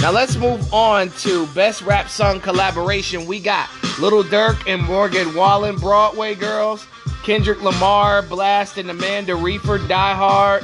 Now 0.01 0.09
let's 0.09 0.37
move 0.37 0.73
on 0.73 1.11
to 1.19 1.45
Best 1.53 1.83
Rap 1.83 2.09
Song 2.09 2.39
Collaboration. 2.39 3.27
We 3.27 3.39
got 3.39 3.69
Little 3.99 4.23
Durk 4.23 4.57
and 4.67 4.81
Morgan 4.81 5.35
Wallen, 5.35 5.75
Broadway 5.75 6.33
Girls, 6.33 6.87
Kendrick 7.23 7.61
Lamar, 7.61 8.23
Blxst 8.23 8.79
and 8.79 8.89
Amanda 8.89 9.33
Reifer, 9.33 9.87
Die 9.87 10.13
Hard, 10.15 10.63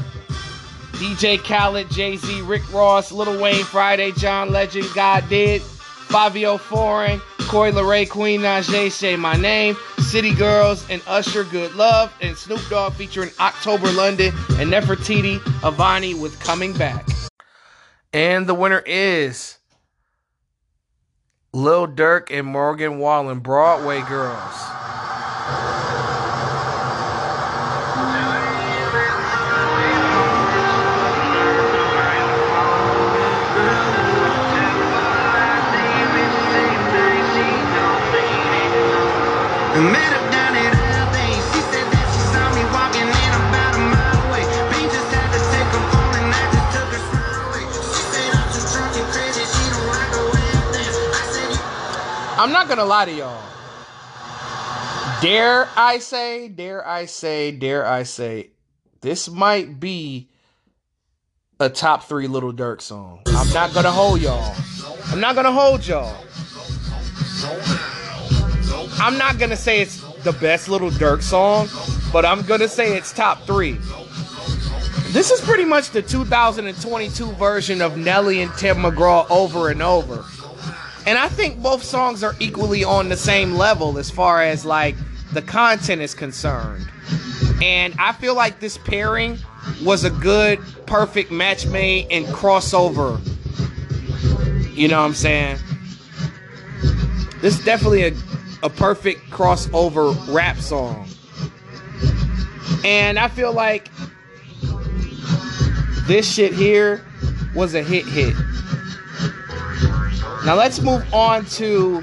DJ 0.94 1.38
Khaled, 1.38 1.92
Jay 1.92 2.18
Z, 2.18 2.42
Rick 2.42 2.74
Ross, 2.74 3.12
Little 3.12 3.40
Wayne, 3.40 3.66
Fridayy, 3.66 4.18
John 4.18 4.52
Legend, 4.52 4.88
God 4.96 5.30
Did, 5.30 5.62
Fivio 5.62 6.60
Foreign, 6.60 7.22
Coi 7.54 7.72
Leray, 7.72 8.10
Queen 8.10 8.41
Naija, 8.41 8.91
Say 8.91 9.16
My 9.16 9.36
Name, 9.36 9.78
City 9.99 10.34
Girls, 10.34 10.89
and 10.89 11.04
Usher, 11.06 11.43
Good 11.43 11.76
Love, 11.76 12.12
and 12.20 12.36
Snoop 12.36 12.60
Dogg 12.68 12.93
featuring 12.93 13.30
October 13.39 13.91
London 13.91 14.34
and 14.58 14.72
Nefertiti, 14.72 15.38
Avani 15.62 16.20
with 16.20 16.39
Coming 16.39 16.74
Back. 16.74 17.08
And 18.12 18.47
the 18.47 18.56
winner 18.56 18.82
is 18.88 19.60
Lil 21.54 21.88
Durk 21.88 22.32
and 22.32 22.47
Morgan 22.47 22.97
Wallen, 22.97 23.38
Broadway 23.38 24.01
Girls. 24.01 24.83
I'm 52.38 52.52
not 52.52 52.68
gonna 52.68 52.86
lie 52.86 53.06
to 53.06 53.12
y'all. 53.12 53.42
Dare 55.22 55.68
I 55.76 55.98
say, 56.00 56.50
dare 56.50 56.88
I 56.88 57.06
say, 57.06 57.52
dare 57.52 57.84
I 57.84 58.04
say, 58.04 58.52
this 59.02 59.28
might 59.28 59.80
be 59.80 60.30
a 61.60 61.70
top 61.72 62.04
three 62.04 62.28
Little 62.28 62.54
Durk 62.54 62.80
song. 62.80 63.24
I'm 63.26 63.52
not 63.54 63.74
gonna 63.74 63.92
hold 63.92 64.22
y'all. 64.22 64.56
I'm 65.08 65.20
not 65.20 65.34
gonna 65.36 65.52
hold 65.52 65.88
y'all. 65.88 66.16
I'm 69.04 69.18
not 69.18 69.38
gonna 69.38 69.58
say 69.58 69.82
it's 69.82 70.01
the 70.24 70.32
best 70.32 70.70
Little 70.70 70.89
Durk 70.89 71.22
song, 71.22 71.68
but 72.14 72.24
I'm 72.24 72.41
gonna 72.43 72.70
say 72.70 72.95
it's 72.95 73.12
top 73.12 73.45
three. 73.45 73.74
This 75.12 75.30
is 75.30 75.41
pretty 75.41 75.66
much 75.66 75.89
the 75.89 76.01
2022 76.01 77.34
version 77.34 77.82
of 77.82 77.97
Nelly 77.97 78.41
and 78.41 78.54
Tim 78.54 78.78
McGraw 78.78 79.30
over 79.30 79.68
and 79.68 79.82
over. 79.82 80.24
And 81.06 81.18
I 81.18 81.28
think 81.28 81.62
both 81.62 81.84
songs 81.84 82.24
are 82.24 82.34
equally 82.39 82.86
on 82.86 83.10
the 83.10 83.18
same 83.18 83.56
level 83.56 83.97
as 83.97 84.10
far 84.10 84.41
as 84.41 84.64
like 84.64 84.95
the 85.34 85.41
content 85.41 86.01
is 86.01 86.16
concerned. 86.16 86.88
And 87.62 87.93
I 87.99 88.14
feel 88.14 88.36
like 88.36 88.62
this 88.62 88.78
pairing 88.78 89.38
was 89.84 90.06
a 90.06 90.12
good, 90.12 90.62
perfect 90.86 91.30
match 91.30 91.66
made 91.68 92.08
and 92.10 92.26
crossover. 92.28 93.20
You 94.74 94.88
know 94.88 95.01
what 95.01 95.08
I'm 95.08 95.14
saying? 95.14 95.58
This 97.41 97.60
is 97.60 97.66
definitely 97.66 98.04
a, 98.04 98.14
a 98.64 98.70
perfect 98.70 99.30
crossover 99.30 100.16
rap 100.34 100.57
song. 100.57 101.07
And 102.86 103.20
I 103.20 103.28
feel 103.28 103.53
like 103.53 103.89
this 106.07 106.30
shit 106.32 106.53
here 106.53 107.05
was 107.53 107.76
a 107.76 107.84
hit 107.84 108.05
hit. 108.05 108.34
Now 110.45 110.55
let's 110.55 110.82
move 110.82 111.05
on 111.14 111.45
to 111.45 112.01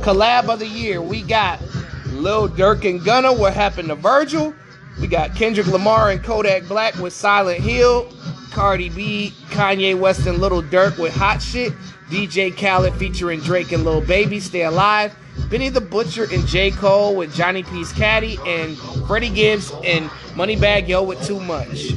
collab 0.00 0.48
of 0.48 0.58
the 0.58 0.66
year. 0.66 1.00
We 1.00 1.22
got 1.22 1.60
Lil 2.08 2.48
Durk 2.48 2.88
and 2.88 3.04
Gunna. 3.04 3.32
What 3.32 3.54
happened 3.54 3.88
to 3.88 3.94
Virgil? 3.94 4.54
We 5.00 5.06
got 5.06 5.34
Kendrick 5.34 5.66
Lamar 5.66 6.10
and 6.10 6.22
Kodak 6.22 6.66
Black 6.66 6.96
with 6.96 7.12
Silent 7.12 7.60
Hill. 7.60 8.12
Cardi 8.50 8.88
B, 8.88 9.32
Kanye 9.50 9.98
West 9.98 10.26
and 10.26 10.38
Little 10.38 10.62
Durk 10.62 10.98
with 10.98 11.14
Hot 11.14 11.40
Shit. 11.42 11.72
DJ 12.10 12.56
Khaled 12.56 12.94
featuring 12.94 13.40
Drake 13.40 13.70
and 13.72 13.84
Lil 13.84 14.00
Baby, 14.00 14.40
Stay 14.40 14.62
Alive. 14.64 15.14
Benny 15.48 15.68
the 15.68 15.80
Butcher 15.80 16.26
and 16.32 16.46
J. 16.46 16.70
Cole 16.70 17.14
with 17.14 17.32
Johnny 17.34 17.62
P's 17.62 17.92
Caddy. 17.92 18.38
And 18.46 18.76
Freddie 19.06 19.30
Gibbs 19.30 19.72
and 19.84 20.10
Moneybagg 20.34 20.88
Yo 20.88 21.02
with 21.02 21.24
Too 21.24 21.40
Much. 21.40 21.92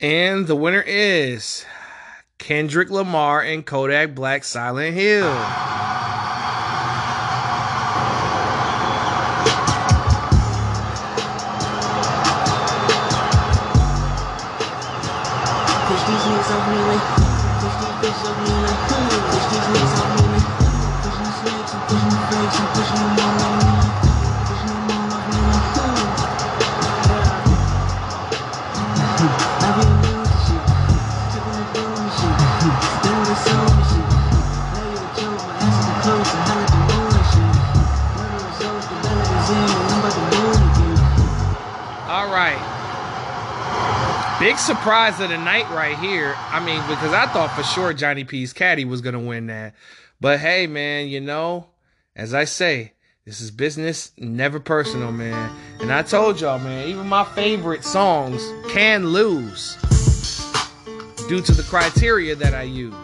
And 0.00 0.46
the 0.46 0.56
winner 0.56 0.82
is 0.86 1.66
Kendrick 2.38 2.90
Lamar 2.90 3.42
and 3.42 3.66
Kodak 3.66 4.14
Black 4.14 4.44
Silent 4.44 4.94
Hill. 4.94 5.28
Push 16.50 17.19
Big 44.40 44.56
surprise 44.56 45.20
of 45.20 45.28
the 45.28 45.36
night 45.36 45.68
right 45.68 45.98
here. 45.98 46.34
I 46.34 46.64
mean, 46.64 46.80
because 46.88 47.12
I 47.12 47.26
thought 47.26 47.54
for 47.54 47.62
sure 47.62 47.92
Johnny 47.92 48.24
P's 48.24 48.54
Caddy 48.54 48.86
was 48.86 49.02
going 49.02 49.12
to 49.12 49.20
win 49.20 49.48
that. 49.48 49.74
But 50.18 50.40
hey, 50.40 50.66
man, 50.66 51.08
you 51.08 51.20
know, 51.20 51.66
as 52.16 52.32
I 52.32 52.44
say, 52.44 52.94
this 53.26 53.42
is 53.42 53.50
business, 53.50 54.12
never 54.16 54.58
personal, 54.58 55.12
man. 55.12 55.54
And 55.80 55.92
I 55.92 56.02
told 56.02 56.40
y'all, 56.40 56.58
man, 56.58 56.88
even 56.88 57.06
my 57.06 57.22
favorite 57.22 57.84
songs 57.84 58.42
can 58.70 59.08
lose 59.08 59.76
due 61.28 61.42
to 61.42 61.52
the 61.52 61.66
criteria 61.68 62.34
that 62.34 62.54
I 62.54 62.62
use. 62.62 62.94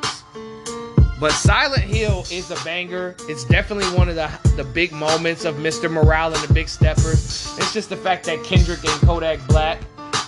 But 1.20 1.32
Silent 1.32 1.82
Hill 1.82 2.24
is 2.30 2.50
a 2.50 2.64
banger. 2.64 3.14
It's 3.28 3.44
definitely 3.44 3.94
one 3.94 4.08
of 4.08 4.14
the 4.14 4.30
the 4.56 4.64
big 4.64 4.90
moments 4.90 5.44
of 5.44 5.56
Mr. 5.56 5.90
Morale 5.90 6.32
and 6.32 6.42
the 6.42 6.54
Big 6.54 6.70
Steppers. 6.70 7.54
It's 7.58 7.74
just 7.74 7.90
the 7.90 7.96
fact 7.98 8.24
that 8.24 8.42
Kendrick 8.42 8.82
and 8.84 9.00
Kodak 9.02 9.46
Black 9.48 9.82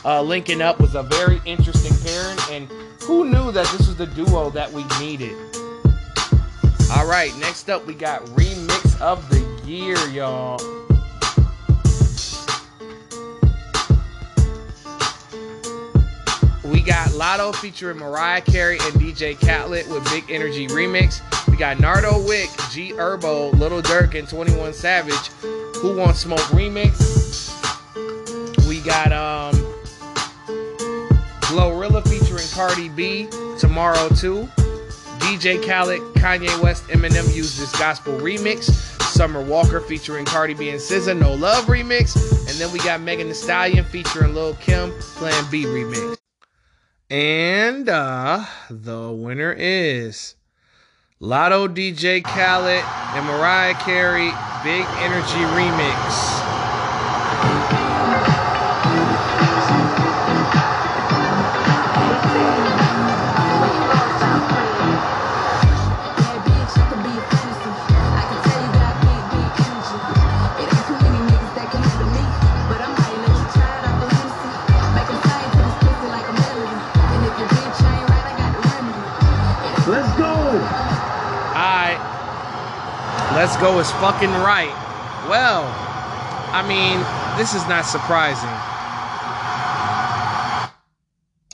uh, 0.04 0.22
linking 0.22 0.62
up 0.62 0.80
was 0.80 0.94
a 0.94 1.02
very 1.02 1.40
interesting 1.44 1.92
pairing, 2.04 2.38
and 2.50 2.68
who 3.02 3.24
knew 3.24 3.52
that 3.52 3.66
this 3.66 3.86
was 3.86 3.96
the 3.96 4.06
duo 4.06 4.50
that 4.50 4.70
we 4.72 4.84
needed? 5.00 5.36
All 6.96 7.06
right, 7.06 7.32
next 7.38 7.68
up 7.68 7.86
we 7.86 7.94
got 7.94 8.24
remix 8.26 9.00
of 9.00 9.28
the 9.28 9.40
year, 9.66 9.98
y'all. 10.08 10.58
We 16.64 16.80
got 16.82 17.08
Latto 17.10 17.54
featuring 17.54 17.98
Mariah 17.98 18.40
Carey 18.40 18.78
and 18.80 18.94
DJ 18.94 19.38
Khaled 19.38 19.88
with 19.90 20.04
Big 20.10 20.30
Energy 20.30 20.66
Remix. 20.68 21.20
We 21.48 21.56
got 21.56 21.80
Nardo 21.80 22.22
Wick, 22.26 22.50
G 22.70 22.92
Herbo, 22.92 23.52
Little 23.58 23.82
Durk, 23.82 24.18
and 24.18 24.28
21 24.28 24.72
Savage, 24.72 25.28
Who 25.76 25.96
Wants 25.96 26.20
Smoke 26.20 26.40
Remix. 26.50 26.96
We 28.68 28.80
got 28.80 29.12
um 29.12 29.67
Glorilla 31.48 32.06
featuring 32.06 32.46
Cardi 32.52 32.90
B, 32.90 33.26
Tomorrow 33.58 34.10
Too. 34.10 34.46
DJ 35.18 35.64
Khaled, 35.66 36.00
Kanye 36.14 36.62
West, 36.62 36.84
Eminem 36.88 37.34
Use 37.34 37.56
This 37.58 37.72
Gospel 37.78 38.12
remix. 38.18 38.64
Summer 39.02 39.42
Walker 39.42 39.80
featuring 39.80 40.26
Cardi 40.26 40.52
B 40.52 40.68
and 40.68 40.78
SZA, 40.78 41.18
No 41.18 41.32
Love 41.32 41.64
remix. 41.64 42.14
And 42.48 42.60
then 42.60 42.70
we 42.70 42.78
got 42.80 43.00
Megan 43.00 43.28
Thee 43.28 43.34
Stallion 43.34 43.84
featuring 43.86 44.34
Lil 44.34 44.54
Kim, 44.56 44.92
Plan 45.00 45.44
B 45.50 45.64
remix. 45.64 46.18
And 47.08 47.88
uh, 47.88 48.44
the 48.68 49.10
winner 49.10 49.54
is 49.58 50.34
Latto 51.18 51.66
DJ 51.66 52.22
Khaled 52.22 52.84
and 53.16 53.26
Mariah 53.26 53.74
Carey 53.76 54.30
Big 54.62 54.84
Energy 55.00 55.42
Remix. 55.56 56.37
Go 83.60 83.78
is 83.80 83.90
fucking 83.92 84.30
right. 84.30 84.72
Well, 85.28 85.64
I 86.52 86.66
mean, 86.66 87.00
this 87.36 87.54
is 87.54 87.66
not 87.66 87.84
surprising. 87.84 88.48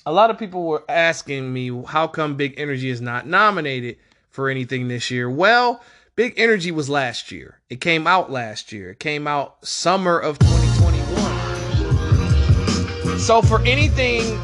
A 0.07 0.13
lot 0.13 0.29
of 0.29 0.39
people 0.39 0.67
were 0.67 0.85
asking 0.87 1.51
me 1.51 1.71
how 1.87 2.07
come 2.07 2.37
Big 2.37 2.61
Energy 2.61 2.91
is 2.91 3.01
not 3.01 3.27
nominated 3.27 3.97
for 4.29 4.51
anything 4.51 4.89
this 4.89 5.11
year. 5.11 5.31
Well, 5.31 5.81
Big 6.15 6.35
Energy 6.37 6.71
was 6.71 6.91
last 6.91 7.33
year. 7.33 7.63
It 7.71 7.81
came 7.81 8.07
out 8.07 8.31
last 8.31 8.71
year. 8.71 8.91
It 8.91 9.01
came 9.01 9.27
out 9.27 9.67
summer 9.67 10.19
of 10.19 10.39
2021. 10.41 13.19
So 13.19 13.41
for 13.41 13.63
anything 13.63 14.39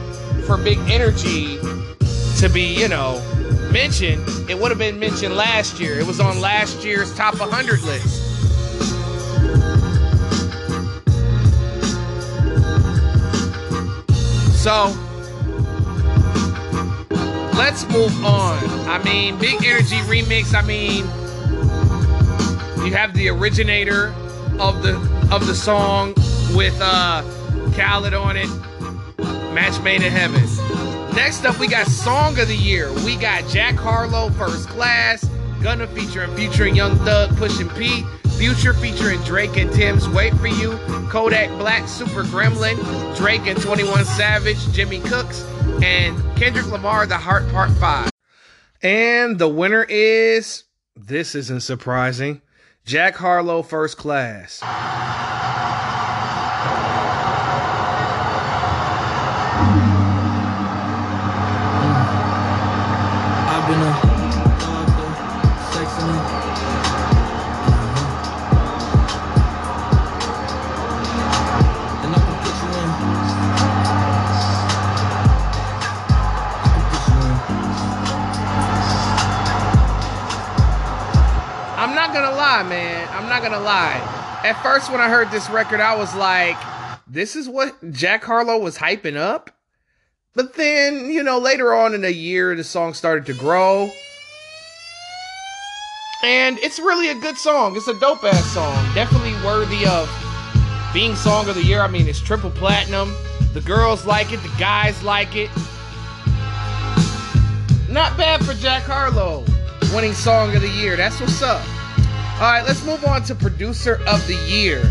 for 0.47 0.57
Big 0.57 0.79
Energy 0.89 1.59
to 2.39 2.49
be, 2.49 2.81
you 2.81 2.89
know, 2.89 3.23
mentioned, 3.73 4.23
it 4.51 4.59
would 4.59 4.71
have 4.71 4.79
been 4.79 4.99
mentioned 4.99 5.37
last 5.37 5.81
year. 5.81 5.99
It 5.99 6.07
was 6.07 6.21
on 6.21 6.41
last 6.41 6.85
year's 6.85 7.15
top 7.15 7.39
100 7.39 7.83
list. 7.83 8.27
So 14.61 14.95
let's 17.57 17.89
move 17.89 18.25
on. 18.25 18.59
I 18.89 19.01
mean, 19.05 19.39
Big 19.39 19.65
Energy 19.65 19.97
remix. 20.01 20.55
I 20.55 20.63
mean, 20.63 21.05
you 22.85 22.95
have 22.95 23.15
the 23.15 23.29
originator 23.29 24.15
of 24.59 24.83
the 24.83 24.97
of 25.33 25.47
the 25.47 25.55
song 25.55 26.13
with 26.55 26.79
uh 26.83 27.23
Khaled 27.75 28.13
on 28.13 28.37
it. 28.37 28.49
Match 29.55 29.81
made 29.83 30.03
in 30.03 30.13
heaven. 30.13 30.60
Next 31.15 31.45
up, 31.45 31.59
we 31.59 31.67
got 31.67 31.87
Song 31.87 32.39
of 32.39 32.49
the 32.49 32.57
Year. 32.57 32.93
We 33.05 33.17
got 33.17 33.49
Jack 33.49 33.75
Harlow, 33.75 34.31
First 34.31 34.69
Class, 34.69 35.25
Gunna 35.63 35.87
featuring 35.89 36.35
featuring 36.37 36.77
Young 36.77 36.97
Thug, 36.99 37.31
Pushin 37.37 37.69
P, 37.71 38.05
Future 38.39 38.73
featuring 38.75 39.21
Drake 39.23 39.57
and 39.57 39.73
Tems 39.73 40.09
Wait 40.09 40.33
for 40.35 40.47
You, 40.47 40.79
Kodak 41.11 41.51
Black, 41.59 41.89
Super 41.89 42.23
Gremlin, 42.23 42.77
Drake 43.17 43.47
and 43.47 43.61
21 43.61 44.05
Savage, 44.05 44.59
Jimmy 44.73 45.01
Cooks, 45.01 45.45
and 45.83 46.17
Kendrick 46.37 46.67
Lamar, 46.67 47.07
The 47.07 47.19
Heart 47.19 47.51
Part 47.51 47.71
5. 47.73 48.11
And 48.83 49.39
the 49.39 49.49
winner 49.49 49.85
is 49.85 50.65
this 50.97 51.35
isn't 51.35 51.61
surprising. 51.61 52.41
Jack 52.85 53.17
Harlow, 53.17 53.63
First 53.63 53.99
Class. 53.99 54.61
Not 82.13 82.25
gonna 82.25 82.37
lie, 82.37 82.63
man. 82.65 83.09
I'm 83.13 83.29
not 83.29 83.41
gonna 83.41 83.61
lie. 83.61 84.41
At 84.43 84.61
first, 84.65 84.91
when 84.91 85.01
I 85.01 85.09
heard 85.09 85.31
this 85.31 85.49
record, 85.49 85.81
I 85.81 85.95
was 85.97 86.13
like, 86.17 86.57
this 87.07 87.37
is 87.37 87.49
what 87.49 87.93
Jack 87.93 88.25
Harlow 88.25 88.59
was 88.59 88.79
hyping 88.79 89.17
up. 89.17 89.51
But 90.35 90.55
then, 90.55 91.11
you 91.11 91.23
know, 91.23 91.39
later 91.39 91.73
on 91.73 91.95
in 91.95 92.01
the 92.01 92.13
year, 92.13 92.57
the 92.57 92.65
song 92.65 92.95
started 92.95 93.27
to 93.27 93.35
grow. 93.35 93.91
And 96.25 96.59
it's 96.59 96.81
really 96.81 97.11
a 97.11 97.15
good 97.15 97.37
song. 97.37 97.77
It's 97.77 97.87
a 97.87 97.99
dope 98.01 98.25
ass 98.25 98.45
song. 98.47 98.75
Definitely 98.93 99.35
worthy 99.45 99.87
of 99.87 100.11
being 100.93 101.15
Song 101.15 101.49
of 101.49 101.55
the 101.55 101.63
Year. 101.63 101.81
I 101.81 101.89
mean, 101.89 102.09
it's 102.09 102.21
triple 102.21 102.51
platinum. 102.51 103.15
The 103.53 103.61
girls 103.61 104.05
like 104.05 104.33
it, 104.33 104.39
the 104.39 104.53
guys 104.59 105.01
like 105.05 105.37
it. 105.37 105.51
Not 107.89 108.17
bad 108.17 108.45
for 108.45 108.55
Jack 108.55 108.83
Harlow 108.83 109.45
winning 109.95 110.15
Song 110.15 110.55
of 110.57 110.63
the 110.63 110.69
Year. 110.69 110.97
That's 110.97 111.21
what's 111.21 111.41
up. 111.43 111.65
All 112.41 112.47
right, 112.47 112.65
let's 112.65 112.83
move 112.87 113.05
on 113.05 113.23
to 113.25 113.35
Producer 113.35 114.01
of 114.07 114.27
the 114.27 114.35
Year. 114.49 114.91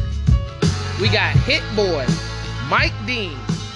We 1.01 1.09
got 1.09 1.35
Hit 1.35 1.63
Boy, 1.75 2.05
Mike 2.69 2.93
Dean, 3.07 3.35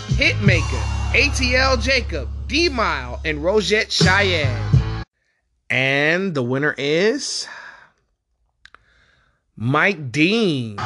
Hitmaker, 0.10 0.80
ATL 1.14 1.82
Jacob, 1.82 2.30
D'Mile, 2.48 3.20
and 3.26 3.40
Rogét 3.40 3.88
Chahayed. 3.88 5.04
And 5.72 6.36
the 6.36 6.44
winner 6.44 6.76
is 6.78 7.48
Mike 9.56 10.12
Dean. 10.12 10.78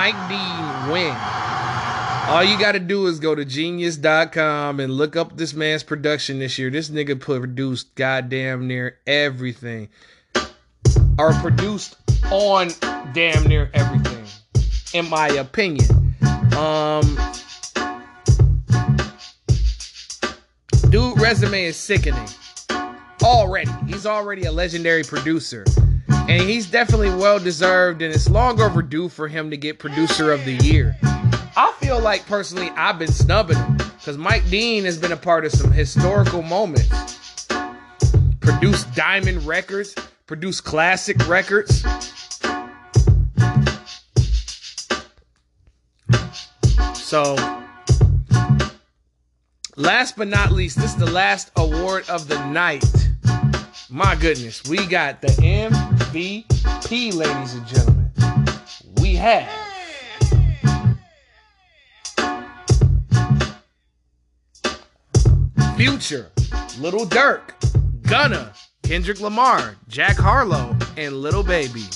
Mike 0.00 0.30
Dean 0.30 0.90
win? 0.90 1.14
All 2.26 2.42
you 2.42 2.58
got 2.58 2.72
to 2.72 2.78
do 2.78 3.06
is 3.06 3.20
go 3.20 3.34
to 3.34 3.44
genius.com 3.44 4.80
and 4.80 4.90
look 4.94 5.14
up 5.14 5.36
this 5.36 5.52
man's 5.52 5.82
production 5.82 6.38
this 6.38 6.58
year. 6.58 6.70
This 6.70 6.88
nigga 6.88 7.20
produced 7.20 7.94
goddamn 7.96 8.66
near 8.66 8.96
everything. 9.06 9.90
Or 11.18 11.34
produced 11.34 11.98
on 12.32 12.70
damn 13.12 13.46
near 13.46 13.70
everything, 13.74 14.24
in 14.94 15.10
my 15.10 15.28
opinion. 15.28 16.14
Um, 16.56 17.18
dude, 20.88 21.20
resume 21.20 21.64
is 21.64 21.76
sickening 21.76 22.28
already. 23.22 23.70
He's 23.86 24.06
already 24.06 24.44
a 24.44 24.52
legendary 24.52 25.02
producer. 25.02 25.66
And 26.30 26.48
he's 26.48 26.70
definitely 26.70 27.10
well 27.10 27.40
deserved, 27.40 28.02
and 28.02 28.14
it's 28.14 28.30
long 28.30 28.60
overdue 28.60 29.08
for 29.08 29.26
him 29.26 29.50
to 29.50 29.56
get 29.56 29.80
producer 29.80 30.30
of 30.30 30.44
the 30.44 30.52
year. 30.58 30.96
I 31.02 31.74
feel 31.80 31.98
like 31.98 32.24
personally 32.24 32.70
I've 32.76 33.00
been 33.00 33.10
snubbing 33.10 33.56
him 33.56 33.76
because 33.76 34.16
Mike 34.16 34.48
Dean 34.48 34.84
has 34.84 34.96
been 34.96 35.10
a 35.10 35.16
part 35.16 35.44
of 35.44 35.50
some 35.50 35.72
historical 35.72 36.42
moments. 36.42 37.48
Produced 38.38 38.94
diamond 38.94 39.44
records, 39.44 39.96
produced 40.28 40.62
classic 40.62 41.16
records. 41.26 41.84
So, 46.94 47.34
last 49.74 50.16
but 50.16 50.28
not 50.28 50.52
least, 50.52 50.76
this 50.76 50.92
is 50.92 50.96
the 50.96 51.10
last 51.10 51.50
award 51.56 52.08
of 52.08 52.28
the 52.28 52.38
night. 52.50 52.84
My 53.92 54.14
goodness, 54.14 54.62
we 54.68 54.86
got 54.86 55.20
the 55.20 55.26
MVP, 55.26 57.12
ladies 57.12 57.54
and 57.54 57.66
gentlemen. 57.66 58.12
We 59.02 59.16
have 59.16 59.50
Future, 65.76 66.30
Little 66.78 67.04
Durk, 67.04 67.50
Gunna, 68.02 68.52
Kendrick 68.84 69.20
Lamar, 69.20 69.74
Jack 69.88 70.16
Harlow, 70.16 70.76
and 70.96 71.16
Little 71.16 71.42
Baby. 71.42 71.86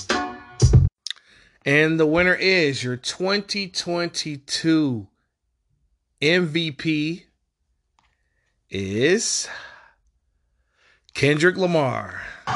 And 1.63 1.97
the 1.97 2.05
winner 2.05 2.35
is 2.35 2.83
your 2.83 2.97
2022 2.97 5.07
MVP 6.21 7.23
is 8.69 9.47
Kendrick 11.15 11.55
Lamar. 11.55 12.27
Take 12.43 12.51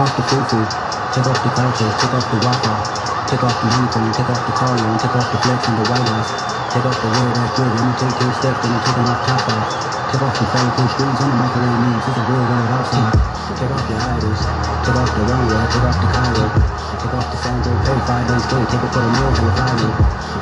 off 0.00 0.16
the 0.16 0.24
filter, 0.32 0.64
take 1.12 1.28
off 1.28 1.36
the 1.44 1.52
culture, 1.52 1.92
take 2.00 2.14
off 2.16 2.24
the 2.32 2.40
Wi-Fi, 2.40 3.26
take 3.28 3.44
off 3.44 3.52
the 3.60 3.68
anything, 3.76 4.08
take 4.16 4.30
off 4.32 4.46
the 4.46 4.52
collar, 4.56 4.80
and 4.80 4.98
take 4.98 5.14
off 5.14 5.30
the 5.30 5.36
flex 5.44 5.68
and 5.68 5.76
the 5.76 5.90
white 5.92 6.08
house. 6.08 6.72
Take 6.72 6.86
off 6.86 6.96
the 7.02 7.08
water 7.08 7.32
that's 7.36 7.58
me 7.60 7.92
take 8.00 8.16
your 8.18 8.32
step, 8.32 8.56
then 8.62 8.72
I'm 8.72 8.80
taking 8.80 9.04
off 9.12 9.26
top 9.26 9.48
off. 9.52 9.95
Take 10.10 10.22
off 10.22 10.34
the 10.38 10.46
fake 10.54 10.76
and 10.78 10.90
strings 10.94 11.18
on 11.20 11.28
the 11.30 11.36
microwave 11.40 11.80
means 11.82 12.04
it's 12.06 12.18
a 12.18 12.24
real 12.30 12.44
outside. 12.76 13.14
Take 13.58 13.70
off 13.70 13.84
your 13.90 14.00
idols, 14.00 14.40
take 14.86 14.96
off 14.96 15.10
the 15.14 15.22
runway, 15.26 15.62
take 15.70 15.86
off 15.86 15.98
the 15.98 16.08
Cairo, 16.14 16.76
Take 17.06 17.22
off 17.22 17.30
the 17.30 17.38
Sandro, 17.38 17.70
pay 17.86 17.98
five 18.02 18.26
days 18.26 18.42
straight. 18.48 18.66
Take 18.66 18.82
it 18.82 18.90
for 18.90 18.98
the 18.98 19.10
meal 19.14 19.30
till 19.36 19.46
it's 19.46 19.58
Friday. 19.62 19.92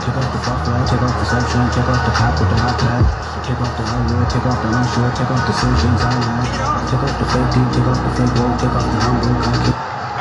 Take 0.00 0.16
off 0.16 0.28
the 0.32 0.40
fuck 0.48 0.60
flag, 0.64 0.82
take 0.88 1.02
off 1.02 1.12
the 1.18 1.26
section, 1.28 1.60
take 1.76 1.88
off 1.92 2.00
the 2.08 2.12
cop 2.16 2.34
with 2.40 2.48
the 2.48 2.58
hot 2.62 2.76
tag. 2.80 3.04
Take 3.44 3.60
off 3.60 3.74
the 3.76 3.84
hardware, 3.84 4.24
take 4.32 4.46
off 4.48 4.58
the 4.64 4.70
unsure, 4.72 5.10
take 5.12 5.28
off 5.28 5.44
the 5.44 5.54
surgeons 5.60 6.00
I 6.00 6.12
have. 6.14 6.88
Take 6.88 7.04
off 7.04 7.14
the 7.20 7.26
fake 7.28 7.50
teeth, 7.52 7.70
take 7.74 7.88
off 7.90 8.00
the 8.00 8.12
fake 8.16 8.34
road, 8.40 8.54
take 8.56 8.72
off 8.72 8.86
the 8.88 9.00
humble 9.04 9.36
cocky. 9.44 9.72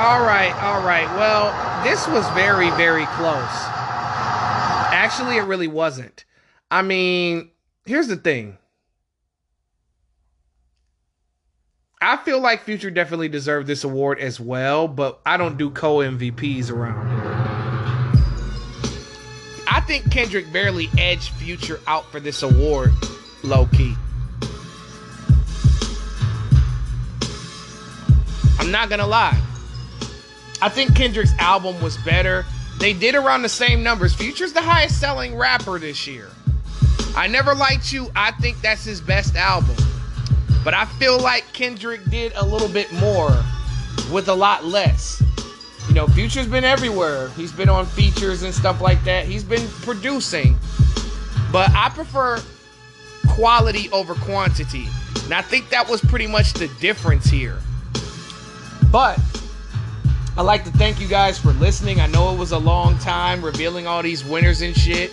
All 0.04 0.22
right, 0.28 0.56
all 0.60 0.84
right. 0.84 1.08
Well, 1.16 1.48
this 1.88 2.08
was 2.10 2.28
very, 2.36 2.72
very 2.76 3.06
close. 3.16 3.56
Actually, 4.92 5.38
it 5.38 5.44
really 5.44 5.68
wasn't. 5.68 6.26
I 6.72 6.82
mean, 6.82 7.52
here's 7.86 8.08
the 8.08 8.18
thing. 8.18 8.58
I 12.04 12.18
feel 12.18 12.42
like 12.42 12.64
Future 12.64 12.92
definitely 12.92 13.30
deserved 13.30 13.66
this 13.66 13.86
award 13.86 14.20
as 14.20 14.38
well, 14.38 14.90
but 14.90 15.22
I 15.26 15.38
don't 15.38 15.58
do 15.58 15.70
co 15.70 15.98
MVPs 15.98 16.70
around 16.70 17.10
here. 17.10 17.32
I 19.70 19.80
think 19.88 20.12
Kendrick 20.12 20.52
barely 20.52 20.90
edged 20.98 21.30
Future 21.36 21.80
out 21.88 22.12
for 22.12 22.20
this 22.20 22.44
award, 22.44 22.92
low 23.42 23.68
key. 23.68 23.96
I'm 28.60 28.70
not 28.70 28.90
gonna 28.90 29.08
lie. 29.08 29.42
I 30.62 30.68
think 30.68 30.96
Kendrick's 30.96 31.34
album 31.40 31.82
was 31.82 31.96
better. 31.98 32.46
They 32.80 32.92
did 32.92 33.16
around 33.16 33.44
the 33.44 33.50
same 33.50 33.82
numbers. 33.82 34.14
Future's 34.14 34.52
the 34.52 34.62
highest 34.62 35.00
selling 35.00 35.38
rapper 35.38 35.80
this 35.80 36.06
year. 36.06 36.30
I 37.16 37.28
Never 37.28 37.56
Liked 37.56 37.94
You, 37.94 38.12
I 38.14 38.32
think 38.32 38.60
that's 38.62 38.84
his 38.84 39.00
best 39.00 39.36
album. 39.36 39.76
But 40.64 40.74
I 40.74 40.86
feel 40.86 41.20
like 41.20 41.52
Kendrick 41.54 42.04
did 42.10 42.32
a 42.36 42.46
little 42.46 42.70
bit 42.70 42.92
more 42.94 43.32
with 44.12 44.30
a 44.30 44.34
lot 44.34 44.66
less. 44.66 45.22
You 45.88 45.96
know, 45.96 46.08
Future's 46.08 46.48
been 46.48 46.64
everywhere. 46.64 47.30
He's 47.30 47.52
been 47.52 47.70
on 47.70 47.86
features 47.86 48.44
and 48.44 48.54
stuff 48.54 48.80
like 48.82 49.04
that. 49.04 49.26
He's 49.26 49.44
been 49.44 49.68
producing. 49.82 50.58
But 51.52 51.70
I 51.72 51.90
prefer 51.90 52.42
quality 53.30 53.90
over 53.92 54.16
quantity. 54.16 54.88
And 55.26 55.34
I 55.34 55.42
think 55.42 55.70
that 55.70 55.88
was 55.88 56.02
pretty 56.02 56.28
much 56.28 56.54
the 56.54 56.68
difference 56.80 57.26
here. 57.26 57.60
But 58.92 59.20
I'd 60.38 60.44
like 60.44 60.64
to 60.64 60.72
thank 60.72 61.00
you 61.00 61.08
guys 61.08 61.38
for 61.38 61.52
listening. 61.54 62.00
I 62.00 62.08
know 62.08 62.34
it 62.34 62.38
was 62.38 62.54
a 62.54 62.58
long 62.58 62.98
time 63.00 63.44
revealing 63.44 63.86
all 63.86 64.02
these 64.02 64.24
winners 64.24 64.62
and 64.62 64.76
shit. 64.76 65.12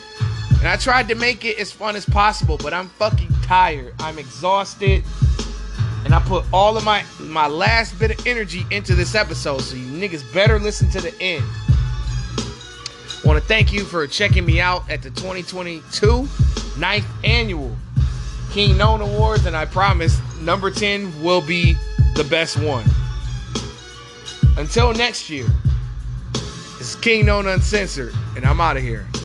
And 0.58 0.68
I 0.68 0.76
tried 0.76 1.08
to 1.08 1.14
make 1.14 1.44
it 1.44 1.58
as 1.58 1.72
fun 1.72 1.96
as 1.96 2.04
possible, 2.04 2.58
but 2.58 2.72
I'm 2.72 2.88
fucking 2.88 3.32
tired. 3.42 3.94
I'm 3.98 4.18
exhausted. 4.18 5.04
And 6.04 6.14
I 6.14 6.20
put 6.20 6.44
all 6.52 6.76
of 6.76 6.84
my 6.84 7.04
my 7.18 7.46
last 7.46 7.98
bit 7.98 8.18
of 8.18 8.26
energy 8.26 8.64
into 8.70 8.94
this 8.94 9.14
episode, 9.14 9.60
so 9.60 9.76
you 9.76 9.86
niggas 9.86 10.32
better 10.32 10.58
listen 10.58 10.90
to 10.90 11.00
the 11.00 11.14
end. 11.20 11.44
Want 13.24 13.40
to 13.40 13.46
thank 13.46 13.72
you 13.72 13.84
for 13.84 14.06
checking 14.06 14.46
me 14.46 14.60
out 14.60 14.88
at 14.90 15.02
the 15.02 15.10
2022 15.10 16.28
ninth 16.78 17.06
annual 17.22 17.76
King 18.50 18.76
Known 18.76 19.00
Awards, 19.00 19.46
and 19.46 19.56
I 19.56 19.66
promise 19.66 20.18
number 20.40 20.70
10 20.70 21.22
will 21.22 21.42
be 21.42 21.74
the 22.16 22.24
best 22.24 22.58
one. 22.60 22.84
Until 24.56 24.92
next 24.92 25.30
year, 25.30 25.46
is 26.80 26.96
King 26.96 27.26
Known 27.26 27.46
Uncensored, 27.46 28.14
and 28.36 28.44
I'm 28.44 28.60
out 28.60 28.76
of 28.76 28.82
here. 28.82 29.06